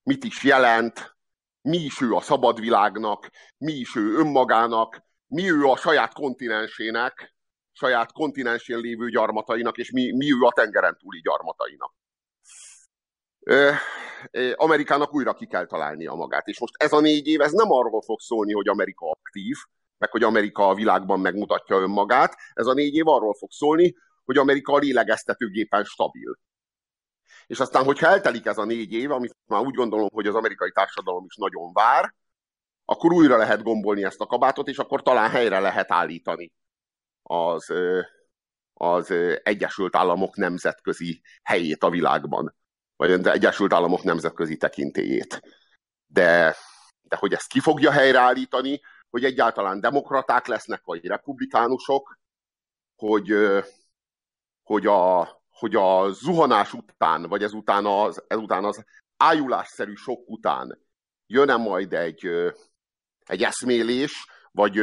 Mit 0.03 0.23
is 0.23 0.43
jelent, 0.43 1.15
mi 1.61 1.77
is 1.77 2.01
ő 2.01 2.13
a 2.13 2.21
szabad 2.21 2.59
világnak, 2.59 3.29
mi 3.57 3.73
is 3.73 3.95
ő 3.95 4.15
önmagának, 4.15 5.01
mi 5.27 5.51
ő 5.51 5.63
a 5.63 5.77
saját 5.77 6.13
kontinensének, 6.13 7.35
saját 7.71 8.11
kontinensén 8.11 8.77
lévő 8.77 9.09
gyarmatainak, 9.09 9.77
és 9.77 9.91
mi, 9.91 10.11
mi 10.11 10.31
ő 10.31 10.41
a 10.41 10.51
tengeren 10.51 10.97
túli 10.97 11.21
gyarmatainak. 11.21 11.93
Amerikának 14.55 15.13
újra 15.13 15.33
ki 15.33 15.47
kell 15.47 15.65
találnia 15.65 16.13
magát. 16.13 16.47
És 16.47 16.59
most 16.59 16.73
ez 16.77 16.93
a 16.93 16.99
négy 16.99 17.27
év, 17.27 17.41
ez 17.41 17.51
nem 17.51 17.71
arról 17.71 18.01
fog 18.01 18.19
szólni, 18.19 18.53
hogy 18.53 18.67
Amerika 18.67 19.09
aktív, 19.09 19.57
meg 20.01 20.11
hogy 20.11 20.23
Amerika 20.23 20.67
a 20.67 20.73
világban 20.73 21.19
megmutatja 21.19 21.75
önmagát. 21.75 22.35
Ez 22.53 22.65
a 22.65 22.73
négy 22.73 22.95
év 22.95 23.07
arról 23.07 23.33
fog 23.33 23.51
szólni, 23.51 23.95
hogy 24.25 24.37
Amerika 24.37 24.73
a 24.73 24.77
lélegeztetőgépen 24.77 25.83
stabil. 25.83 26.39
És 27.47 27.59
aztán, 27.59 27.83
hogyha 27.83 28.07
eltelik 28.07 28.45
ez 28.45 28.57
a 28.57 28.65
négy 28.65 28.93
év, 28.93 29.11
amit 29.11 29.35
már 29.45 29.61
úgy 29.61 29.75
gondolom, 29.75 30.07
hogy 30.13 30.27
az 30.27 30.35
amerikai 30.35 30.71
társadalom 30.71 31.25
is 31.25 31.35
nagyon 31.35 31.73
vár, 31.73 32.13
akkor 32.85 33.13
újra 33.13 33.37
lehet 33.37 33.63
gombolni 33.63 34.03
ezt 34.03 34.21
a 34.21 34.25
kabátot, 34.25 34.67
és 34.67 34.77
akkor 34.77 35.01
talán 35.01 35.29
helyre 35.29 35.59
lehet 35.59 35.91
állítani 35.91 36.51
az, 37.23 37.73
az 38.73 39.13
Egyesült 39.43 39.95
Államok 39.95 40.35
nemzetközi 40.35 41.21
helyét 41.43 41.83
a 41.83 41.89
világban 41.89 42.55
vagy 43.01 43.11
az 43.11 43.25
Egyesült 43.25 43.73
Államok 43.73 44.03
nemzetközi 44.03 44.57
tekintélyét. 44.57 45.41
De, 46.07 46.55
de 47.01 47.15
hogy 47.15 47.33
ezt 47.33 47.47
ki 47.47 47.59
fogja 47.59 47.91
helyreállítani, 47.91 48.81
hogy 49.11 49.23
egyáltalán 49.23 49.79
demokraták 49.79 50.47
lesznek, 50.47 50.81
vagy 50.83 51.05
republikánusok, 51.05 52.19
hogy, 52.95 53.33
hogy, 54.63 54.85
a, 54.85 55.29
hogy 55.49 55.75
a 55.75 56.09
zuhanás 56.09 56.73
után, 56.73 57.23
vagy 57.27 57.43
ezután 57.43 57.85
az, 57.85 58.23
ezután 58.27 58.63
az 58.65 58.85
ájulásszerű 59.17 59.93
sok 59.93 60.29
után 60.29 60.79
jön-e 61.27 61.55
majd 61.55 61.93
egy, 61.93 62.27
egy 63.25 63.43
eszmélés, 63.43 64.25
vagy, 64.51 64.79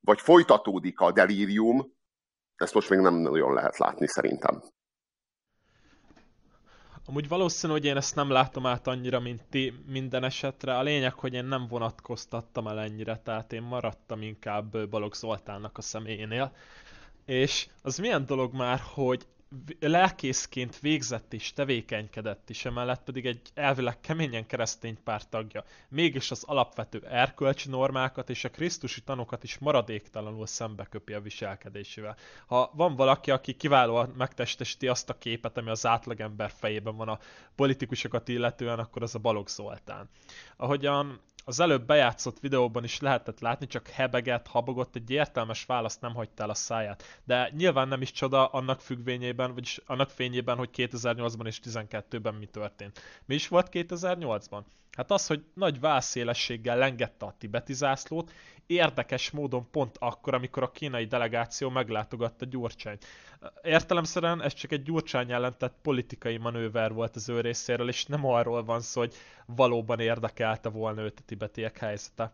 vagy 0.00 0.20
folytatódik 0.20 1.00
a 1.00 1.12
delírium, 1.12 1.92
ezt 2.56 2.74
most 2.74 2.90
még 2.90 2.98
nem 2.98 3.14
nagyon 3.14 3.54
lehet 3.54 3.78
látni 3.78 4.06
szerintem. 4.08 4.62
Amúgy 7.06 7.28
valószínű, 7.28 7.72
hogy 7.72 7.84
én 7.84 7.96
ezt 7.96 8.14
nem 8.14 8.30
látom 8.30 8.66
át 8.66 8.86
annyira, 8.86 9.20
mint 9.20 9.42
ti 9.50 9.74
minden 9.86 10.24
esetre. 10.24 10.76
A 10.76 10.82
lényeg, 10.82 11.12
hogy 11.12 11.34
én 11.34 11.44
nem 11.44 11.66
vonatkoztattam 11.68 12.66
el 12.66 12.80
ennyire, 12.80 13.16
tehát 13.16 13.52
én 13.52 13.62
maradtam 13.62 14.22
inkább 14.22 14.88
Balogh 14.88 15.16
Zoltánnak 15.16 15.78
a 15.78 15.82
személyénél. 15.82 16.52
És 17.24 17.68
az 17.82 17.98
milyen 17.98 18.26
dolog 18.26 18.54
már, 18.54 18.80
hogy 18.84 19.26
lelkészként 19.80 20.80
végzett 20.80 21.32
és 21.32 21.52
tevékenykedett 21.52 22.50
is, 22.50 22.64
emellett 22.64 23.04
pedig 23.04 23.26
egy 23.26 23.40
elvileg 23.54 24.00
keményen 24.00 24.46
keresztény 24.46 25.02
párt 25.04 25.28
tagja. 25.28 25.64
Mégis 25.88 26.30
az 26.30 26.42
alapvető 26.44 27.02
erkölcsi 27.08 27.68
normákat 27.68 28.30
és 28.30 28.44
a 28.44 28.50
krisztusi 28.50 29.00
tanokat 29.00 29.44
is 29.44 29.58
maradéktalanul 29.58 30.46
szembeköpi 30.46 31.12
a 31.12 31.20
viselkedésével. 31.20 32.16
Ha 32.46 32.70
van 32.74 32.96
valaki, 32.96 33.30
aki 33.30 33.52
kiválóan 33.52 34.14
megtestesíti 34.16 34.88
azt 34.88 35.10
a 35.10 35.18
képet, 35.18 35.56
ami 35.56 35.70
az 35.70 35.86
átlagember 35.86 36.50
fejében 36.50 36.96
van 36.96 37.08
a 37.08 37.18
politikusokat 37.54 38.28
illetően, 38.28 38.78
akkor 38.78 39.02
az 39.02 39.14
a 39.14 39.18
Balogh 39.18 39.50
Zoltán. 39.50 40.08
Ahogyan 40.56 41.20
az 41.44 41.60
előbb 41.60 41.86
bejátszott 41.86 42.40
videóban 42.40 42.84
is 42.84 43.00
lehetett 43.00 43.40
látni, 43.40 43.66
csak 43.66 43.88
hebeget, 43.88 44.46
habogott, 44.46 44.96
egy 44.96 45.10
értelmes 45.10 45.64
választ 45.64 46.00
nem 46.00 46.14
hagyta 46.14 46.42
el 46.42 46.50
a 46.50 46.54
száját. 46.54 47.20
De 47.24 47.50
nyilván 47.56 47.88
nem 47.88 48.02
is 48.02 48.10
csoda 48.10 48.46
annak 48.46 48.80
függvényében, 48.80 49.54
vagyis 49.54 49.80
annak 49.86 50.10
fényében, 50.10 50.56
hogy 50.56 50.70
2008-ban 50.76 51.46
és 51.46 51.60
2012-ben 51.64 52.34
mi 52.34 52.46
történt. 52.46 53.00
Mi 53.24 53.34
is 53.34 53.48
volt 53.48 53.68
2008-ban? 53.72 54.62
Hát 54.96 55.10
az, 55.10 55.26
hogy 55.26 55.44
nagy 55.54 55.80
válszélességgel 55.80 56.76
lengette 56.76 57.26
a 57.26 57.34
tibeti 57.38 57.72
zászlót, 57.72 58.32
érdekes 58.66 59.30
módon 59.30 59.70
pont 59.70 59.96
akkor, 59.98 60.34
amikor 60.34 60.62
a 60.62 60.70
kínai 60.70 61.04
delegáció 61.04 61.70
meglátogatta 61.70 62.44
Gyurcsányt. 62.44 63.04
Értelemszerűen 63.62 64.42
ez 64.42 64.54
csak 64.54 64.72
egy 64.72 64.82
Gyurcsány 64.82 65.32
ellentett 65.32 65.76
politikai 65.82 66.36
manőver 66.36 66.92
volt 66.92 67.16
az 67.16 67.28
ő 67.28 67.40
részéről, 67.40 67.88
és 67.88 68.06
nem 68.06 68.26
arról 68.26 68.64
van 68.64 68.80
szó, 68.80 69.00
hogy 69.00 69.14
valóban 69.46 70.00
érdekelte 70.00 70.68
volna 70.68 71.02
őt 71.02 71.18
a 71.18 71.24
tibetiek 71.26 71.78
helyzete. 71.78 72.32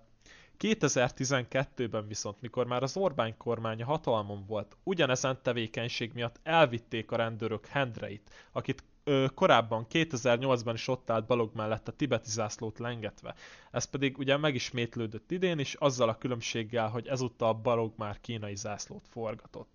2012-ben 0.59 2.07
viszont, 2.07 2.41
mikor 2.41 2.67
már 2.67 2.83
az 2.83 2.97
Orbán 2.97 3.37
kormánya 3.37 3.85
hatalmon 3.85 4.45
volt, 4.47 4.77
ugyanezen 4.85 5.39
tevékenység 5.43 6.13
miatt 6.15 6.41
elvitték 6.43 7.11
a 7.11 7.17
rendőrök 7.17 7.67
Hendreit, 7.67 8.31
akit 8.53 8.85
ö, 9.09 9.27
korábban 9.35 9.87
2008-ban 9.91 10.71
is 10.75 10.89
ott 10.89 11.11
állt 11.11 11.27
Balog 11.27 11.51
mellett 11.55 11.89
a 11.89 11.93
tibeti 11.93 12.31
zászlót 12.31 12.79
lengetve. 12.79 13.35
Ez 13.71 13.85
pedig 13.85 14.19
ugye 14.19 14.37
megismétlődött 14.37 15.31
idén 15.31 15.59
is, 15.59 15.75
azzal 15.75 16.09
a 16.09 16.19
különbséggel, 16.19 16.89
hogy 16.89 17.07
ezúttal 17.07 17.53
Balog 17.53 17.93
már 17.97 18.21
kínai 18.21 18.57
zászlót 18.57 19.09
forgatott. 19.11 19.71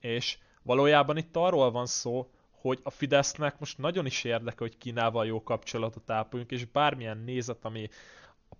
És 0.00 0.38
valójában 0.62 1.16
itt 1.16 1.36
arról 1.36 1.70
van 1.70 1.86
szó, 1.86 2.30
hogy 2.60 2.80
a 2.82 2.90
Fidesznek 2.90 3.58
most 3.58 3.78
nagyon 3.78 4.06
is 4.06 4.24
érdekel, 4.24 4.66
hogy 4.66 4.78
Kínával 4.78 5.26
jó 5.26 5.42
kapcsolatot 5.42 6.10
ápoljunk, 6.10 6.50
és 6.50 6.64
bármilyen 6.64 7.18
nézet, 7.18 7.64
ami 7.64 7.88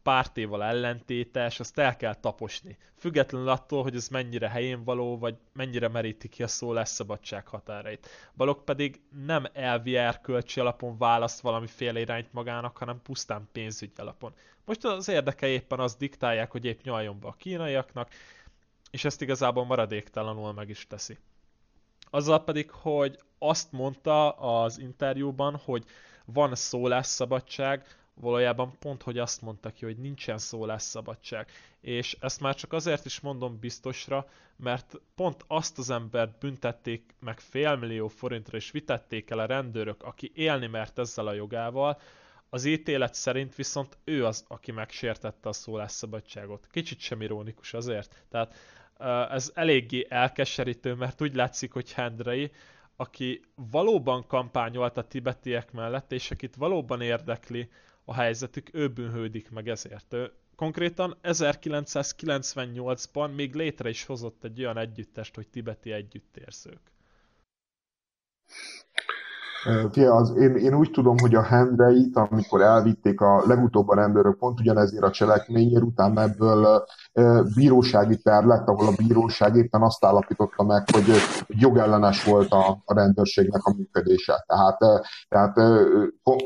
pártéval 0.08 0.64
ellentétes, 0.64 1.60
azt 1.60 1.78
el 1.78 1.96
kell 1.96 2.14
taposni. 2.14 2.76
Függetlenül 2.96 3.48
attól, 3.48 3.82
hogy 3.82 3.94
ez 3.94 4.08
mennyire 4.08 4.48
helyén 4.48 4.84
való, 4.84 5.18
vagy 5.18 5.36
mennyire 5.52 5.88
meríti 5.88 6.28
ki 6.28 6.42
a 6.42 6.46
szó 6.46 6.72
lesz 6.72 6.92
szabadság 6.92 7.46
határait. 7.46 8.08
Balog 8.36 8.64
pedig 8.64 9.00
nem 9.24 9.44
elvi 9.52 9.96
erkölcsi 9.96 10.60
alapon 10.60 10.98
választ 10.98 11.40
valamiféle 11.40 12.00
irányt 12.00 12.32
magának, 12.32 12.76
hanem 12.76 13.02
pusztán 13.02 13.48
pénzügyi 13.52 13.92
alapon. 13.96 14.34
Most 14.64 14.84
az 14.84 15.08
érdeke 15.08 15.46
éppen 15.46 15.80
az 15.80 15.94
diktálják, 15.94 16.50
hogy 16.50 16.64
épp 16.64 16.82
nyaljon 16.82 17.20
be 17.20 17.26
a 17.26 17.36
kínaiaknak, 17.38 18.08
és 18.90 19.04
ezt 19.04 19.22
igazából 19.22 19.64
maradéktalanul 19.64 20.52
meg 20.52 20.68
is 20.68 20.86
teszi. 20.86 21.18
Azzal 22.10 22.44
pedig, 22.44 22.70
hogy 22.70 23.18
azt 23.38 23.72
mondta 23.72 24.30
az 24.30 24.78
interjúban, 24.78 25.60
hogy 25.64 25.84
van 26.24 26.54
szólásszabadság, 26.54 27.86
valójában 28.20 28.78
pont, 28.78 29.02
hogy 29.02 29.18
azt 29.18 29.42
mondta 29.42 29.70
ki, 29.70 29.84
hogy 29.84 29.96
nincsen 29.96 30.38
szólásszabadság. 30.38 31.50
És 31.80 32.16
ezt 32.20 32.40
már 32.40 32.54
csak 32.54 32.72
azért 32.72 33.04
is 33.04 33.20
mondom 33.20 33.58
biztosra, 33.58 34.26
mert 34.56 35.00
pont 35.14 35.44
azt 35.46 35.78
az 35.78 35.90
embert 35.90 36.38
büntették 36.38 37.14
meg 37.20 37.40
félmillió 37.40 38.08
forintra, 38.08 38.56
és 38.56 38.70
vitették 38.70 39.30
el 39.30 39.38
a 39.38 39.46
rendőrök, 39.46 40.02
aki 40.02 40.32
élni 40.34 40.66
mert 40.66 40.98
ezzel 40.98 41.26
a 41.26 41.32
jogával, 41.32 41.98
az 42.50 42.64
ítélet 42.64 43.14
szerint 43.14 43.54
viszont 43.54 43.98
ő 44.04 44.26
az, 44.26 44.44
aki 44.48 44.72
megsértette 44.72 45.48
a 45.48 45.52
szólásszabadságot. 45.52 46.66
Kicsit 46.70 47.00
sem 47.00 47.22
ironikus 47.22 47.74
azért. 47.74 48.24
Tehát 48.28 48.54
ez 49.30 49.52
eléggé 49.54 50.06
elkeserítő, 50.08 50.94
mert 50.94 51.22
úgy 51.22 51.34
látszik, 51.34 51.72
hogy 51.72 51.92
Hendrei, 51.92 52.50
aki 52.96 53.40
valóban 53.70 54.26
kampányolt 54.26 54.96
a 54.96 55.06
tibetiek 55.06 55.72
mellett, 55.72 56.12
és 56.12 56.30
akit 56.30 56.56
valóban 56.56 57.00
érdekli 57.00 57.70
a 58.08 58.14
helyzetük, 58.14 58.74
ő 58.74 58.88
bűnhődik 58.88 59.50
meg 59.50 59.68
ezért. 59.68 60.12
Ő 60.12 60.32
konkrétan 60.56 61.16
1998-ban 61.22 63.34
még 63.34 63.54
létre 63.54 63.88
is 63.88 64.04
hozott 64.04 64.44
egy 64.44 64.60
olyan 64.60 64.78
együttest, 64.78 65.34
hogy 65.34 65.48
tibeti 65.48 65.92
együttérzők. 65.92 66.80
Fia, 69.90 70.14
az, 70.14 70.36
én, 70.36 70.56
én 70.56 70.74
úgy 70.74 70.90
tudom, 70.90 71.18
hogy 71.18 71.34
a 71.34 71.42
Hendreit, 71.42 72.16
amikor 72.16 72.60
elvitték 72.60 73.20
a 73.20 73.42
legutóbb 73.46 73.88
a 73.88 73.94
rendőrök 73.94 74.38
pont 74.38 74.60
ugyanezért 74.60 75.02
a 75.02 75.10
cselekményért, 75.10 75.82
utána 75.82 76.22
ebből 76.22 76.84
e, 77.12 77.42
bírósági 77.54 78.16
per 78.22 78.44
lett, 78.44 78.68
ahol 78.68 78.86
a 78.86 78.92
bíróság 78.96 79.56
éppen 79.56 79.82
azt 79.82 80.04
állapította 80.04 80.62
meg, 80.62 80.84
hogy, 80.92 81.12
jogellenes 81.46 82.24
volt 82.24 82.52
a, 82.52 82.82
a 82.84 82.94
rendőrségnek 82.94 83.64
a 83.64 83.74
működése. 83.76 84.44
Tehát, 84.46 84.82
e, 84.82 85.02
tehát 85.28 85.58
e, 85.58 85.84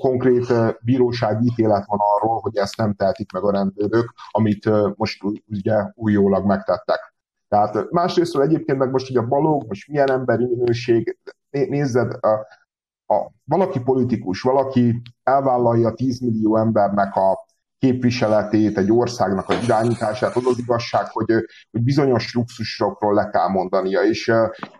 konkrét 0.00 0.46
bírósági 0.84 1.46
ítélet 1.46 1.86
van 1.86 1.98
arról, 2.00 2.38
hogy 2.40 2.56
ezt 2.56 2.76
nem 2.76 2.94
tehetik 2.94 3.32
meg 3.32 3.42
a 3.42 3.50
rendőrök, 3.50 4.12
amit 4.30 4.70
most 4.96 5.22
ugye 5.46 5.74
újólag 5.94 6.46
megtettek. 6.46 7.14
Tehát 7.48 7.90
másrésztről 7.90 8.42
egyébként 8.42 8.78
meg 8.78 8.90
most, 8.90 9.06
hogy 9.06 9.16
a 9.16 9.26
balog, 9.26 9.64
most 9.68 9.88
milyen 9.88 10.10
emberi 10.10 10.44
minőség, 10.44 11.18
nézzed, 11.50 12.12
a, 12.12 12.46
a, 13.12 13.32
valaki 13.44 13.80
politikus, 13.80 14.40
valaki 14.40 15.02
elvállalja 15.22 15.92
10 15.92 16.20
millió 16.20 16.56
embernek 16.56 17.14
a 17.16 17.46
képviseletét, 17.78 18.78
egy 18.78 18.92
országnak 18.92 19.48
a 19.48 19.54
irányítását, 19.54 20.36
az 20.36 20.46
az 20.46 20.58
igazság, 20.58 21.10
hogy, 21.10 21.30
hogy 21.70 21.82
bizonyos 21.82 22.34
luxusokról 22.34 23.14
le 23.14 23.28
kell 23.28 23.48
mondania. 23.48 24.00
És, 24.00 24.32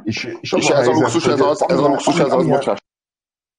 és, 0.03 0.37
és, 0.41 0.53
az 0.53 0.59
és 0.59 0.71
a 0.71 0.77
ez, 0.77 0.87
a 0.87 0.93
luxus, 0.93 1.27
ez 1.27 1.41
az, 1.41 1.65
ez 1.69 1.79
a 1.79 1.89
luxus, 1.89 2.19
ez 2.19 2.33
az, 2.33 2.47
bocsás. 2.47 2.79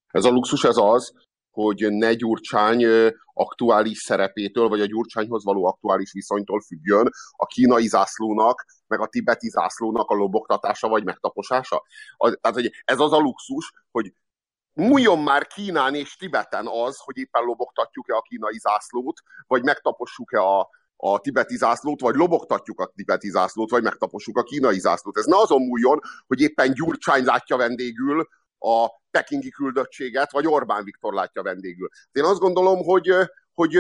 Ez 0.08 0.24
a 0.24 0.30
luxus, 0.30 0.64
ez 0.64 0.78
az, 0.78 1.14
hogy 1.52 1.88
ne 1.90 2.14
Gyurcsány 2.14 2.86
aktuális 3.34 3.98
szerepétől, 3.98 4.70
vagy 4.70 4.82
a 4.82 4.86
Gyurcsányhoz 4.86 5.44
való 5.44 5.66
aktuális 5.66 6.12
viszonytól 6.12 6.62
függjön 6.62 7.10
a 7.32 7.46
kínai 7.46 7.88
zászlónak, 7.88 8.66
meg 8.88 9.00
a 9.00 9.08
tibeti 9.08 9.50
zászlónak 9.50 10.10
a 10.10 10.16
lobogtatása, 10.16 10.88
vagy 10.88 11.04
megtaposása. 11.04 11.84
Az, 12.18 12.38
tehát, 12.42 12.58
hogy 12.58 12.72
ez 12.84 13.00
az 13.00 13.14
a 13.14 13.18
luxus, 13.18 13.74
hogy 13.92 14.14
múljon 14.74 15.20
már 15.20 15.48
Kínán 15.48 15.96
és 15.96 16.16
Tibeten 16.16 16.68
az, 16.68 16.98
hogy 16.98 17.18
éppen 17.18 17.44
lobogtatjuk-e 17.44 18.16
a 18.16 18.22
kínai 18.22 18.58
zászlót, 18.58 19.22
vagy 19.48 19.64
megtapossuk-e 19.64 20.42
a, 20.42 20.70
a 20.96 21.20
tibeti 21.20 21.58
zászlót, 21.58 22.02
vagy 22.02 22.16
lobogtatjuk 22.16 22.80
a 22.80 22.92
tibeti 22.96 23.30
zászlót, 23.30 23.70
vagy 23.70 23.84
megtapossuk 23.84 24.38
a 24.38 24.44
kínai 24.44 24.80
zászlót. 24.80 25.18
Ez 25.18 25.26
ne 25.26 25.38
azon 25.38 25.62
múljon, 25.62 26.00
hogy 26.28 26.42
éppen 26.42 26.74
Gyurcsány 26.74 27.24
látja 27.24 27.58
vendégül 27.58 28.28
a 28.58 28.88
pekingi 29.12 29.50
küldöttséget, 29.50 30.32
vagy 30.32 30.48
Orbán 30.48 30.84
Viktor 30.84 31.14
látja 31.14 31.42
vendégül. 31.42 31.90
Én 32.12 32.24
azt 32.24 32.40
gondolom, 32.40 32.84
hogy, 32.84 33.14
hogy 33.54 33.78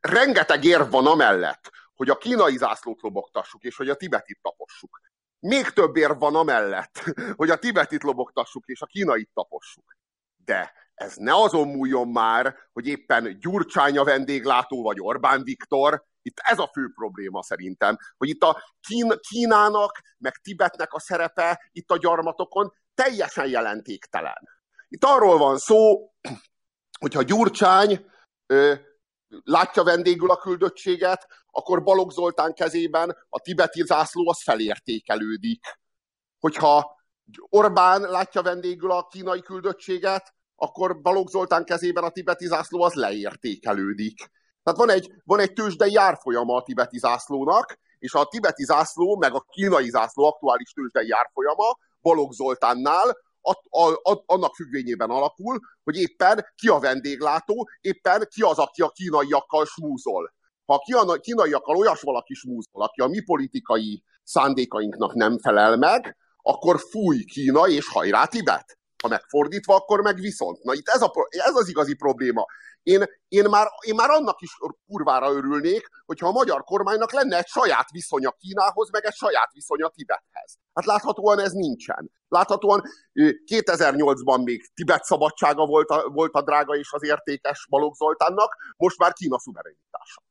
rengeteg 0.00 0.64
érv 0.64 0.90
van 0.90 1.06
amellett, 1.06 1.70
hogy 1.94 2.10
a 2.10 2.18
kínai 2.18 2.56
zászlót 2.56 3.00
lobogtassuk, 3.00 3.62
és 3.62 3.76
hogy 3.76 3.88
a 3.88 3.94
tibetit 3.94 4.38
tapossuk 4.42 5.00
még 5.40 5.68
több 5.68 5.96
érv 5.96 6.18
van 6.18 6.34
amellett, 6.34 7.04
hogy 7.40 7.50
a 7.50 7.58
tibetit 7.58 8.02
lobogtassuk 8.02 8.66
és 8.66 8.80
a 8.80 8.86
kínait 8.86 9.30
tapossuk. 9.34 9.96
De 10.44 10.72
ez 10.94 11.16
ne 11.16 11.34
azon 11.34 11.68
múljon 11.68 12.08
már, 12.08 12.56
hogy 12.72 12.86
éppen 12.86 13.38
Gyurcsány 13.38 13.98
a 13.98 14.04
vendéglátó, 14.04 14.82
vagy 14.82 15.00
Orbán 15.00 15.42
Viktor, 15.42 16.04
itt 16.22 16.38
ez 16.38 16.58
a 16.58 16.70
fő 16.72 16.92
probléma 16.94 17.42
szerintem, 17.42 17.96
hogy 18.16 18.28
itt 18.28 18.42
a 18.42 18.62
Kín, 18.80 19.12
Kínának, 19.28 20.00
meg 20.18 20.36
Tibetnek 20.36 20.92
a 20.92 21.00
szerepe 21.00 21.68
itt 21.72 21.90
a 21.90 21.98
gyarmatokon 21.98 22.72
teljesen 22.94 23.48
jelentéktelen. 23.48 24.48
Itt 24.88 25.04
arról 25.04 25.38
van 25.38 25.58
szó, 25.58 26.10
hogyha 27.00 27.22
Gyurcsány 27.22 28.06
ö, 28.46 28.74
látja 29.28 29.82
vendégül 29.82 30.30
a 30.30 30.36
küldöttséget, 30.36 31.26
akkor 31.50 31.82
Balogh 31.82 32.12
Zoltán 32.12 32.54
kezében 32.54 33.16
a 33.28 33.40
tibeti 33.40 33.82
zászló 33.84 34.28
az 34.28 34.42
felértékelődik. 34.42 35.64
Hogyha 36.38 36.96
Orbán 37.48 38.00
látja 38.00 38.42
vendégül 38.42 38.90
a 38.90 39.06
kínai 39.06 39.42
küldöttséget, 39.42 40.34
akkor 40.56 41.00
Balogh 41.00 41.30
Zoltán 41.30 41.64
kezében 41.64 42.04
a 42.04 42.10
tibeti 42.10 42.46
zászló 42.46 42.82
az 42.82 42.94
leértékelődik. 42.94 44.30
Tehát 44.62 44.78
van 44.78 44.90
egy, 44.90 45.12
van 45.24 45.40
egy 45.40 45.52
tőzsdei 45.52 45.96
árfolyama 45.96 46.56
a 46.56 46.62
tibeti 46.62 46.98
zászlónak, 46.98 47.78
és 47.98 48.14
a 48.14 48.24
tibeti 48.24 48.64
zászló, 48.64 49.16
meg 49.16 49.34
a 49.34 49.46
kínai 49.50 49.90
zászló 49.90 50.24
aktuális 50.24 50.70
tőzsdei 50.72 51.10
árfolyama 51.10 51.78
Balogh 52.00 52.32
Zoltánnal 52.32 53.16
a, 53.46 53.78
a, 53.80 53.92
a, 54.12 54.22
annak 54.26 54.54
függvényében 54.54 55.10
alakul, 55.10 55.60
hogy 55.84 55.96
éppen 55.96 56.46
ki 56.54 56.68
a 56.68 56.78
vendéglátó, 56.78 57.68
éppen 57.80 58.26
ki 58.30 58.42
az, 58.42 58.58
aki 58.58 58.82
a 58.82 58.88
kínaiakkal 58.88 59.64
smúzol. 59.64 60.34
Ha 60.64 60.82
a 60.90 61.18
kínaiakkal 61.20 61.76
olyas 61.76 62.00
valaki 62.00 62.34
smúzol, 62.34 62.82
aki 62.82 63.00
a 63.00 63.06
mi 63.06 63.22
politikai 63.22 64.02
szándékainknak 64.22 65.14
nem 65.14 65.38
felel 65.38 65.76
meg, 65.76 66.16
akkor 66.42 66.80
fúj 66.90 67.24
Kína 67.24 67.68
és 67.68 67.88
hajrá 67.88 68.24
Tibet. 68.24 68.78
Ha 69.02 69.08
megfordítva, 69.08 69.74
akkor 69.74 70.00
meg 70.00 70.20
viszont. 70.20 70.62
Na 70.62 70.74
itt 70.74 70.88
ez, 70.88 71.02
a, 71.02 71.12
ez 71.28 71.54
az 71.54 71.68
igazi 71.68 71.94
probléma. 71.94 72.46
Én, 72.92 73.04
én, 73.28 73.44
már, 73.50 73.66
én 73.86 73.94
már 73.94 74.10
annak 74.10 74.40
is 74.40 74.56
kurvára 74.86 75.32
örülnék, 75.32 75.88
hogyha 76.04 76.28
a 76.28 76.32
magyar 76.32 76.64
kormánynak 76.64 77.12
lenne 77.12 77.36
egy 77.36 77.46
saját 77.46 77.90
viszonya 77.90 78.30
Kínához, 78.30 78.90
meg 78.90 79.04
egy 79.04 79.14
saját 79.14 79.52
viszonya 79.52 79.88
Tibethez. 79.88 80.58
Hát 80.74 80.84
láthatóan 80.84 81.38
ez 81.38 81.52
nincsen. 81.52 82.10
Láthatóan 82.28 82.82
2008-ban 83.46 84.44
még 84.44 84.70
Tibet 84.74 85.04
szabadsága 85.04 85.66
volt 85.66 85.88
a, 85.88 86.08
volt 86.08 86.32
a 86.32 86.42
drága 86.42 86.76
és 86.76 86.92
az 86.92 87.04
értékes 87.04 87.66
Balogh 87.70 87.96
Zoltánnak, 87.96 88.56
most 88.76 88.98
már 88.98 89.12
Kína 89.12 89.38
szuverenitása. 89.38 90.22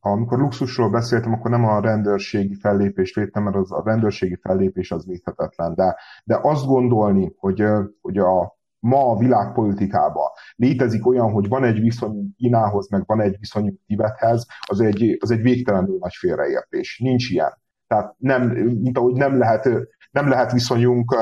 Amikor 0.00 0.38
luxusról 0.38 0.90
beszéltem, 0.90 1.32
akkor 1.32 1.50
nem 1.50 1.64
a 1.64 1.80
rendőrségi 1.80 2.54
fellépést 2.54 3.14
védtem, 3.14 3.42
mert 3.42 3.56
az, 3.56 3.72
a 3.72 3.82
rendőrségi 3.84 4.36
fellépés 4.36 4.90
az 4.90 5.06
védhetetlen. 5.06 5.74
De, 5.74 5.96
de 6.24 6.38
azt 6.42 6.66
gondolni, 6.66 7.34
hogy, 7.36 7.64
hogy 8.00 8.18
a, 8.18 8.60
ma 8.82 9.10
a 9.10 9.16
világpolitikában 9.16 10.28
létezik 10.56 11.06
olyan, 11.06 11.30
hogy 11.30 11.48
van 11.48 11.64
egy 11.64 11.80
viszonyunk 11.80 12.36
Kínához, 12.36 12.90
meg 12.90 13.02
van 13.06 13.20
egy 13.20 13.36
viszonyunk 13.38 13.78
Tibethez, 13.86 14.46
az 14.66 14.80
egy, 14.80 15.16
az 15.20 15.30
egy 15.30 15.42
végtelenül 15.42 15.96
nagy 16.00 16.14
félreértés. 16.14 16.98
Nincs 17.02 17.30
ilyen. 17.30 17.60
Tehát 17.86 18.14
nem, 18.18 18.48
mint 18.56 18.98
ahogy 18.98 19.14
nem 19.14 19.38
lehet, 19.38 19.68
nem 20.10 20.28
lehet 20.28 20.52
viszonyunk, 20.52 21.16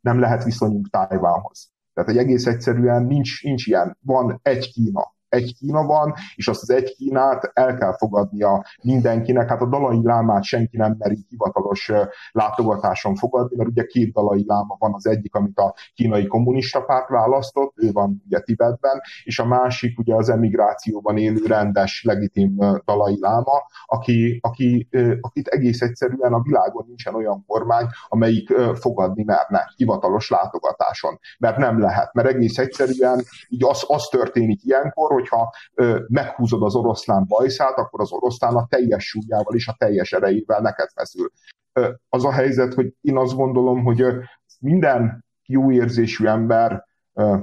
nem 0.00 0.20
lehet 0.20 0.44
viszonyunk 0.44 0.88
Tájvánhoz. 0.90 1.72
Tehát 1.94 2.10
egy 2.10 2.16
egész 2.16 2.46
egyszerűen 2.46 3.04
nincs, 3.04 3.42
nincs 3.42 3.66
ilyen. 3.66 3.98
Van 4.00 4.38
egy 4.42 4.72
Kína 4.72 5.14
egy 5.32 5.54
Kína 5.58 5.82
van, 5.86 6.14
és 6.34 6.48
azt 6.48 6.62
az 6.62 6.70
egy 6.70 6.94
Kínát 6.94 7.50
el 7.54 7.76
kell 7.76 7.96
fogadnia 7.96 8.64
mindenkinek. 8.82 9.48
Hát 9.48 9.60
a 9.60 9.66
dalai 9.66 10.00
lámát 10.02 10.42
senki 10.42 10.76
nem 10.76 10.94
meri 10.98 11.26
hivatalos 11.28 11.92
látogatáson 12.32 13.14
fogadni, 13.14 13.56
mert 13.56 13.68
ugye 13.68 13.84
két 13.84 14.12
dalai 14.12 14.44
láma 14.46 14.76
van, 14.78 14.94
az 14.94 15.06
egyik, 15.06 15.34
amit 15.34 15.58
a 15.58 15.74
kínai 15.94 16.26
kommunista 16.26 16.80
párt 16.80 17.08
választott, 17.08 17.72
ő 17.76 17.92
van 17.92 18.22
ugye 18.26 18.40
Tibetben, 18.40 19.00
és 19.24 19.38
a 19.38 19.46
másik 19.46 19.98
ugye 19.98 20.14
az 20.14 20.28
emigrációban 20.28 21.16
élő 21.16 21.46
rendes, 21.46 22.02
legitim 22.06 22.56
dalai 22.84 23.16
láma, 23.20 23.62
aki, 23.86 24.38
aki, 24.42 24.88
akit 25.20 25.46
egész 25.46 25.80
egyszerűen 25.80 26.32
a 26.32 26.42
világon 26.42 26.84
nincsen 26.86 27.14
olyan 27.14 27.44
kormány, 27.46 27.86
amelyik 28.08 28.52
fogadni 28.74 29.22
merne 29.24 29.72
hivatalos 29.76 30.30
látogatáson. 30.30 31.18
Mert 31.38 31.56
nem 31.56 31.80
lehet, 31.80 32.12
mert 32.14 32.28
egész 32.28 32.58
egyszerűen 32.58 33.22
így 33.48 33.64
az, 33.64 33.84
az 33.86 34.02
történik 34.10 34.64
ilyenkor, 34.64 35.21
hogyha 35.22 35.54
ö, 35.74 36.00
meghúzod 36.08 36.62
az 36.62 36.74
oroszlán 36.74 37.24
bajszát, 37.28 37.78
akkor 37.78 38.00
az 38.00 38.12
oroszlán 38.12 38.54
a 38.54 38.66
teljes 38.66 39.04
súlyával 39.04 39.54
és 39.54 39.68
a 39.68 39.74
teljes 39.78 40.12
erejével 40.12 40.60
neked 40.60 40.88
feszül. 40.94 41.30
Ö, 41.72 41.90
az 42.08 42.24
a 42.24 42.32
helyzet, 42.32 42.74
hogy 42.74 42.94
én 43.00 43.16
azt 43.16 43.34
gondolom, 43.34 43.82
hogy 43.84 44.00
ö, 44.00 44.18
minden 44.60 45.24
jó 45.46 45.72
érzésű 45.72 46.26
ember 46.26 46.84
ö, 47.12 47.36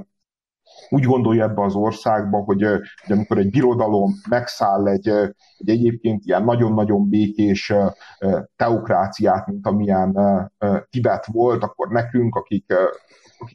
úgy 0.88 1.04
gondolja 1.04 1.44
ebbe 1.44 1.62
az 1.62 1.74
országba, 1.74 2.38
hogy, 2.38 2.62
hogy 3.06 3.12
amikor 3.12 3.38
egy 3.38 3.50
birodalom 3.50 4.12
megszáll 4.28 4.88
egy, 4.88 5.08
egy 5.58 5.68
egyébként 5.68 6.24
ilyen 6.24 6.44
nagyon-nagyon 6.44 7.08
békés 7.08 7.72
teokráciát, 8.56 9.46
mint 9.46 9.66
amilyen 9.66 10.18
Tibet 10.90 11.26
volt, 11.26 11.62
akkor 11.62 11.88
nekünk, 11.88 12.34
akik 12.34 12.74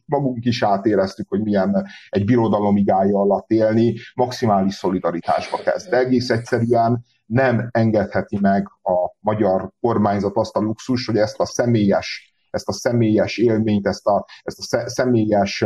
magunk 0.06 0.46
is 0.46 0.64
átéreztük, 0.64 1.30
hogy 1.30 1.42
milyen 1.42 1.86
egy 2.10 2.26
birodalom 2.26 2.78
igája 2.78 3.20
alatt 3.20 3.50
élni, 3.50 3.96
maximális 4.16 4.74
szolidaritásba 4.74 5.58
kezd. 5.58 5.90
De 5.90 5.98
egész 5.98 6.30
egyszerűen 6.30 7.06
nem 7.26 7.70
engedheti 7.72 8.38
meg 8.42 8.68
a 8.82 9.16
magyar 9.20 9.72
kormányzat 9.82 10.36
azt 10.36 10.56
a 10.56 10.60
luxus, 10.60 11.06
hogy 11.06 11.18
ezt 11.18 11.40
a 11.40 11.46
személyes 11.46 12.36
ezt 12.56 12.68
a 12.68 12.74
személyes 12.74 13.38
élményt, 13.38 13.88
ezt 13.88 14.08
a, 14.08 14.26
ezt 14.44 14.74
a 14.74 14.90
személyes 14.90 15.66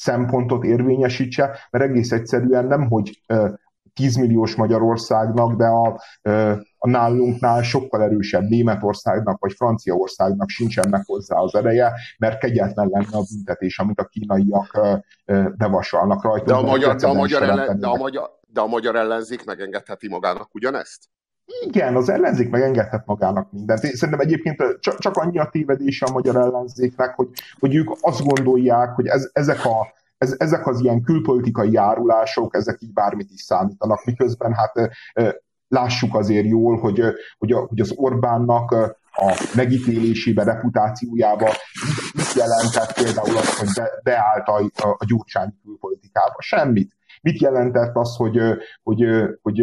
szempontot 0.00 0.64
érvényesítse, 0.64 1.58
mert 1.70 1.84
egész 1.84 2.12
egyszerűen 2.12 2.66
nem, 2.66 2.88
hogy 2.88 3.22
10 3.94 4.16
milliós 4.16 4.54
Magyarországnak, 4.54 5.56
de 5.56 5.66
a, 5.66 6.00
a 6.78 6.88
nálunknál 6.88 7.62
sokkal 7.62 8.02
erősebb 8.02 8.42
Németországnak 8.42 9.40
vagy 9.40 9.52
Franciaországnak 9.52 10.48
sincsen 10.48 10.88
meg 10.90 11.02
hozzá 11.06 11.36
az 11.36 11.54
ereje, 11.54 11.92
mert 12.18 12.38
kegyetlen 12.38 12.88
lenne 12.88 13.16
a 13.16 13.24
büntetés, 13.30 13.78
amit 13.78 14.00
a 14.00 14.04
kínaiak 14.04 14.80
bevasalnak 15.56 16.22
rajta. 16.22 16.44
De 16.44 16.54
a 16.54 16.62
magyar, 16.62 16.96
de 16.96 17.06
a 17.06 17.12
magyar, 17.12 17.42
ellen, 17.42 17.78
de 17.78 17.86
a 17.86 17.96
magyar, 17.96 18.30
de 18.46 18.60
a 18.60 18.66
magyar 18.66 18.96
ellenzék 18.96 19.44
megengedheti 19.44 20.08
magának 20.08 20.54
ugyanezt? 20.54 21.08
Igen, 21.66 21.96
az 21.96 22.08
ellenzék 22.08 22.50
megengedhet 22.50 23.06
magának 23.06 23.52
mindent. 23.52 23.82
Én 23.82 23.94
szerintem 23.94 24.26
egyébként 24.26 24.78
csak, 24.80 24.98
csak 24.98 25.16
annyi 25.16 25.38
a 25.38 25.48
tévedése 25.52 26.06
a 26.06 26.12
magyar 26.12 26.36
ellenzéknek, 26.36 27.14
hogy, 27.14 27.28
hogy 27.58 27.74
ők 27.74 27.90
azt 28.00 28.24
gondolják, 28.24 28.90
hogy 28.90 29.06
ez, 29.06 29.30
ezek, 29.32 29.64
a, 29.64 29.92
ez, 30.18 30.34
ezek 30.38 30.66
az 30.66 30.80
ilyen 30.80 31.02
külpolitikai 31.02 31.72
járulások, 31.72 32.56
ezek 32.56 32.80
így 32.80 32.92
bármit 32.92 33.30
is 33.30 33.40
számítanak, 33.40 34.04
miközben 34.04 34.52
hát 34.52 34.90
lássuk 35.68 36.14
azért 36.14 36.46
jól, 36.46 36.78
hogy, 36.78 37.02
hogy, 37.38 37.52
a, 37.52 37.58
hogy 37.58 37.80
az 37.80 37.92
Orbánnak 37.96 38.72
a 39.12 39.48
megítélésébe, 39.54 40.44
reputációjába 40.44 41.48
mit 42.14 42.32
jelentett 42.34 42.92
például 42.92 43.36
az, 43.36 43.58
hogy 43.58 43.68
be, 43.74 43.90
beállt 44.02 44.48
a, 44.48 44.96
a 44.98 45.04
gyurcsány 45.04 45.54
külpolitikába? 45.62 46.34
Semmit. 46.38 46.96
Mit 47.22 47.40
jelentett 47.40 47.96
az, 47.96 48.16
hogy, 48.16 48.40
hogy, 48.82 49.04
hogy 49.42 49.62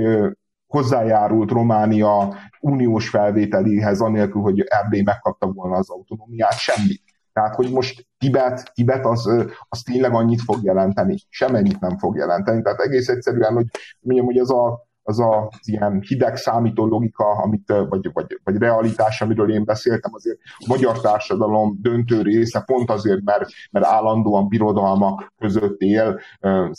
hozzájárult 0.68 1.52
Románia 1.52 2.36
uniós 2.60 3.10
felvételéhez, 3.10 4.02
anélkül, 4.02 4.42
hogy 4.42 4.60
Erdély 4.60 5.02
megkapta 5.02 5.52
volna 5.52 5.76
az 5.76 5.90
autonómiát, 5.90 6.58
semmit. 6.58 7.04
Tehát, 7.34 7.56
hogy 7.56 7.72
most 7.72 8.08
Tibet, 8.18 8.72
Tibet 8.74 9.06
az, 9.06 9.28
az 9.70 9.82
tényleg 9.82 10.14
annyit 10.14 10.42
fog 10.42 10.64
jelenteni, 10.64 11.18
semmennyit 11.30 11.80
nem 11.80 11.98
fog 11.98 12.16
jelenteni. 12.16 12.62
Tehát 12.62 12.80
egész 12.80 13.08
egyszerűen, 13.08 13.54
hogy 13.54 13.66
mondjam, 14.00 14.26
hogy 14.26 14.38
az 14.38 14.52
a, 14.52 14.88
az 15.04 15.20
a 15.20 15.48
az 15.60 15.68
ilyen 15.68 16.02
hideg 16.08 16.36
számító 16.36 16.86
logika, 16.86 17.26
amit, 17.26 17.74
vagy, 17.90 18.10
vagy, 18.14 18.40
vagy 18.44 18.58
realitás, 18.58 19.22
amiről 19.22 19.52
én 19.52 19.66
beszéltem, 19.66 20.14
azért 20.14 20.38
a 20.58 20.66
magyar 20.68 21.02
társadalom 21.02 21.78
döntő 21.82 22.22
része 22.22 22.62
pont 22.66 22.90
azért, 22.90 23.24
mert, 23.24 23.50
mert 23.72 23.86
állandóan 23.86 24.48
birodalmak 24.48 25.34
között 25.38 25.80
él, 25.80 26.20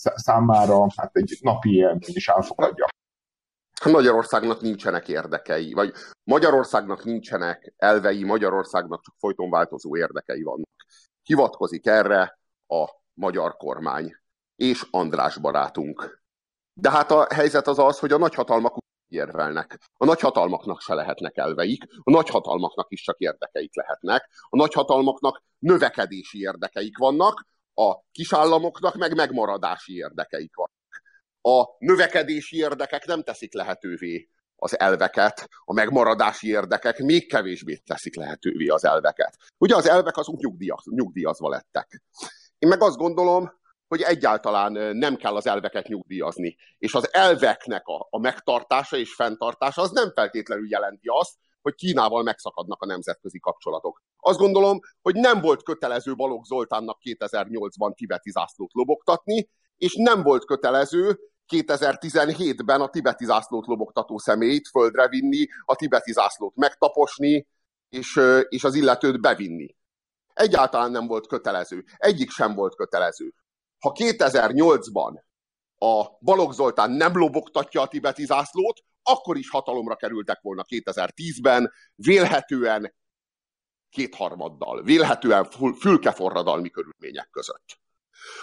számára 0.00 0.86
hát 0.96 1.10
egy 1.16 1.38
napi 1.40 1.74
élmény 1.74 2.14
is 2.14 2.28
elfogadja. 2.28 2.86
Magyarországnak 3.84 4.60
nincsenek 4.60 5.08
érdekei, 5.08 5.72
vagy 5.72 5.92
Magyarországnak 6.24 7.04
nincsenek 7.04 7.74
elvei, 7.76 8.24
Magyarországnak 8.24 9.02
csak 9.02 9.14
folyton 9.18 9.50
változó 9.50 9.96
érdekei 9.96 10.42
vannak. 10.42 10.68
Hivatkozik 11.22 11.86
erre 11.86 12.38
a 12.66 12.88
magyar 13.14 13.56
kormány 13.56 14.16
és 14.56 14.86
András 14.90 15.38
barátunk. 15.38 16.22
De 16.72 16.90
hát 16.90 17.10
a 17.10 17.26
helyzet 17.34 17.66
az 17.66 17.78
az, 17.78 17.98
hogy 17.98 18.12
a 18.12 18.18
nagyhatalmak 18.18 18.76
érvelnek. 19.08 19.78
A 19.96 20.04
nagyhatalmaknak 20.04 20.80
se 20.80 20.94
lehetnek 20.94 21.36
elveik, 21.36 21.84
a 22.02 22.10
nagyhatalmaknak 22.10 22.90
is 22.90 23.02
csak 23.02 23.18
érdekeik 23.18 23.76
lehetnek, 23.76 24.28
a 24.48 24.56
nagyhatalmaknak 24.56 25.42
növekedési 25.58 26.38
érdekeik 26.38 26.98
vannak, 26.98 27.46
a 27.74 28.00
kisállamoknak 28.12 28.94
meg 28.94 29.14
megmaradási 29.14 29.96
érdekeik 29.96 30.54
vannak 30.54 30.77
a 31.42 31.64
növekedési 31.78 32.56
érdekek 32.56 33.06
nem 33.06 33.22
teszik 33.22 33.54
lehetővé 33.54 34.28
az 34.56 34.78
elveket, 34.78 35.48
a 35.64 35.72
megmaradási 35.72 36.48
érdekek 36.48 36.98
még 36.98 37.28
kevésbé 37.28 37.76
teszik 37.76 38.16
lehetővé 38.16 38.66
az 38.66 38.84
elveket. 38.84 39.36
Ugye 39.58 39.76
az 39.76 39.88
elvek 39.88 40.16
azok 40.16 40.36
nyugdíjaz, 40.36 40.84
nyugdíjazva 40.84 41.48
lettek. 41.48 42.02
Én 42.58 42.68
meg 42.68 42.82
azt 42.82 42.96
gondolom, 42.96 43.56
hogy 43.88 44.00
egyáltalán 44.00 44.96
nem 44.96 45.16
kell 45.16 45.36
az 45.36 45.46
elveket 45.46 45.86
nyugdíjazni. 45.86 46.56
És 46.78 46.94
az 46.94 47.12
elveknek 47.12 47.86
a, 47.86 48.06
a 48.10 48.18
megtartása 48.18 48.96
és 48.96 49.14
fenntartása 49.14 49.82
az 49.82 49.90
nem 49.90 50.12
feltétlenül 50.14 50.68
jelenti 50.68 51.08
azt, 51.08 51.34
hogy 51.62 51.74
Kínával 51.74 52.22
megszakadnak 52.22 52.82
a 52.82 52.86
nemzetközi 52.86 53.38
kapcsolatok. 53.38 54.02
Azt 54.16 54.38
gondolom, 54.38 54.80
hogy 55.00 55.14
nem 55.14 55.40
volt 55.40 55.62
kötelező 55.62 56.14
Balogh 56.14 56.44
Zoltánnak 56.46 56.98
2008-ban 57.04 57.94
tibeti 57.94 58.30
zászlót 58.30 58.72
lobogtatni, 58.72 59.48
és 59.78 59.94
nem 59.94 60.22
volt 60.22 60.44
kötelező 60.44 61.18
2017-ben 61.48 62.80
a 62.80 62.88
tibeti 62.88 63.24
zászlót 63.24 63.66
lobogtató 63.66 64.18
személyt 64.18 64.68
földre 64.68 65.08
vinni, 65.08 65.46
a 65.64 65.74
tibeti 65.74 66.12
zászlót 66.12 66.56
megtaposni, 66.56 67.46
és, 67.88 68.20
és 68.48 68.64
az 68.64 68.74
illetőt 68.74 69.20
bevinni. 69.20 69.76
Egyáltalán 70.34 70.90
nem 70.90 71.06
volt 71.06 71.26
kötelező. 71.26 71.84
Egyik 71.96 72.30
sem 72.30 72.54
volt 72.54 72.74
kötelező. 72.74 73.34
Ha 73.78 73.92
2008-ban 73.94 75.22
a 75.78 76.04
Balogh 76.20 76.52
Zoltán 76.52 76.90
nem 76.90 77.16
lobogtatja 77.16 77.80
a 77.80 77.88
tibeti 77.88 78.24
zászlót, 78.24 78.80
akkor 79.02 79.36
is 79.36 79.50
hatalomra 79.50 79.96
kerültek 79.96 80.40
volna 80.40 80.64
2010-ben, 80.68 81.72
vélhetően 81.94 82.94
kétharmaddal, 83.90 84.82
vélhetően 84.82 85.44
fülkeforradalmi 85.80 86.70
körülmények 86.70 87.28
között 87.30 87.78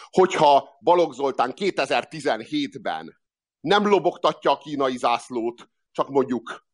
hogyha 0.09 0.77
Balogh 0.81 1.13
Zoltán 1.13 1.53
2017-ben 1.55 3.17
nem 3.59 3.87
lobogtatja 3.87 4.51
a 4.51 4.57
kínai 4.57 4.97
zászlót, 4.97 5.69
csak 5.91 6.09
mondjuk 6.09 6.65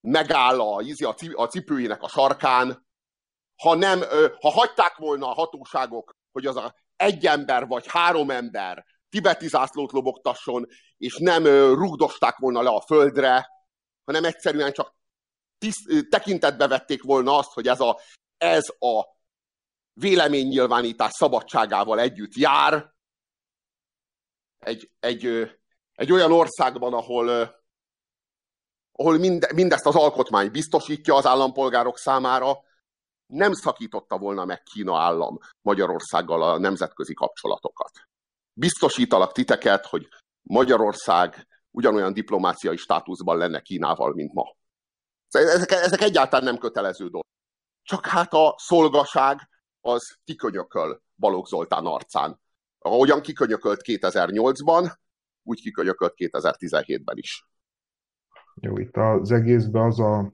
megáll 0.00 0.60
a, 0.60 0.82
a 1.34 1.46
cipőjének 1.46 2.02
a 2.02 2.08
sarkán, 2.08 2.86
ha, 3.62 3.74
nem, 3.74 4.00
ha 4.40 4.50
hagyták 4.50 4.96
volna 4.96 5.28
a 5.30 5.34
hatóságok, 5.34 6.16
hogy 6.32 6.46
az 6.46 6.56
a 6.56 6.74
egy 6.96 7.26
ember 7.26 7.66
vagy 7.66 7.86
három 7.88 8.30
ember 8.30 8.84
tibeti 9.08 9.48
zászlót 9.48 9.92
lobogtasson, 9.92 10.66
és 10.96 11.18
nem 11.18 11.46
rugdosták 11.74 12.36
volna 12.36 12.62
le 12.62 12.70
a 12.70 12.80
földre, 12.80 13.48
hanem 14.04 14.24
egyszerűen 14.24 14.72
csak 14.72 14.94
tekintetbe 16.08 16.68
vették 16.68 17.02
volna 17.02 17.36
azt, 17.36 17.52
hogy 17.52 17.68
ez 17.68 17.80
a, 17.80 18.00
ez 18.36 18.68
a 18.78 19.13
véleménynyilvánítás 19.94 21.12
szabadságával 21.12 22.00
együtt 22.00 22.34
jár 22.34 22.92
egy, 24.58 24.90
egy, 25.00 25.50
egy 25.94 26.12
olyan 26.12 26.32
országban, 26.32 26.94
ahol, 26.94 27.28
ahol 28.92 29.18
minde, 29.18 29.52
mindezt 29.54 29.86
az 29.86 29.94
alkotmány 29.94 30.50
biztosítja 30.50 31.14
az 31.14 31.26
állampolgárok 31.26 31.98
számára, 31.98 32.64
nem 33.26 33.52
szakította 33.52 34.18
volna 34.18 34.44
meg 34.44 34.62
Kína 34.62 35.00
állam 35.00 35.38
Magyarországgal 35.62 36.42
a 36.42 36.58
nemzetközi 36.58 37.14
kapcsolatokat. 37.14 37.90
Biztosítalak 38.52 39.32
titeket, 39.32 39.86
hogy 39.86 40.08
Magyarország 40.42 41.46
ugyanolyan 41.70 42.12
diplomáciai 42.12 42.76
státuszban 42.76 43.36
lenne 43.36 43.60
Kínával, 43.60 44.12
mint 44.14 44.32
ma. 44.32 44.56
Ezek, 45.28 45.70
ezek 45.70 46.00
egyáltalán 46.00 46.44
nem 46.44 46.58
kötelező 46.58 47.02
dolgok. 47.04 47.32
Csak 47.82 48.06
hát 48.06 48.32
a 48.32 48.54
szolgaság 48.58 49.48
az 49.84 50.16
kikönyököl 50.24 51.02
Balogh 51.16 51.48
Zoltán 51.48 51.86
arcán. 51.86 52.40
Ahogyan 52.78 53.20
kikönyökölt 53.20 53.80
2008-ban, 53.84 54.92
úgy 55.42 55.60
kikönyökölt 55.60 56.14
2017-ben 56.16 57.16
is. 57.16 57.48
Jó, 58.54 58.78
itt 58.78 58.96
az 58.96 59.30
egészben 59.30 59.82
az 59.82 60.00
a, 60.00 60.32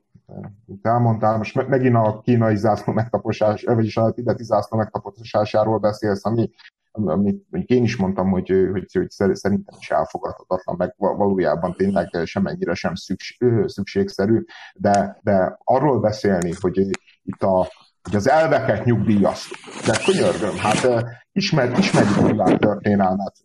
amit 0.66 0.86
elmondtál, 0.86 1.36
most 1.36 1.66
megint 1.68 1.94
a 1.94 2.20
kínai 2.20 2.56
zászló 2.56 2.92
megtaposás, 2.92 3.62
vagyis 3.62 3.96
a 3.96 4.12
tibeti 4.12 4.44
zászló 4.44 4.78
megtaposásáról 4.78 5.78
beszélsz, 5.78 6.24
ami, 6.24 6.50
amit 6.90 7.70
én 7.70 7.82
is 7.82 7.96
mondtam, 7.96 8.30
hogy, 8.30 8.48
hogy, 8.72 8.92
hogy 8.92 9.10
szerintem 9.10 9.76
is 9.78 9.90
elfogadhatatlan, 9.90 10.76
meg 10.78 10.94
valójában 10.96 11.72
tényleg 11.72 12.08
semennyire 12.24 12.74
sem 12.74 12.92
szükségszerű, 13.66 14.44
de, 14.74 15.18
de 15.22 15.58
arról 15.64 16.00
beszélni, 16.00 16.52
hogy 16.60 16.88
itt 17.22 17.42
a, 17.42 17.68
hogy 18.02 18.16
az 18.16 18.28
elveket 18.28 18.84
nyugdíjaztuk. 18.84 19.58
De 19.86 19.98
könyörgöm, 20.04 20.56
hát 20.56 21.04
ismer, 21.32 21.78
ismerjük 21.78 22.16
a 22.16 22.26
világtörténelmet. 22.26 23.36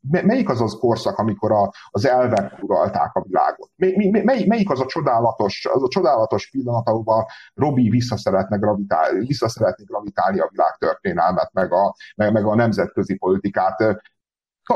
melyik 0.00 0.48
az 0.48 0.60
az 0.60 0.76
korszak, 0.80 1.18
amikor 1.18 1.52
a, 1.52 1.72
az 1.90 2.06
elvek 2.06 2.62
uralták 2.62 3.14
a 3.14 3.22
világot? 3.22 3.70
Mely, 3.76 4.22
mely, 4.24 4.44
melyik 4.46 4.70
az 4.70 4.80
a 4.80 4.86
csodálatos, 4.86 5.68
az 5.72 5.82
a 5.82 5.88
csodálatos 5.88 6.50
pillanat, 6.50 6.88
ahol 6.88 7.26
Robi 7.54 7.88
vissza 7.88 8.16
szeretne 8.16 8.56
gravitálni, 8.56 9.26
vissza 9.26 9.48
szeretne 9.48 9.84
gravitálni 9.86 10.38
a 10.38 10.48
világtörténelmet, 10.50 11.52
meg 11.52 11.72
a, 11.72 11.94
meg, 12.16 12.32
meg 12.32 12.46
a 12.46 12.54
nemzetközi 12.54 13.16
politikát 13.16 14.02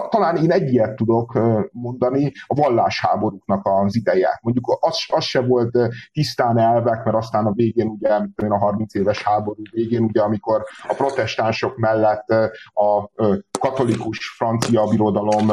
talán 0.08 0.36
én 0.36 0.50
egy 0.50 0.72
ilyet 0.72 0.96
tudok 0.96 1.38
mondani, 1.72 2.32
a 2.46 2.54
vallásháborúknak 2.54 3.60
az 3.66 3.96
ideje. 3.96 4.38
Mondjuk 4.42 4.78
az, 4.80 4.96
az 5.08 5.24
se 5.24 5.40
volt 5.40 5.78
tisztán 6.12 6.58
elvek, 6.58 7.04
mert 7.04 7.16
aztán 7.16 7.46
a 7.46 7.52
végén, 7.52 7.86
ugye, 7.86 8.08
a 8.48 8.58
30 8.58 8.94
éves 8.94 9.22
háború 9.22 9.62
végén, 9.70 10.02
ugye, 10.02 10.22
amikor 10.22 10.64
a 10.88 10.94
protestánsok 10.94 11.76
mellett 11.76 12.28
a 12.72 13.10
katolikus 13.60 14.28
francia 14.36 14.86
birodalom 14.86 15.52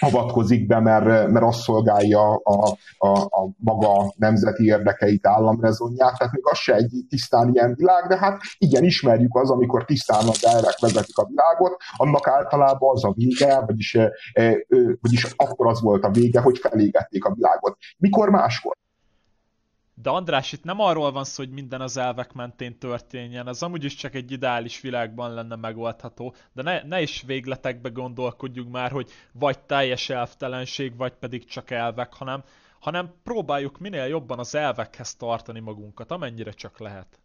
avatkozik 0.00 0.66
be, 0.66 0.80
mert, 0.80 1.28
mert 1.30 1.44
azt 1.44 1.60
szolgálja 1.60 2.34
a, 2.34 2.76
a, 2.98 3.08
a 3.20 3.50
maga 3.56 4.12
nemzeti 4.16 4.64
érdekeit, 4.64 5.26
államrezonját, 5.26 6.18
tehát 6.18 6.32
még 6.32 6.42
az 6.44 6.58
se 6.58 6.74
egy 6.74 7.04
tisztán 7.08 7.50
ilyen 7.52 7.74
világ, 7.74 8.06
de 8.06 8.18
hát 8.18 8.40
igen, 8.58 8.84
ismerjük 8.84 9.36
az, 9.36 9.50
amikor 9.50 9.84
tisztán 9.84 10.28
az 10.28 10.46
elvek 10.46 10.78
vezetik 10.80 11.18
a 11.18 11.26
világot, 11.26 11.76
annak 11.96 12.28
általában 12.28 12.90
az 12.94 13.04
a 13.04 13.12
vége, 13.16 13.60
vagyis, 13.66 13.98
vagyis 15.00 15.34
akkor 15.36 15.66
az 15.66 15.80
volt 15.80 16.04
a 16.04 16.10
vége, 16.10 16.40
hogy 16.40 16.58
felégették 16.58 17.24
a 17.24 17.34
világot. 17.34 17.76
Mikor 17.98 18.30
máskor? 18.30 18.78
De 20.02 20.10
András, 20.10 20.52
itt 20.52 20.64
nem 20.64 20.80
arról 20.80 21.12
van 21.12 21.24
szó, 21.24 21.42
hogy 21.44 21.52
minden 21.52 21.80
az 21.80 21.96
elvek 21.96 22.32
mentén 22.32 22.78
történjen, 22.78 23.46
az 23.46 23.62
amúgy 23.62 23.84
is 23.84 23.94
csak 23.94 24.14
egy 24.14 24.30
ideális 24.30 24.80
világban 24.80 25.34
lenne 25.34 25.56
megoldható, 25.56 26.34
de 26.52 26.62
ne, 26.62 26.82
ne 26.82 27.00
is 27.00 27.22
végletekbe 27.26 27.88
gondolkodjunk 27.88 28.72
már, 28.72 28.90
hogy 28.90 29.10
vagy 29.32 29.58
teljes 29.58 30.10
elvtelenség, 30.10 30.96
vagy 30.96 31.12
pedig 31.12 31.44
csak 31.44 31.70
elvek, 31.70 32.14
hanem, 32.14 32.44
hanem 32.80 33.14
próbáljuk 33.22 33.78
minél 33.78 34.04
jobban 34.04 34.38
az 34.38 34.54
elvekhez 34.54 35.14
tartani 35.14 35.60
magunkat, 35.60 36.10
amennyire 36.10 36.52
csak 36.52 36.78
lehet. 36.78 37.20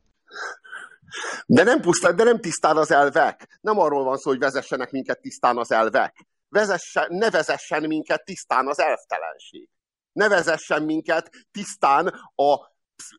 De 1.45 1.63
nem 1.63 1.81
pusztán, 1.81 2.15
de 2.15 2.23
nem 2.23 2.39
tisztán 2.39 2.77
az 2.77 2.91
elvek. 2.91 3.59
Nem 3.61 3.79
arról 3.79 4.03
van 4.03 4.17
szó, 4.17 4.29
hogy 4.29 4.39
vezessenek 4.39 4.91
minket 4.91 5.21
tisztán 5.21 5.57
az 5.57 5.71
elvek. 5.71 6.25
Vezesse, 6.49 7.05
ne 7.09 7.29
vezessen 7.29 7.83
minket 7.87 8.25
tisztán 8.25 8.67
az 8.67 8.79
elvtelenség 8.79 9.69
ne 10.15 10.27
vezessen 10.27 10.83
minket 10.83 11.29
tisztán 11.51 12.07
a 12.35 12.73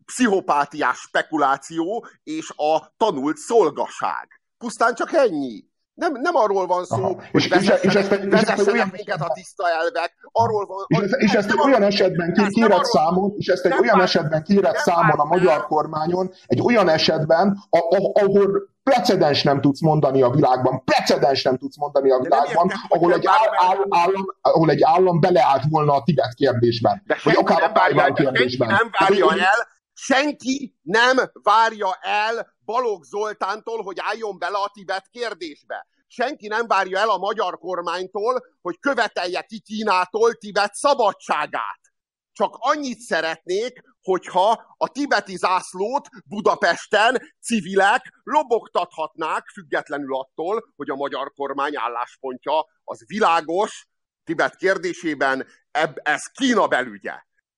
pszichopátiás 0.04 0.98
spekuláció 0.98 2.06
és 2.22 2.52
a 2.56 2.94
tanult 2.96 3.36
szolgaság. 3.36 4.28
Pusztán 4.58 4.94
csak 4.94 5.12
ennyi. 5.12 5.64
Nem, 5.94 6.12
nem 6.12 6.34
arról 6.34 6.66
van 6.66 6.84
szó, 6.84 7.02
Aha. 7.02 7.22
hogy 7.30 7.42
és, 7.42 7.48
vezessenek, 7.48 7.84
és, 7.84 7.94
ezt, 7.94 8.12
és 8.32 8.48
ezt 8.48 8.68
olyan... 8.68 8.88
minket 8.92 9.20
a 9.20 9.32
tiszta 9.34 9.64
elvek. 9.68 10.14
Arról 10.32 10.66
van, 10.66 10.84
és, 10.88 10.98
ezt, 10.98 11.14
és 11.20 11.32
ezt 11.32 11.50
egy 11.50 11.60
olyan 11.64 11.82
esetben 11.82 12.48
kérek 12.48 12.84
számon, 12.84 13.34
és 13.36 13.46
ezt 13.46 13.64
egy 13.64 13.78
olyan 13.80 14.00
esetben 14.00 14.42
kérek 14.42 14.76
számon 14.76 15.18
a 15.18 15.24
magyar 15.24 15.66
kormányon, 15.66 16.32
egy 16.46 16.60
olyan 16.60 16.88
esetben, 16.88 17.58
ahol 17.70 18.75
precedens 18.90 19.42
nem 19.42 19.60
tudsz 19.60 19.80
mondani 19.80 20.22
a 20.22 20.30
világban, 20.30 20.84
precedens 20.84 21.42
nem 21.42 21.58
tudsz 21.58 21.76
mondani 21.76 22.10
a 22.10 22.18
világban, 22.18 22.72
ahol 22.88 23.12
egy, 23.12 23.26
áll, 23.26 23.68
áll, 23.70 23.86
állam, 23.88 24.26
ahol 24.40 24.70
egy 24.70 24.82
állam 24.82 25.20
beleállt 25.20 25.62
volna 25.68 25.94
a 25.94 26.02
Tibet 26.02 26.34
kérdésben. 26.34 27.02
De 27.06 27.18
vagy 27.24 27.34
akár 27.36 27.62
a 27.62 27.72
Tájván 27.72 28.14
kérdésben. 28.14 28.68
nem 28.68 28.90
várja 28.98 29.30
el, 29.30 29.68
senki 29.92 30.74
nem 30.82 31.16
várja 31.42 31.98
el 32.00 32.54
Balogh 32.64 33.04
Zoltántól, 33.04 33.82
hogy 33.82 33.96
álljon 34.00 34.38
bele 34.38 34.58
a 34.58 34.70
Tibet 34.74 35.08
kérdésbe. 35.10 35.86
Senki 36.08 36.46
nem 36.46 36.66
várja 36.66 36.98
el 36.98 37.08
a 37.08 37.18
magyar 37.18 37.58
kormánytól, 37.58 38.44
hogy 38.62 38.78
követelje 38.80 39.42
ki 39.42 39.58
Kínától 39.58 40.34
Tibet 40.34 40.74
szabadságát. 40.74 41.80
Csak 42.36 42.56
annyit 42.58 42.98
szeretnék, 42.98 43.82
hogyha 44.02 44.74
a 44.76 44.88
tibeti 44.88 45.36
zászlót 45.36 46.08
Budapesten 46.24 47.34
civilek 47.40 48.12
lobogtathatnák, 48.22 49.46
függetlenül 49.52 50.16
attól, 50.16 50.72
hogy 50.76 50.90
a 50.90 50.94
magyar 50.94 51.32
kormány 51.32 51.76
álláspontja 51.76 52.66
az 52.84 53.04
világos, 53.06 53.86
Tibet 54.24 54.56
kérdésében 54.56 55.46
ez 56.02 56.26
Kína 56.26 56.66
belügye. 56.66 57.14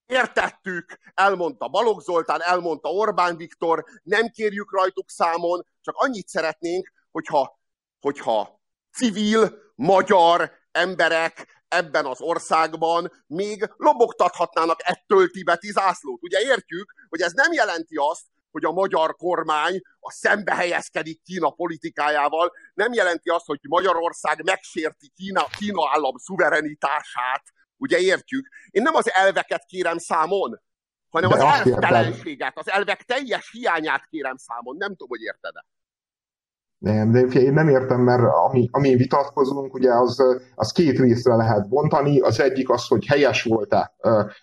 Értettük, 0.06 0.98
elmondta 1.14 1.68
Balogh 1.68 2.02
Zoltán, 2.02 2.40
elmondta 2.42 2.88
Orbán 2.88 3.36
Viktor, 3.36 3.84
nem 4.02 4.28
kérjük 4.28 4.72
rajtuk 4.72 5.10
számon, 5.10 5.66
csak 5.80 5.94
annyit 5.96 6.28
szeretnénk, 6.28 6.92
hogyha, 7.10 7.60
hogyha 8.00 8.60
civil, 8.92 9.58
magyar 9.74 10.52
emberek 10.70 11.57
ebben 11.68 12.06
az 12.06 12.20
országban 12.20 13.12
még 13.26 13.70
lobogtathatnának 13.76 14.80
ettől 14.82 15.30
tibeti 15.30 15.70
zászlót. 15.70 16.22
Ugye 16.22 16.40
értjük, 16.40 16.92
hogy 17.08 17.20
ez 17.20 17.32
nem 17.32 17.52
jelenti 17.52 17.96
azt, 17.96 18.24
hogy 18.50 18.64
a 18.64 18.72
magyar 18.72 19.16
kormány 19.16 19.80
a 20.00 20.10
szembe 20.10 20.54
helyezkedik 20.54 21.22
Kína 21.22 21.50
politikájával, 21.50 22.52
nem 22.74 22.92
jelenti 22.92 23.28
azt, 23.28 23.46
hogy 23.46 23.58
Magyarország 23.68 24.44
megsérti 24.44 25.12
Kína, 25.16 25.46
Kína 25.58 25.90
állam 25.94 26.16
szuverenitását, 26.16 27.42
ugye 27.76 27.98
értjük. 27.98 28.48
Én 28.70 28.82
nem 28.82 28.94
az 28.94 29.10
elveket 29.10 29.64
kérem 29.64 29.98
számon, 29.98 30.60
hanem 31.10 31.30
De 31.30 31.36
az 31.36 31.42
elvtelenséget, 31.42 32.58
az 32.58 32.70
elvek 32.70 33.02
teljes 33.02 33.50
hiányát 33.50 34.06
kérem 34.10 34.36
számon. 34.36 34.76
Nem 34.76 34.90
tudom, 34.90 35.08
hogy 35.08 35.22
érted-e. 35.22 35.66
Nem, 36.78 37.10
de 37.10 37.20
én 37.20 37.52
nem 37.52 37.68
értem, 37.68 38.00
mert 38.00 38.22
ami, 38.48 38.68
ami 38.70 38.96
vitatkozunk, 38.96 39.74
ugye 39.74 39.92
az, 39.92 40.22
az 40.54 40.72
két 40.72 40.98
részre 40.98 41.34
lehet 41.34 41.68
bontani. 41.68 42.20
Az 42.20 42.40
egyik 42.40 42.70
az, 42.70 42.86
hogy 42.86 43.06
helyes 43.06 43.42
volt-e 43.42 43.94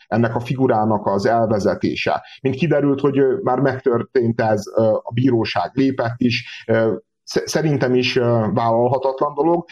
ennek 0.07 0.35
a 0.35 0.39
figurának 0.39 1.05
az 1.05 1.25
elvezetése. 1.25 2.23
Mint 2.41 2.55
kiderült, 2.55 2.99
hogy 2.99 3.19
már 3.43 3.59
megtörtént 3.59 4.41
ez, 4.41 4.65
a 5.03 5.11
bíróság 5.13 5.71
lépett 5.73 6.15
is, 6.17 6.65
szerintem 7.23 7.95
is 7.95 8.13
vállalhatatlan 8.53 9.33
dolog 9.33 9.65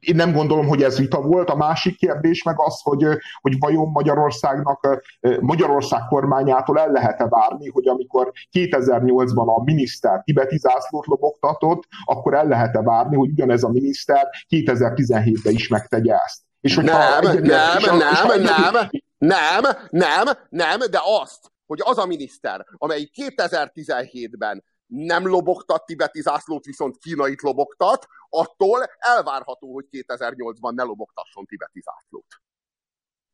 én 0.00 0.14
nem 0.14 0.32
gondolom, 0.32 0.66
hogy 0.66 0.82
ez 0.82 0.98
vita 0.98 1.20
volt. 1.20 1.50
A 1.50 1.56
másik 1.56 1.96
kérdés 1.96 2.42
meg 2.42 2.54
az, 2.60 2.80
hogy, 2.82 3.06
hogy 3.40 3.58
vajon 3.58 3.90
Magyarországnak, 3.90 5.02
Magyarország 5.40 6.00
kormányától 6.08 6.78
el 6.78 6.90
lehet-e 6.90 7.28
várni, 7.28 7.68
hogy 7.68 7.88
amikor 7.88 8.32
2008-ban 8.52 9.56
a 9.56 9.62
miniszter 9.62 10.22
tibeti 10.24 10.58
zászlót 10.58 11.06
lobogtatott, 11.06 11.82
akkor 12.04 12.34
el 12.34 12.46
lehet-e 12.46 12.82
várni, 12.82 13.16
hogy 13.16 13.30
ugyanez 13.30 13.62
a 13.62 13.68
miniszter 13.68 14.28
2017-ben 14.48 15.52
is 15.52 15.68
megtegye 15.68 16.14
ezt. 16.14 16.40
És 16.60 16.74
nem, 16.74 16.84
nem, 16.84 17.22
és 17.22 17.28
a, 17.28 17.32
nem, 17.40 17.78
és 17.78 17.86
a, 17.86 18.36
nem, 18.36 18.72
nem, 18.72 18.88
nem, 19.18 19.62
nem, 19.90 20.26
nem, 20.48 20.78
de 20.90 21.00
azt, 21.20 21.50
hogy 21.66 21.80
az 21.82 21.98
a 21.98 22.06
miniszter, 22.06 22.66
amelyik 22.72 23.10
2017-ben 23.16 24.64
nem 24.88 25.26
lobogtat 25.26 25.86
tibeti 25.86 26.20
zászlót, 26.20 26.64
viszont 26.64 26.98
kínait 26.98 27.42
lobogtat, 27.42 28.06
attól 28.28 28.84
elvárható, 28.98 29.72
hogy 29.72 29.84
2008-ban 29.90 30.74
ne 30.74 30.82
lobogtasson 30.82 31.44
tibeti 31.44 31.80
zászlót. 31.80 32.26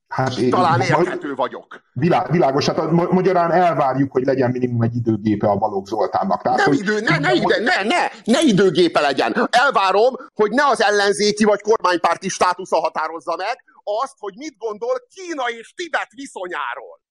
Hát 0.09 0.37
én, 0.37 0.51
Talán 0.51 0.81
érthető 0.81 1.35
vagyok. 1.35 1.83
Világ, 1.93 2.31
világos, 2.31 2.67
hát 2.67 2.91
magyarán 2.91 3.51
elvárjuk, 3.51 4.13
hogy 4.13 4.25
legyen 4.25 4.51
minimum 4.51 4.83
egy 4.83 4.95
időgépe 4.97 5.49
a 5.49 5.57
Balogh 5.57 5.89
Zoltánnak. 5.89 6.43
Tehát, 6.43 6.59
nem 6.59 6.67
hogy, 6.67 6.79
idő, 6.79 7.01
ne, 7.01 7.19
ne, 7.19 7.33
ide, 7.33 7.59
ne, 7.59 7.83
ne, 7.83 8.09
ne 8.25 8.41
időgépe 8.41 9.01
legyen. 9.01 9.49
Elvárom, 9.51 10.15
hogy 10.35 10.51
ne 10.51 10.67
az 10.67 10.83
ellenzéki 10.83 11.45
vagy 11.45 11.61
kormánypárti 11.61 12.29
státusza 12.29 12.77
határozza 12.77 13.37
meg 13.37 13.65
azt, 14.03 14.15
hogy 14.19 14.35
mit 14.37 14.57
gondol 14.59 14.97
Kína 15.15 15.45
és 15.59 15.73
Tibet 15.77 16.11
viszonyáról. 16.11 17.04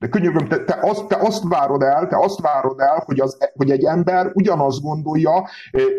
De 0.00 0.08
könyörgöm, 0.08 0.48
te, 0.48 0.64
te, 0.64 0.78
azt, 0.80 1.06
te 1.06 1.16
azt 1.16 1.42
várod 1.48 1.82
el, 1.82 2.06
te 2.06 2.16
azt 2.18 2.40
várod 2.40 2.80
el, 2.80 3.02
hogy, 3.06 3.20
az, 3.20 3.36
hogy 3.54 3.70
egy 3.70 3.84
ember 3.84 4.30
ugyanazt 4.32 4.80
gondolja 4.80 5.48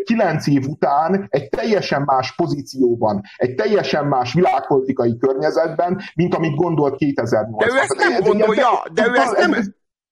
kilenc 0.03 0.47
év 0.47 0.67
után 0.67 1.27
egy 1.29 1.49
teljesen 1.49 2.01
más 2.01 2.35
pozícióban, 2.35 3.21
egy 3.35 3.55
teljesen 3.55 4.05
más 4.05 4.33
világpolitikai 4.33 5.17
környezetben, 5.17 6.01
mint 6.15 6.35
amit 6.35 6.55
gondolt 6.55 6.95
2008-ban. 6.97 7.57
De 7.57 7.65
ő 7.65 7.77
ezt 7.77 7.95
nem 7.97 8.21
gondolja, 8.21 8.83
de 8.93 9.07
ő 9.07 9.15
ezt 9.15 9.37
nem, 9.37 9.51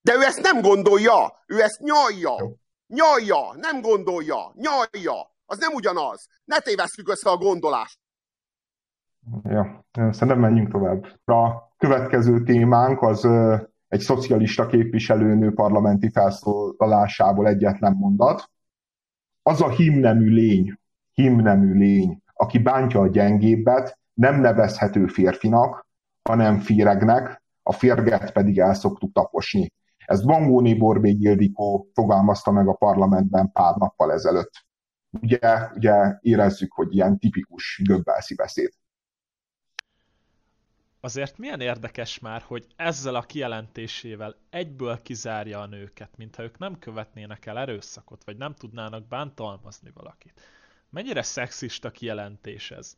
de 0.01 0.13
ő 0.13 0.21
ezt 0.21 0.41
nem 0.41 0.61
gondolja, 0.61 1.43
ő 1.47 1.61
ezt 1.61 1.79
nyalja. 1.79 2.35
Nyalja, 2.87 3.55
nem 3.61 3.81
gondolja, 3.81 4.51
nyalja. 4.53 5.13
Az 5.45 5.57
nem 5.57 5.73
ugyanaz. 5.73 6.27
Ne 6.45 6.59
tévesszük 6.59 7.09
össze 7.09 7.29
a 7.29 7.37
gondolást. 7.37 7.99
Ja, 9.43 9.85
szerintem 9.91 10.39
menjünk 10.39 10.71
tovább. 10.71 11.05
A 11.25 11.69
következő 11.77 12.43
témánk 12.43 13.01
az 13.01 13.27
egy 13.89 13.99
szocialista 13.99 14.65
képviselőnő 14.65 15.53
parlamenti 15.53 16.09
felszólalásából 16.09 17.47
egyetlen 17.47 17.93
mondat. 17.93 18.49
Az 19.43 19.61
a 19.61 19.69
himnemű 19.69 20.29
lény, 20.29 20.79
himnemű 21.13 21.73
lény, 21.73 22.21
aki 22.33 22.57
bántja 22.57 22.99
a 22.99 23.07
gyengébbet, 23.07 23.99
nem 24.13 24.39
nevezhető 24.39 25.07
férfinak, 25.07 25.87
hanem 26.21 26.59
féregnek, 26.59 27.43
a 27.63 27.71
férget 27.71 28.31
pedig 28.31 28.59
el 28.59 28.73
szoktuk 28.73 29.13
taposni. 29.13 29.73
Ezt 30.05 30.25
Bangóni 30.25 30.73
Borbély 30.73 31.17
Ildikó 31.19 31.89
fogalmazta 31.93 32.51
meg 32.51 32.67
a 32.67 32.73
parlamentben 32.73 33.51
pár 33.51 33.75
nappal 33.75 34.11
ezelőtt. 34.11 34.51
ugye, 35.21 35.39
ugye 35.75 36.17
érezzük, 36.19 36.73
hogy 36.73 36.95
ilyen 36.95 37.17
tipikus 37.17 37.81
göbbelszi 37.83 38.35
beszéd. 38.35 38.69
Azért 41.01 41.37
milyen 41.37 41.61
érdekes 41.61 42.19
már, 42.19 42.41
hogy 42.41 42.67
ezzel 42.75 43.15
a 43.15 43.21
kijelentésével 43.21 44.35
egyből 44.49 45.01
kizárja 45.01 45.59
a 45.59 45.65
nőket, 45.65 46.09
mintha 46.17 46.43
ők 46.43 46.57
nem 46.57 46.79
követnének 46.79 47.45
el 47.45 47.57
erőszakot, 47.57 48.23
vagy 48.23 48.37
nem 48.37 48.53
tudnának 48.53 49.07
bántalmazni 49.07 49.91
valakit. 49.93 50.41
Mennyire 50.89 51.21
szexista 51.21 51.91
kijelentés 51.91 52.71
ez? 52.71 52.97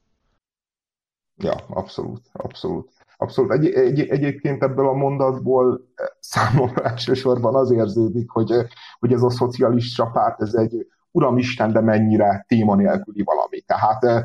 Ja, 1.37 1.55
abszolút, 1.67 2.29
abszolút. 2.31 2.91
Abszolút. 3.17 3.51
Egy, 3.51 3.65
egy, 3.65 3.99
egyébként 3.99 4.63
ebből 4.63 4.87
a 4.87 4.93
mondatból 4.93 5.91
eh, 5.95 6.07
számomra 6.19 6.83
elsősorban 6.83 7.55
az 7.55 7.71
érződik, 7.71 8.29
hogy, 8.29 8.51
eh, 8.51 8.67
hogy 8.99 9.13
ez 9.13 9.21
a 9.21 9.29
szocialista 9.29 10.05
párt, 10.05 10.41
ez 10.41 10.53
egy 10.53 10.87
uramisten, 11.11 11.71
de 11.71 11.81
mennyire 11.81 12.45
téma 12.47 12.75
nélküli 12.75 13.23
valami. 13.23 13.61
Tehát, 13.61 14.03
eh, 14.03 14.23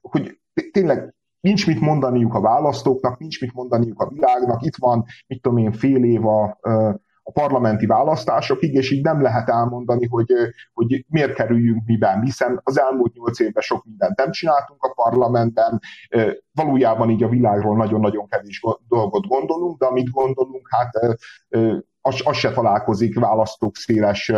hogy 0.00 0.40
tényleg 0.72 1.14
nincs 1.42 1.66
mit 1.66 1.80
mondaniuk 1.80 2.34
a 2.34 2.40
választóknak, 2.40 3.18
nincs 3.18 3.40
mit 3.40 3.52
mondaniuk 3.52 4.00
a 4.00 4.08
világnak, 4.08 4.62
itt 4.62 4.76
van, 4.76 5.04
mit 5.26 5.42
tudom 5.42 5.58
én, 5.58 5.72
fél 5.72 6.04
év 6.04 6.26
a, 6.26 6.58
a 7.22 7.32
parlamenti 7.32 7.86
választásokig, 7.86 8.74
és 8.74 8.90
így 8.90 9.02
nem 9.04 9.22
lehet 9.22 9.48
elmondani, 9.48 10.06
hogy, 10.06 10.32
hogy 10.72 11.04
miért 11.08 11.34
kerüljünk 11.34 11.82
miben, 11.86 12.22
hiszen 12.22 12.60
az 12.64 12.80
elmúlt 12.80 13.14
nyolc 13.14 13.40
évben 13.40 13.62
sok 13.62 13.84
mindent 13.84 14.16
nem 14.16 14.30
csináltunk 14.30 14.82
a 14.82 14.92
parlamentben, 14.94 15.80
valójában 16.52 17.10
így 17.10 17.22
a 17.22 17.28
világról 17.28 17.76
nagyon-nagyon 17.76 18.28
kevés 18.28 18.62
dolgot 18.88 19.26
gondolunk, 19.26 19.78
de 19.78 19.86
amit 19.86 20.10
gondolunk, 20.10 20.68
hát 20.70 21.18
az, 22.02 22.20
az 22.24 22.36
se 22.36 22.52
találkozik 22.52 23.18
választók 23.18 23.76
széles 23.76 24.32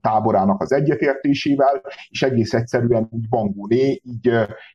táborának 0.00 0.60
az 0.60 0.72
egyetértésével, 0.72 1.82
és 2.08 2.22
egész 2.22 2.52
egyszerűen 2.52 3.08
így 3.12 3.28
Bangóné 3.28 4.00
így, 4.02 4.30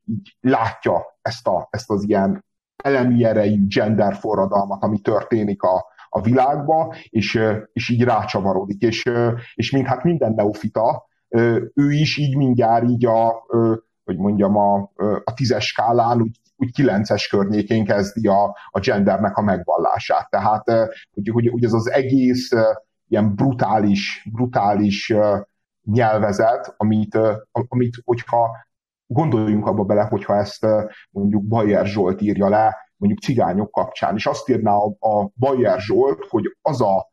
így 0.06 0.38
látja 0.40 1.06
ezt, 1.22 1.48
a, 1.48 1.68
ezt 1.72 1.90
az 1.90 2.04
ilyen 2.04 2.46
elemi 2.84 3.24
erejű 3.26 3.68
gender 3.68 4.16
forradalmat, 4.16 4.84
ami 4.84 5.00
történik 5.00 5.62
a, 5.62 5.86
a 6.10 6.22
világba, 6.22 6.96
és, 7.10 7.40
és 7.74 7.90
így 7.90 8.04
rácsavarodik. 8.04 8.82
És, 8.82 9.10
és 9.54 9.72
mint 9.72 9.88
hát 9.88 10.04
minden 10.04 10.34
neofita, 10.34 11.08
ő 11.74 11.92
is 11.92 12.18
így 12.18 12.38
mindjárt 12.38 12.90
így 12.90 13.06
a, 13.06 13.46
hogy 14.04 14.18
mondjam, 14.18 14.58
a, 14.58 14.92
a 15.24 15.34
tízes 15.34 15.66
skálán 15.66 16.22
úgy, 16.22 16.40
úgy 16.60 16.72
kilences 16.72 17.28
környékén 17.28 17.86
kezdi 17.86 18.28
a, 18.28 18.56
a 18.70 18.80
gendernek 18.80 19.38
a 19.38 19.42
megvallását. 19.42 20.30
Tehát, 20.30 20.64
hogy, 21.14 21.30
hogy, 21.30 21.48
hogy 21.48 21.64
ez 21.64 21.74
az 21.74 21.92
egész 21.92 22.50
ilyen 23.08 23.36
brutális, 23.36 24.28
brutális 24.32 25.14
nyelvezet, 25.84 26.74
amit, 26.78 27.18
amit 27.52 27.96
hogyha 28.06 28.50
gondoljunk 29.06 29.66
abba 29.66 29.84
bele, 29.84 30.04
hogyha 30.04 30.36
ezt 30.36 30.66
mondjuk 31.10 31.44
Bayer 31.44 31.86
Zsolt 31.86 32.22
írja 32.22 32.50
le, 32.50 32.76
mondjuk 32.96 33.22
cigányok 33.22 33.72
kapcsán, 33.72 34.16
és 34.16 34.26
azt 34.26 34.50
írná 34.50 34.72
a, 34.72 35.08
a 35.08 35.30
Bayer 35.36 35.80
Zsolt, 35.80 36.26
hogy 36.30 36.58
az 36.62 36.82
a, 36.82 37.12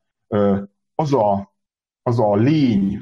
az 0.95 1.15
a, 1.15 1.55
az 2.03 2.21
a 2.21 2.35
lény, 2.35 2.99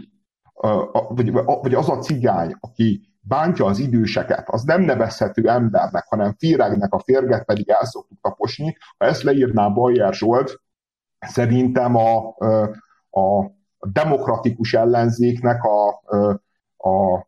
vagy, 1.08 1.32
vagy 1.32 1.74
az 1.74 1.88
a 1.88 1.98
cigány, 1.98 2.56
aki 2.60 3.13
bántja 3.26 3.64
az 3.64 3.78
időseket, 3.78 4.48
az 4.48 4.62
nem 4.62 4.82
nevezhető 4.82 5.48
embernek, 5.48 6.04
hanem 6.08 6.34
féregnek, 6.38 6.92
a 6.92 6.98
férget 6.98 7.44
pedig 7.44 7.68
el 7.68 7.84
szoktuk 7.84 8.18
taposni. 8.20 8.76
Ha 8.96 9.04
ezt 9.06 9.22
leírná 9.22 9.68
Bayer 9.68 10.14
Zsolt, 10.14 10.60
szerintem 11.18 11.96
a, 11.96 12.28
a 13.10 13.50
demokratikus 13.92 14.74
ellenzéknek 14.74 15.64
a, 15.64 16.02
a 16.84 17.26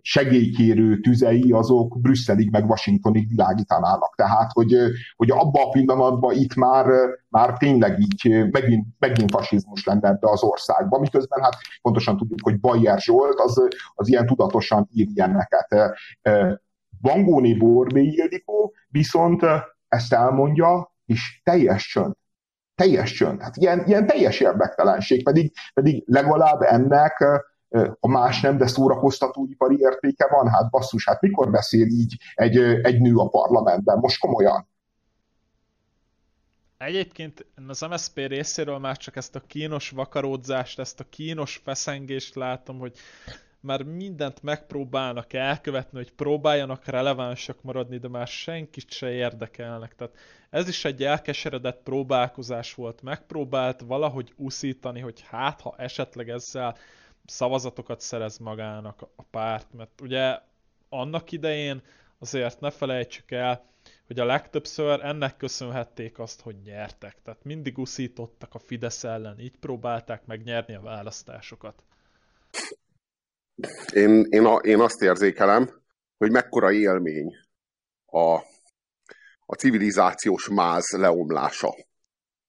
segélykérő 0.00 1.00
tüzei 1.00 1.52
azok 1.52 2.00
Brüsszelig 2.00 2.50
meg 2.50 2.70
Washingtonig 2.70 3.28
világítanának. 3.28 4.14
Tehát, 4.16 4.50
hogy, 4.52 4.76
hogy 5.16 5.30
abban 5.30 5.66
a 5.66 5.70
pillanatban 5.70 6.34
itt 6.34 6.54
már, 6.54 6.86
már 7.28 7.56
tényleg 7.56 7.98
így 7.98 8.50
megint, 8.50 8.86
megint 8.98 9.30
fasizmus 9.30 9.84
lenne 9.84 10.08
ebbe 10.08 10.30
az 10.30 10.42
országba, 10.42 10.98
miközben 10.98 11.42
hát 11.42 11.56
pontosan 11.82 12.16
tudjuk, 12.16 12.38
hogy 12.42 12.60
Bayer 12.60 13.00
Zsolt 13.00 13.40
az, 13.40 13.68
az 13.94 14.08
ilyen 14.08 14.26
tudatosan 14.26 14.88
ír 14.92 15.06
ilyeneket. 15.14 15.98
Bangóni 17.00 17.54
Borbé 17.54 18.02
Ildikó 18.02 18.74
viszont 18.88 19.42
ezt 19.88 20.12
elmondja, 20.12 20.94
és 21.06 21.40
teljes 21.44 21.88
csönd 21.88 22.12
teljes 22.74 23.12
csönd. 23.12 23.42
Hát 23.42 23.56
ilyen, 23.56 23.82
ilyen 23.86 24.06
teljes 24.06 24.40
érdektelenség, 24.40 25.24
pedig, 25.24 25.52
pedig 25.74 26.02
legalább 26.06 26.60
ennek 26.60 27.24
a 28.00 28.08
más 28.08 28.40
nem, 28.40 28.56
de 28.56 28.66
szórakoztatóipari 28.66 29.76
értéke 29.78 30.28
van, 30.30 30.48
hát 30.48 30.70
basszus, 30.70 31.04
hát 31.04 31.20
mikor 31.20 31.50
beszél 31.50 31.86
így 31.86 32.16
egy, 32.34 32.56
egy 32.58 33.00
nő 33.00 33.16
a 33.16 33.28
parlamentben, 33.28 33.98
most 33.98 34.20
komolyan? 34.20 34.68
Egyébként 36.78 37.46
az 37.68 37.80
MSZP 37.80 38.16
részéről 38.16 38.78
már 38.78 38.96
csak 38.96 39.16
ezt 39.16 39.34
a 39.36 39.42
kínos 39.46 39.90
vakaródzást, 39.90 40.78
ezt 40.78 41.00
a 41.00 41.04
kínos 41.08 41.60
feszengést 41.64 42.34
látom, 42.34 42.78
hogy 42.78 42.96
már 43.60 43.82
mindent 43.82 44.42
megpróbálnak 44.42 45.32
elkövetni, 45.32 45.98
hogy 45.98 46.12
próbáljanak 46.12 46.86
relevánsak 46.86 47.62
maradni, 47.62 47.98
de 47.98 48.08
már 48.08 48.26
senkit 48.26 48.90
se 48.90 49.10
érdekelnek. 49.10 49.94
Tehát 49.94 50.14
ez 50.50 50.68
is 50.68 50.84
egy 50.84 51.02
elkeseredett 51.02 51.82
próbálkozás 51.82 52.74
volt. 52.74 53.02
Megpróbált 53.02 53.80
valahogy 53.80 54.32
uszítani, 54.36 55.00
hogy 55.00 55.24
hát 55.28 55.60
ha 55.60 55.74
esetleg 55.76 56.28
ezzel 56.28 56.76
szavazatokat 57.28 58.00
szerez 58.00 58.38
magának 58.38 59.02
a 59.16 59.22
párt, 59.22 59.72
mert 59.72 60.00
ugye 60.00 60.38
annak 60.88 61.32
idején 61.32 61.82
azért 62.18 62.60
ne 62.60 62.70
felejtsük 62.70 63.30
el, 63.30 63.66
hogy 64.06 64.18
a 64.18 64.24
legtöbbször 64.24 65.04
ennek 65.04 65.36
köszönhették 65.36 66.18
azt, 66.18 66.40
hogy 66.40 66.56
nyertek. 66.64 67.16
Tehát 67.22 67.44
mindig 67.44 67.78
uszítottak 67.78 68.54
a 68.54 68.58
Fidesz 68.58 69.04
ellen, 69.04 69.38
így 69.40 69.58
próbálták 69.58 70.26
megnyerni 70.26 70.74
a 70.74 70.80
választásokat. 70.80 71.82
Én, 73.92 74.26
én, 74.28 74.44
a, 74.44 74.56
én 74.56 74.80
azt 74.80 75.02
érzékelem, 75.02 75.82
hogy 76.16 76.30
mekkora 76.30 76.72
élmény 76.72 77.36
a, 78.06 78.34
a 79.46 79.54
civilizációs 79.58 80.48
máz 80.48 80.84
leomlása, 80.96 81.74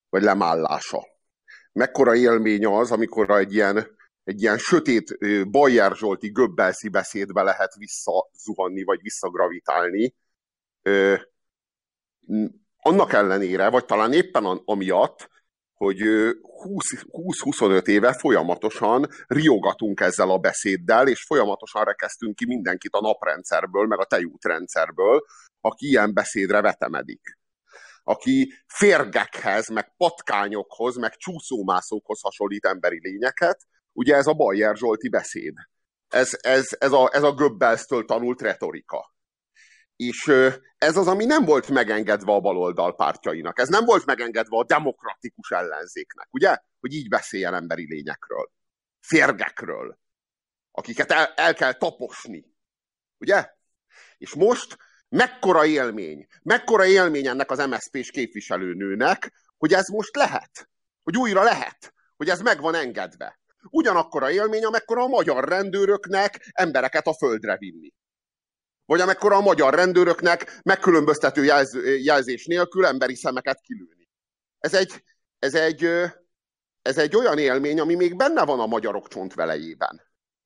vagy 0.10 0.22
lemállása. 0.22 1.08
Mekkora 1.72 2.16
élmény 2.16 2.66
az, 2.66 2.92
amikor 2.92 3.30
egy 3.30 3.54
ilyen 3.54 3.98
egy 4.30 4.42
ilyen 4.42 4.58
sötét 4.58 5.18
Bajer 5.50 5.96
Zsolti 5.96 6.30
göbbelszi 6.32 6.90
beszédbe 6.90 7.42
lehet 7.42 7.76
visszazuhanni, 7.76 8.84
vagy 8.84 9.02
visszagravitálni. 9.02 10.16
Annak 12.78 13.14
ellenére, 13.14 13.70
vagy 13.70 13.86
talán 13.86 14.14
éppen 14.14 14.46
amiatt, 14.66 15.30
hogy 15.74 15.98
20-25 15.98 17.88
éve 17.88 18.14
folyamatosan 18.14 19.08
riogatunk 19.28 20.00
ezzel 20.00 20.30
a 20.30 20.38
beszéddel, 20.38 21.08
és 21.08 21.24
folyamatosan 21.24 21.84
rekeztünk 21.84 22.36
ki 22.36 22.46
mindenkit 22.46 22.94
a 22.94 23.02
naprendszerből, 23.02 23.88
meg 23.88 24.00
a 24.00 24.06
tejútrendszerből, 24.06 25.26
aki 25.62 25.88
ilyen 25.88 26.14
beszédre 26.14 26.62
vetemedik 26.62 27.38
aki 28.04 28.54
férgekhez, 28.68 29.68
meg 29.68 29.94
patkányokhoz, 29.98 30.96
meg 30.96 31.16
csúszómászókhoz 31.16 32.22
hasonlít 32.22 32.66
emberi 32.66 33.00
lényeket, 33.02 33.68
Ugye 34.00 34.16
ez 34.16 34.28
a 34.28 34.34
Bajer 34.34 34.76
Zsolti 34.76 35.10
beszéd. 35.10 35.54
Ez, 36.08 36.30
ez, 36.42 36.68
ez 36.78 36.92
a, 36.92 37.10
ez 37.14 37.24
a 37.24 37.34
Göbbelsztől 37.34 38.06
tanult 38.06 38.42
retorika. 38.42 39.14
És 39.96 40.28
ez 40.78 40.98
az, 40.98 41.08
ami 41.08 41.26
nem 41.26 41.46
volt 41.46 41.70
megengedve 41.70 42.32
a 42.32 42.40
baloldal 42.40 42.96
pártjainak. 42.96 43.60
Ez 43.60 43.68
nem 43.68 43.86
volt 43.86 44.06
megengedve 44.06 44.58
a 44.58 44.66
demokratikus 44.66 45.52
ellenzéknek, 45.52 46.28
ugye? 46.32 46.58
Hogy 46.80 46.94
így 46.94 47.08
beszéljen 47.08 47.54
emberi 47.54 47.86
lényekről. 47.88 48.52
Férgekről. 49.00 50.00
Akiket 50.72 51.12
el, 51.12 51.34
el 51.36 51.54
kell 51.54 51.74
taposni. 51.74 52.56
Ugye? 53.18 53.50
És 54.18 54.34
most 54.34 54.78
mekkora 55.10 55.66
élmény, 55.66 56.28
mekkora 56.44 56.86
élmény 56.86 57.28
ennek 57.28 57.52
az 57.52 57.66
MSZP-s 57.66 58.12
képviselőnőnek, 58.12 59.32
hogy 59.58 59.74
ez 59.74 59.88
most 59.88 60.16
lehet. 60.16 60.70
Hogy 61.04 61.18
újra 61.18 61.44
lehet. 61.44 61.94
Hogy 62.16 62.30
ez 62.30 62.42
meg 62.42 62.62
van 62.62 62.76
engedve 62.76 63.40
ugyanakkor 63.70 64.24
a 64.24 64.32
élmény, 64.32 64.64
amekkora 64.64 65.04
a 65.04 65.08
magyar 65.08 65.48
rendőröknek 65.48 66.50
embereket 66.54 67.08
a 67.08 67.14
földre 67.14 67.58
vinni. 67.58 67.94
Vagy 68.86 69.02
amekkora 69.02 69.36
a 69.36 69.42
magyar 69.42 69.74
rendőröknek 69.74 70.60
megkülönböztető 70.64 71.44
jelz, 71.44 71.78
jelzés 72.04 72.46
nélkül 72.46 72.86
emberi 72.86 73.16
szemeket 73.16 73.62
kilőni. 73.62 74.10
Ez 74.60 74.74
egy, 74.74 75.04
ez, 75.40 75.54
egy, 75.54 75.86
ez 76.82 76.98
egy 76.98 77.16
olyan 77.16 77.38
élmény, 77.38 77.80
ami 77.80 77.96
még 77.96 78.16
benne 78.16 78.46
van 78.46 78.60
a 78.60 78.66
magyarok 78.66 79.08
csontvelejében. 79.08 80.02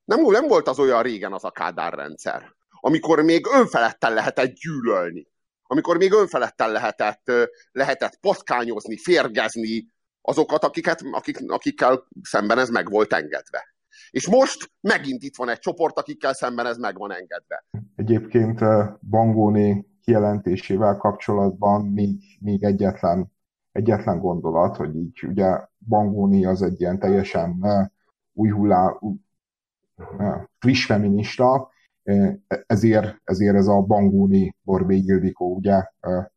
Nem, 0.06 0.22
nem 0.22 0.48
volt 0.48 0.68
az 0.68 0.80
olyan 0.80 1.02
régen 1.02 1.34
az 1.34 1.44
a 1.44 1.52
Kádár 1.52 1.94
rendszer, 1.94 2.56
amikor 2.80 3.22
még 3.22 3.46
önfeledten 3.48 4.14
lehetett 4.14 4.54
gyűlölni, 4.54 5.28
amikor 5.64 5.98
még 5.98 6.12
önfeledten 6.12 6.72
lehetett, 6.72 7.32
lehetett 7.72 8.20
patkányozni, 8.20 8.98
férgezni, 8.98 9.93
azokat, 10.26 10.64
akiket, 10.64 11.02
akik, 11.12 11.38
akikkel 11.48 12.08
szemben 12.22 12.60
ez 12.60 12.70
meg 12.70 12.90
volt 12.90 13.14
engedve. 13.14 13.64
És 14.10 14.28
most 14.30 14.72
megint 14.82 15.24
itt 15.24 15.36
van 15.36 15.50
egy 15.50 15.60
csoport, 15.60 15.98
akikkel 15.98 16.34
szemben 16.34 16.66
ez 16.66 16.78
meg 16.78 16.98
van 16.98 17.12
engedve. 17.12 17.66
Egyébként 17.96 18.60
Bangóni 19.10 19.86
kijelentésével 20.02 20.98
kapcsolatban 20.98 21.86
még, 21.86 22.20
még 22.40 22.64
egyetlen, 22.64 23.32
egyetlen 23.72 24.20
gondolat, 24.20 24.76
hogy 24.76 24.96
így 24.96 25.24
ugye 25.24 25.60
Bangóni 25.88 26.46
az 26.46 26.62
egy 26.62 26.82
ilyen 26.82 27.00
teljesen 27.00 27.66
új 28.34 28.50
hullá, 28.50 29.00
friss 30.60 30.86
feminista, 30.86 31.72
ezért, 32.66 33.22
ezért 33.24 33.56
ez 33.56 33.68
a 33.68 33.82
Bangóni 33.82 34.56
Borbé 34.62 34.96
Ildikó, 34.96 35.56
ugye 35.56 35.84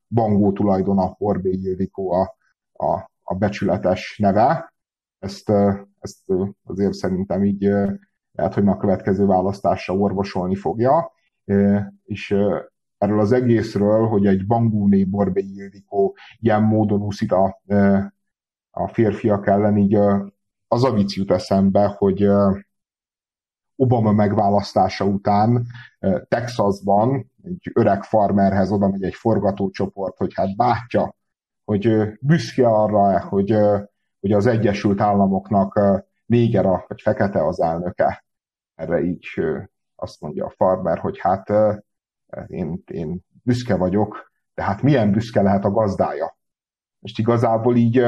Bangó 0.09 0.53
tulajdona 0.53 1.14
Borbé 1.18 1.51
Ildikó 1.51 2.12
a, 2.12 2.37
a, 2.72 3.11
a 3.29 3.35
becsületes 3.35 4.18
neve. 4.18 4.74
Ezt, 5.18 5.53
ezt 6.01 6.33
azért 6.64 6.93
szerintem 6.93 7.45
így 7.45 7.62
lehet, 8.33 8.55
hogy 8.55 8.68
a 8.68 8.77
következő 8.77 9.27
választásra 9.27 9.95
orvosolni 9.95 10.55
fogja, 10.55 11.12
és 12.05 12.31
erről 12.99 13.20
az 13.20 13.33
egészről, 13.33 14.07
hogy 14.07 14.27
egy 14.27 14.47
Bangóni 14.47 15.05
Borbé 15.05 15.43
Ildikó 15.43 16.16
ilyen 16.41 16.62
módon 16.62 17.03
úszít 17.03 17.33
a, 17.33 17.62
a 18.70 18.89
férfiak 18.89 19.47
ellen, 19.47 19.77
így 19.77 19.95
az 20.68 20.85
a 20.85 20.93
vicc 20.93 21.14
jut 21.14 21.31
eszembe, 21.31 21.87
hogy 21.99 22.29
Obama 23.77 24.12
megválasztása 24.12 25.05
után 25.05 25.66
Texasban 26.29 27.33
egy 27.43 27.70
öreg 27.74 28.03
farmerhez 28.03 28.70
oda 28.70 28.89
megy 28.89 29.03
egy 29.03 29.14
forgatócsoport, 29.14 30.16
hogy 30.16 30.35
hát 30.35 30.57
bátya, 30.57 31.16
hogy 31.66 32.12
büszke 32.20 32.68
arra, 32.68 33.20
hogy, 33.20 33.56
hogy 34.20 34.32
az 34.32 34.46
Egyesült 34.46 35.00
Államoknak 35.00 35.80
néger 36.26 36.66
a, 36.66 36.84
vagy 36.88 37.00
fekete 37.00 37.46
az 37.46 37.60
elnöke. 37.60 38.24
Erre 38.74 39.00
így 39.00 39.26
azt 39.96 40.20
mondja 40.20 40.46
a 40.46 40.54
farmer, 40.56 40.98
hogy 40.98 41.18
hát 41.18 41.52
én, 42.46 42.82
én 42.86 43.24
büszke 43.42 43.76
vagyok, 43.76 44.32
de 44.54 44.62
hát 44.62 44.82
milyen 44.82 45.10
büszke 45.10 45.42
lehet 45.42 45.64
a 45.64 45.70
gazdája. 45.70 46.36
Most 46.98 47.18
igazából 47.18 47.76
így, 47.76 48.02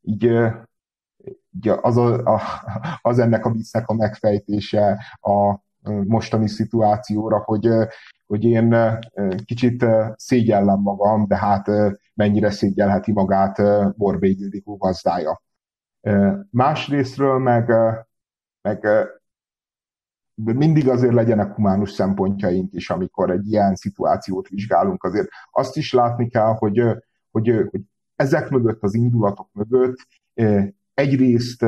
így 0.00 0.26
az, 1.80 1.96
a, 1.96 2.34
a, 2.34 2.40
az 3.02 3.18
ennek 3.18 3.44
a 3.44 3.50
viccnek 3.50 3.88
a 3.88 3.94
megfejtése 3.94 5.04
a 5.20 5.58
mostani 6.04 6.48
szituációra, 6.48 7.38
hogy, 7.38 7.68
hogy 8.26 8.44
én 8.44 8.98
kicsit 9.44 9.84
szégyellem 10.16 10.80
magam, 10.80 11.26
de 11.26 11.36
hát 11.36 11.70
mennyire 12.14 12.50
szégyelheti 12.50 13.12
magát 13.12 13.62
Borbé 13.96 14.28
Ildikó 14.28 14.76
gazdája. 14.76 15.42
Másrésztről 16.50 17.38
meg, 17.38 17.72
meg 18.62 18.86
mindig 20.34 20.88
azért 20.88 21.14
legyenek 21.14 21.54
humánus 21.54 21.90
szempontjaink 21.90 22.72
is, 22.72 22.90
amikor 22.90 23.30
egy 23.30 23.46
ilyen 23.50 23.74
szituációt 23.74 24.48
vizsgálunk. 24.48 25.04
Azért 25.04 25.28
azt 25.50 25.76
is 25.76 25.92
látni 25.92 26.28
kell, 26.28 26.54
hogy, 26.58 26.82
hogy, 27.30 27.66
hogy 27.70 27.80
ezek 28.16 28.48
mögött, 28.48 28.82
az 28.82 28.94
indulatok 28.94 29.48
mögött 29.52 29.96
egyrészt 30.94 31.64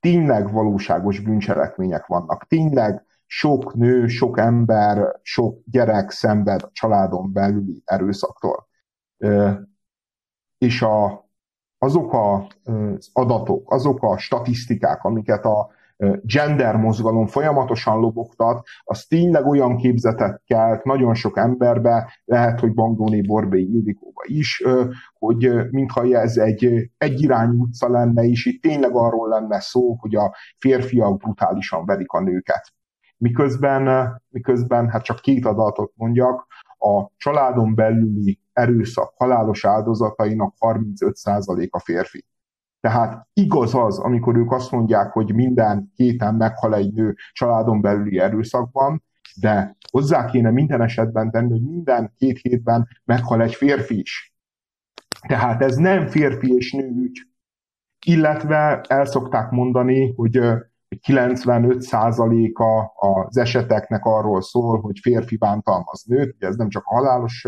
tényleg 0.00 0.52
valóságos 0.52 1.20
bűncselekmények 1.20 2.06
vannak. 2.06 2.46
Tényleg 2.46 3.04
sok 3.26 3.74
nő, 3.74 4.06
sok 4.06 4.38
ember, 4.38 5.18
sok 5.22 5.58
gyerek 5.64 6.10
szenved 6.10 6.62
a 6.62 6.70
családon 6.72 7.32
belüli 7.32 7.82
erőszaktól. 7.84 8.68
És 10.64 10.82
a, 10.82 11.28
azok 11.78 12.14
az 12.14 13.10
adatok, 13.12 13.72
azok 13.72 14.02
a 14.02 14.18
statisztikák, 14.18 15.04
amiket 15.04 15.44
a 15.44 15.70
gender 16.22 16.76
mozgalom 16.76 17.26
folyamatosan 17.26 18.00
lobogtat, 18.00 18.66
az 18.84 19.04
tényleg 19.04 19.46
olyan 19.46 19.76
képzetet 19.76 20.42
kelt 20.46 20.84
nagyon 20.84 21.14
sok 21.14 21.38
emberbe, 21.38 22.12
lehet, 22.24 22.60
hogy 22.60 22.74
Bangóné 22.74 23.20
Borbé 23.20 23.60
Ildikóba 23.60 24.22
is, 24.26 24.64
hogy 25.18 25.70
mintha 25.70 26.04
ez 26.04 26.36
egy 26.36 26.90
egyirányú 26.98 27.62
utca 27.62 27.88
lenne, 27.88 28.22
és 28.22 28.46
itt 28.46 28.62
tényleg 28.62 28.94
arról 28.94 29.28
lenne 29.28 29.60
szó, 29.60 29.96
hogy 30.00 30.14
a 30.14 30.34
férfiak 30.58 31.18
brutálisan 31.18 31.84
verik 31.84 32.12
a 32.12 32.20
nőket. 32.20 32.72
Miközben, 33.16 34.12
miközben 34.28 34.88
hát 34.88 35.02
csak 35.02 35.20
két 35.20 35.46
adatot 35.46 35.92
mondjak, 35.96 36.46
a 36.78 37.10
családon 37.16 37.74
belüli 37.74 38.40
erőszak 38.60 39.12
halálos 39.16 39.64
áldozatainak 39.64 40.54
35% 40.60 41.70
a 41.70 41.78
férfi. 41.78 42.24
Tehát 42.80 43.28
igaz 43.32 43.74
az, 43.74 43.98
amikor 43.98 44.36
ők 44.36 44.52
azt 44.52 44.70
mondják, 44.70 45.12
hogy 45.12 45.34
minden 45.34 45.92
héten 45.94 46.34
meghal 46.34 46.74
egy 46.74 46.92
nő 46.92 47.16
családon 47.32 47.80
belüli 47.80 48.18
erőszakban, 48.18 49.04
de 49.40 49.76
hozzá 49.90 50.24
kéne 50.24 50.50
minden 50.50 50.82
esetben 50.82 51.30
tenni, 51.30 51.50
hogy 51.50 51.62
minden 51.62 52.14
két 52.16 52.38
hétben 52.38 52.88
meghal 53.04 53.42
egy 53.42 53.54
férfi 53.54 53.98
is. 53.98 54.34
Tehát 55.28 55.62
ez 55.62 55.76
nem 55.76 56.06
férfi 56.06 56.54
és 56.54 56.72
nő 56.72 56.88
ügy. 56.88 57.28
Illetve 58.06 58.80
el 58.88 59.04
szokták 59.04 59.50
mondani, 59.50 60.12
hogy 60.16 60.40
95%-a 60.96 62.92
az 63.06 63.36
eseteknek 63.36 64.04
arról 64.04 64.42
szól, 64.42 64.80
hogy 64.80 64.98
férfi 65.02 65.36
bántalmaz 65.36 66.02
nőt, 66.04 66.36
ez 66.38 66.56
nem 66.56 66.68
csak 66.68 66.82
a 66.86 66.94
halálos 66.94 67.46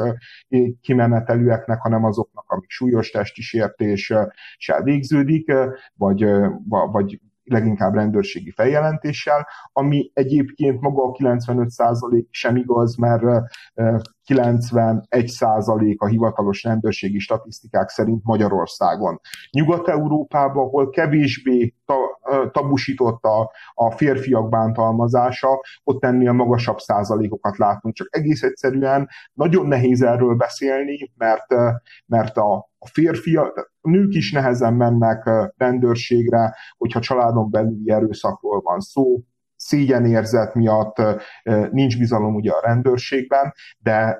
kimenetelűeknek, 0.81 1.81
hanem 1.81 2.05
azoknak, 2.05 2.45
amik 2.51 2.71
súlyos 2.71 3.11
testi 3.11 3.43
sértéssel 3.43 4.33
végződik, 4.83 5.53
vagy, 5.95 6.27
vagy 6.69 7.21
leginkább 7.45 7.95
rendőrségi 7.95 8.51
feljelentéssel, 8.51 9.47
ami 9.73 10.11
egyébként 10.15 10.81
maga 10.81 11.03
a 11.03 11.13
95% 11.13 12.25
sem 12.31 12.57
igaz, 12.57 12.97
mert 12.97 13.23
91% 14.33 15.97
a 15.97 16.07
hivatalos 16.07 16.63
rendőrségi 16.63 17.19
statisztikák 17.19 17.89
szerint 17.89 18.21
Magyarországon. 18.25 19.21
Nyugat-Európában, 19.51 20.65
ahol 20.67 20.91
kevésbé 20.91 21.75
tabusított 22.53 23.23
a, 23.23 23.51
a 23.75 23.91
férfiak 23.91 24.49
bántalmazása, 24.49 25.49
ott 25.85 26.05
ennél 26.05 26.33
magasabb 26.33 26.79
százalékokat 26.79 27.57
látunk. 27.57 27.95
Csak 27.95 28.09
egész 28.11 28.43
egyszerűen 28.43 29.09
nagyon 29.33 29.67
nehéz 29.67 30.03
erről 30.03 30.35
beszélni, 30.35 31.13
mert, 31.17 31.47
mert 32.07 32.37
a, 32.37 32.55
a 32.79 32.87
férfiak, 32.87 33.71
a 33.81 33.91
nők 33.91 34.15
is 34.15 34.33
nehezen 34.33 34.75
mennek 34.75 35.31
rendőrségre, 35.57 36.55
hogyha 36.79 37.01
családon 37.01 37.51
belüli 37.51 37.91
erőszakról 37.91 38.61
van 38.61 38.81
szó, 38.81 39.21
szégyenérzet 39.63 40.55
miatt 40.55 41.03
nincs 41.71 41.99
bizalom 41.99 42.35
ugye 42.35 42.51
a 42.51 42.67
rendőrségben, 42.67 43.53
de 43.79 44.19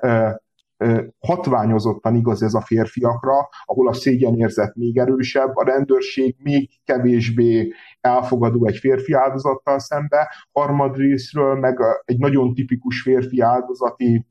hatványozottan 1.19 2.15
igaz 2.15 2.43
ez 2.43 2.53
a 2.53 2.61
férfiakra, 2.61 3.49
ahol 3.65 3.87
a 3.87 3.93
szégyenérzet 3.93 4.75
még 4.75 4.97
erősebb, 4.97 5.55
a 5.55 5.63
rendőrség 5.63 6.35
még 6.39 6.69
kevésbé 6.83 7.73
elfogadó 8.01 8.67
egy 8.67 8.77
férfi 8.77 9.13
áldozattal 9.13 9.79
szembe, 9.79 10.33
harmadrésztről 10.51 11.55
meg 11.55 11.79
egy 12.05 12.17
nagyon 12.17 12.53
tipikus 12.53 13.01
férfi 13.01 13.41
áldozati 13.41 14.25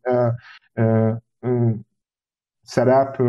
szerep 2.63 3.21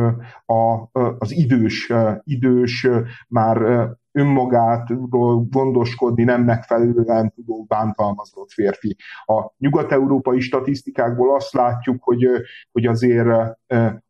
a, 0.45 0.89
az 1.17 1.31
idős, 1.31 1.93
idős 2.23 2.87
már 3.27 3.87
önmagátról 4.13 5.47
gondoskodni 5.49 6.23
nem 6.23 6.43
megfelelően 6.43 7.31
tudó 7.35 7.65
bántalmazott 7.67 8.51
férfi. 8.51 8.95
A 9.25 9.53
nyugat-európai 9.57 10.39
statisztikákból 10.39 11.35
azt 11.35 11.53
látjuk, 11.53 12.03
hogy, 12.03 12.27
hogy 12.71 12.85
azért 12.85 13.27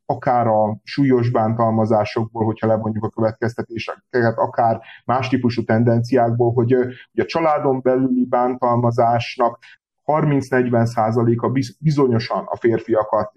akár 0.05 0.47
a 0.47 0.79
súlyos 0.83 1.29
bántalmazásokból, 1.29 2.45
hogyha 2.45 2.67
levonjuk 2.67 3.03
a 3.03 3.09
következtetéseket, 3.09 4.37
akár 4.37 4.81
más 5.05 5.27
típusú 5.27 5.63
tendenciákból, 5.63 6.51
hogy, 6.53 6.73
hogy 7.11 7.19
a 7.19 7.25
családon 7.25 7.81
belüli 7.81 8.25
bántalmazásnak 8.25 9.59
30-40 10.05 10.85
százaléka 10.85 11.51
bizonyosan 11.79 12.43
a 12.45 12.57
férfiakat 12.57 13.31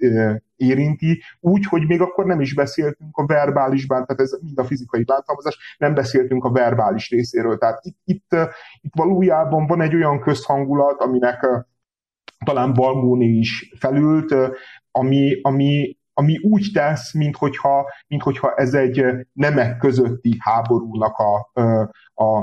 érinti, 0.56 1.22
úgy, 1.40 1.64
hogy 1.64 1.86
még 1.86 2.00
akkor 2.00 2.24
nem 2.24 2.40
is 2.40 2.54
beszéltünk 2.54 3.16
a 3.16 3.26
verbális 3.26 3.86
bánt, 3.86 4.06
tehát 4.06 4.22
ez 4.22 4.38
mind 4.42 4.58
a 4.58 4.64
fizikai 4.64 5.04
bántalmazás, 5.04 5.76
nem 5.78 5.94
beszéltünk 5.94 6.44
a 6.44 6.50
verbális 6.50 7.10
részéről. 7.10 7.58
Tehát 7.58 7.78
itt, 7.82 7.98
itt, 8.04 8.36
itt 8.80 8.92
valójában 8.94 9.66
van 9.66 9.80
egy 9.80 9.94
olyan 9.94 10.20
közhangulat, 10.20 11.00
aminek 11.00 11.46
talán 12.44 12.72
Balmóni 12.72 13.26
is 13.26 13.72
felült, 13.78 14.34
ami, 14.90 15.40
ami, 15.42 15.96
ami 16.12 16.38
úgy 16.38 16.70
tesz, 16.72 17.14
minthogyha, 17.14 17.90
minthogyha 18.08 18.54
ez 18.54 18.74
egy 18.74 19.04
nemek 19.32 19.76
közötti 19.76 20.36
háborúnak 20.38 21.16
a, 21.16 21.50
a, 22.14 22.22
a, 22.24 22.38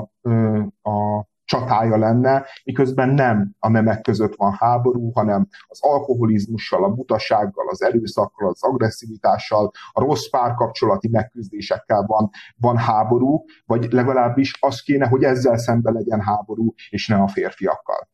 a 0.90 1.26
csatája 1.44 1.96
lenne, 1.96 2.44
miközben 2.64 3.08
nem 3.08 3.54
a 3.58 3.68
nemek 3.68 4.00
között 4.00 4.34
van 4.36 4.52
háború, 4.52 5.10
hanem 5.10 5.48
az 5.66 5.78
alkoholizmussal, 5.82 6.84
a 6.84 6.88
butasággal, 6.88 7.68
az 7.68 7.82
erőszakkal, 7.82 8.48
az 8.48 8.62
agresszivitással, 8.62 9.70
a 9.92 10.00
rossz 10.00 10.28
párkapcsolati 10.28 11.08
megküzdésekkel 11.08 12.04
van, 12.06 12.30
van 12.56 12.76
háború, 12.76 13.44
vagy 13.66 13.92
legalábbis 13.92 14.56
az 14.60 14.80
kéne, 14.80 15.06
hogy 15.06 15.22
ezzel 15.22 15.56
szembe 15.56 15.90
legyen 15.90 16.20
háború, 16.20 16.74
és 16.90 17.08
ne 17.08 17.16
a 17.16 17.28
férfiakkal. 17.28 18.12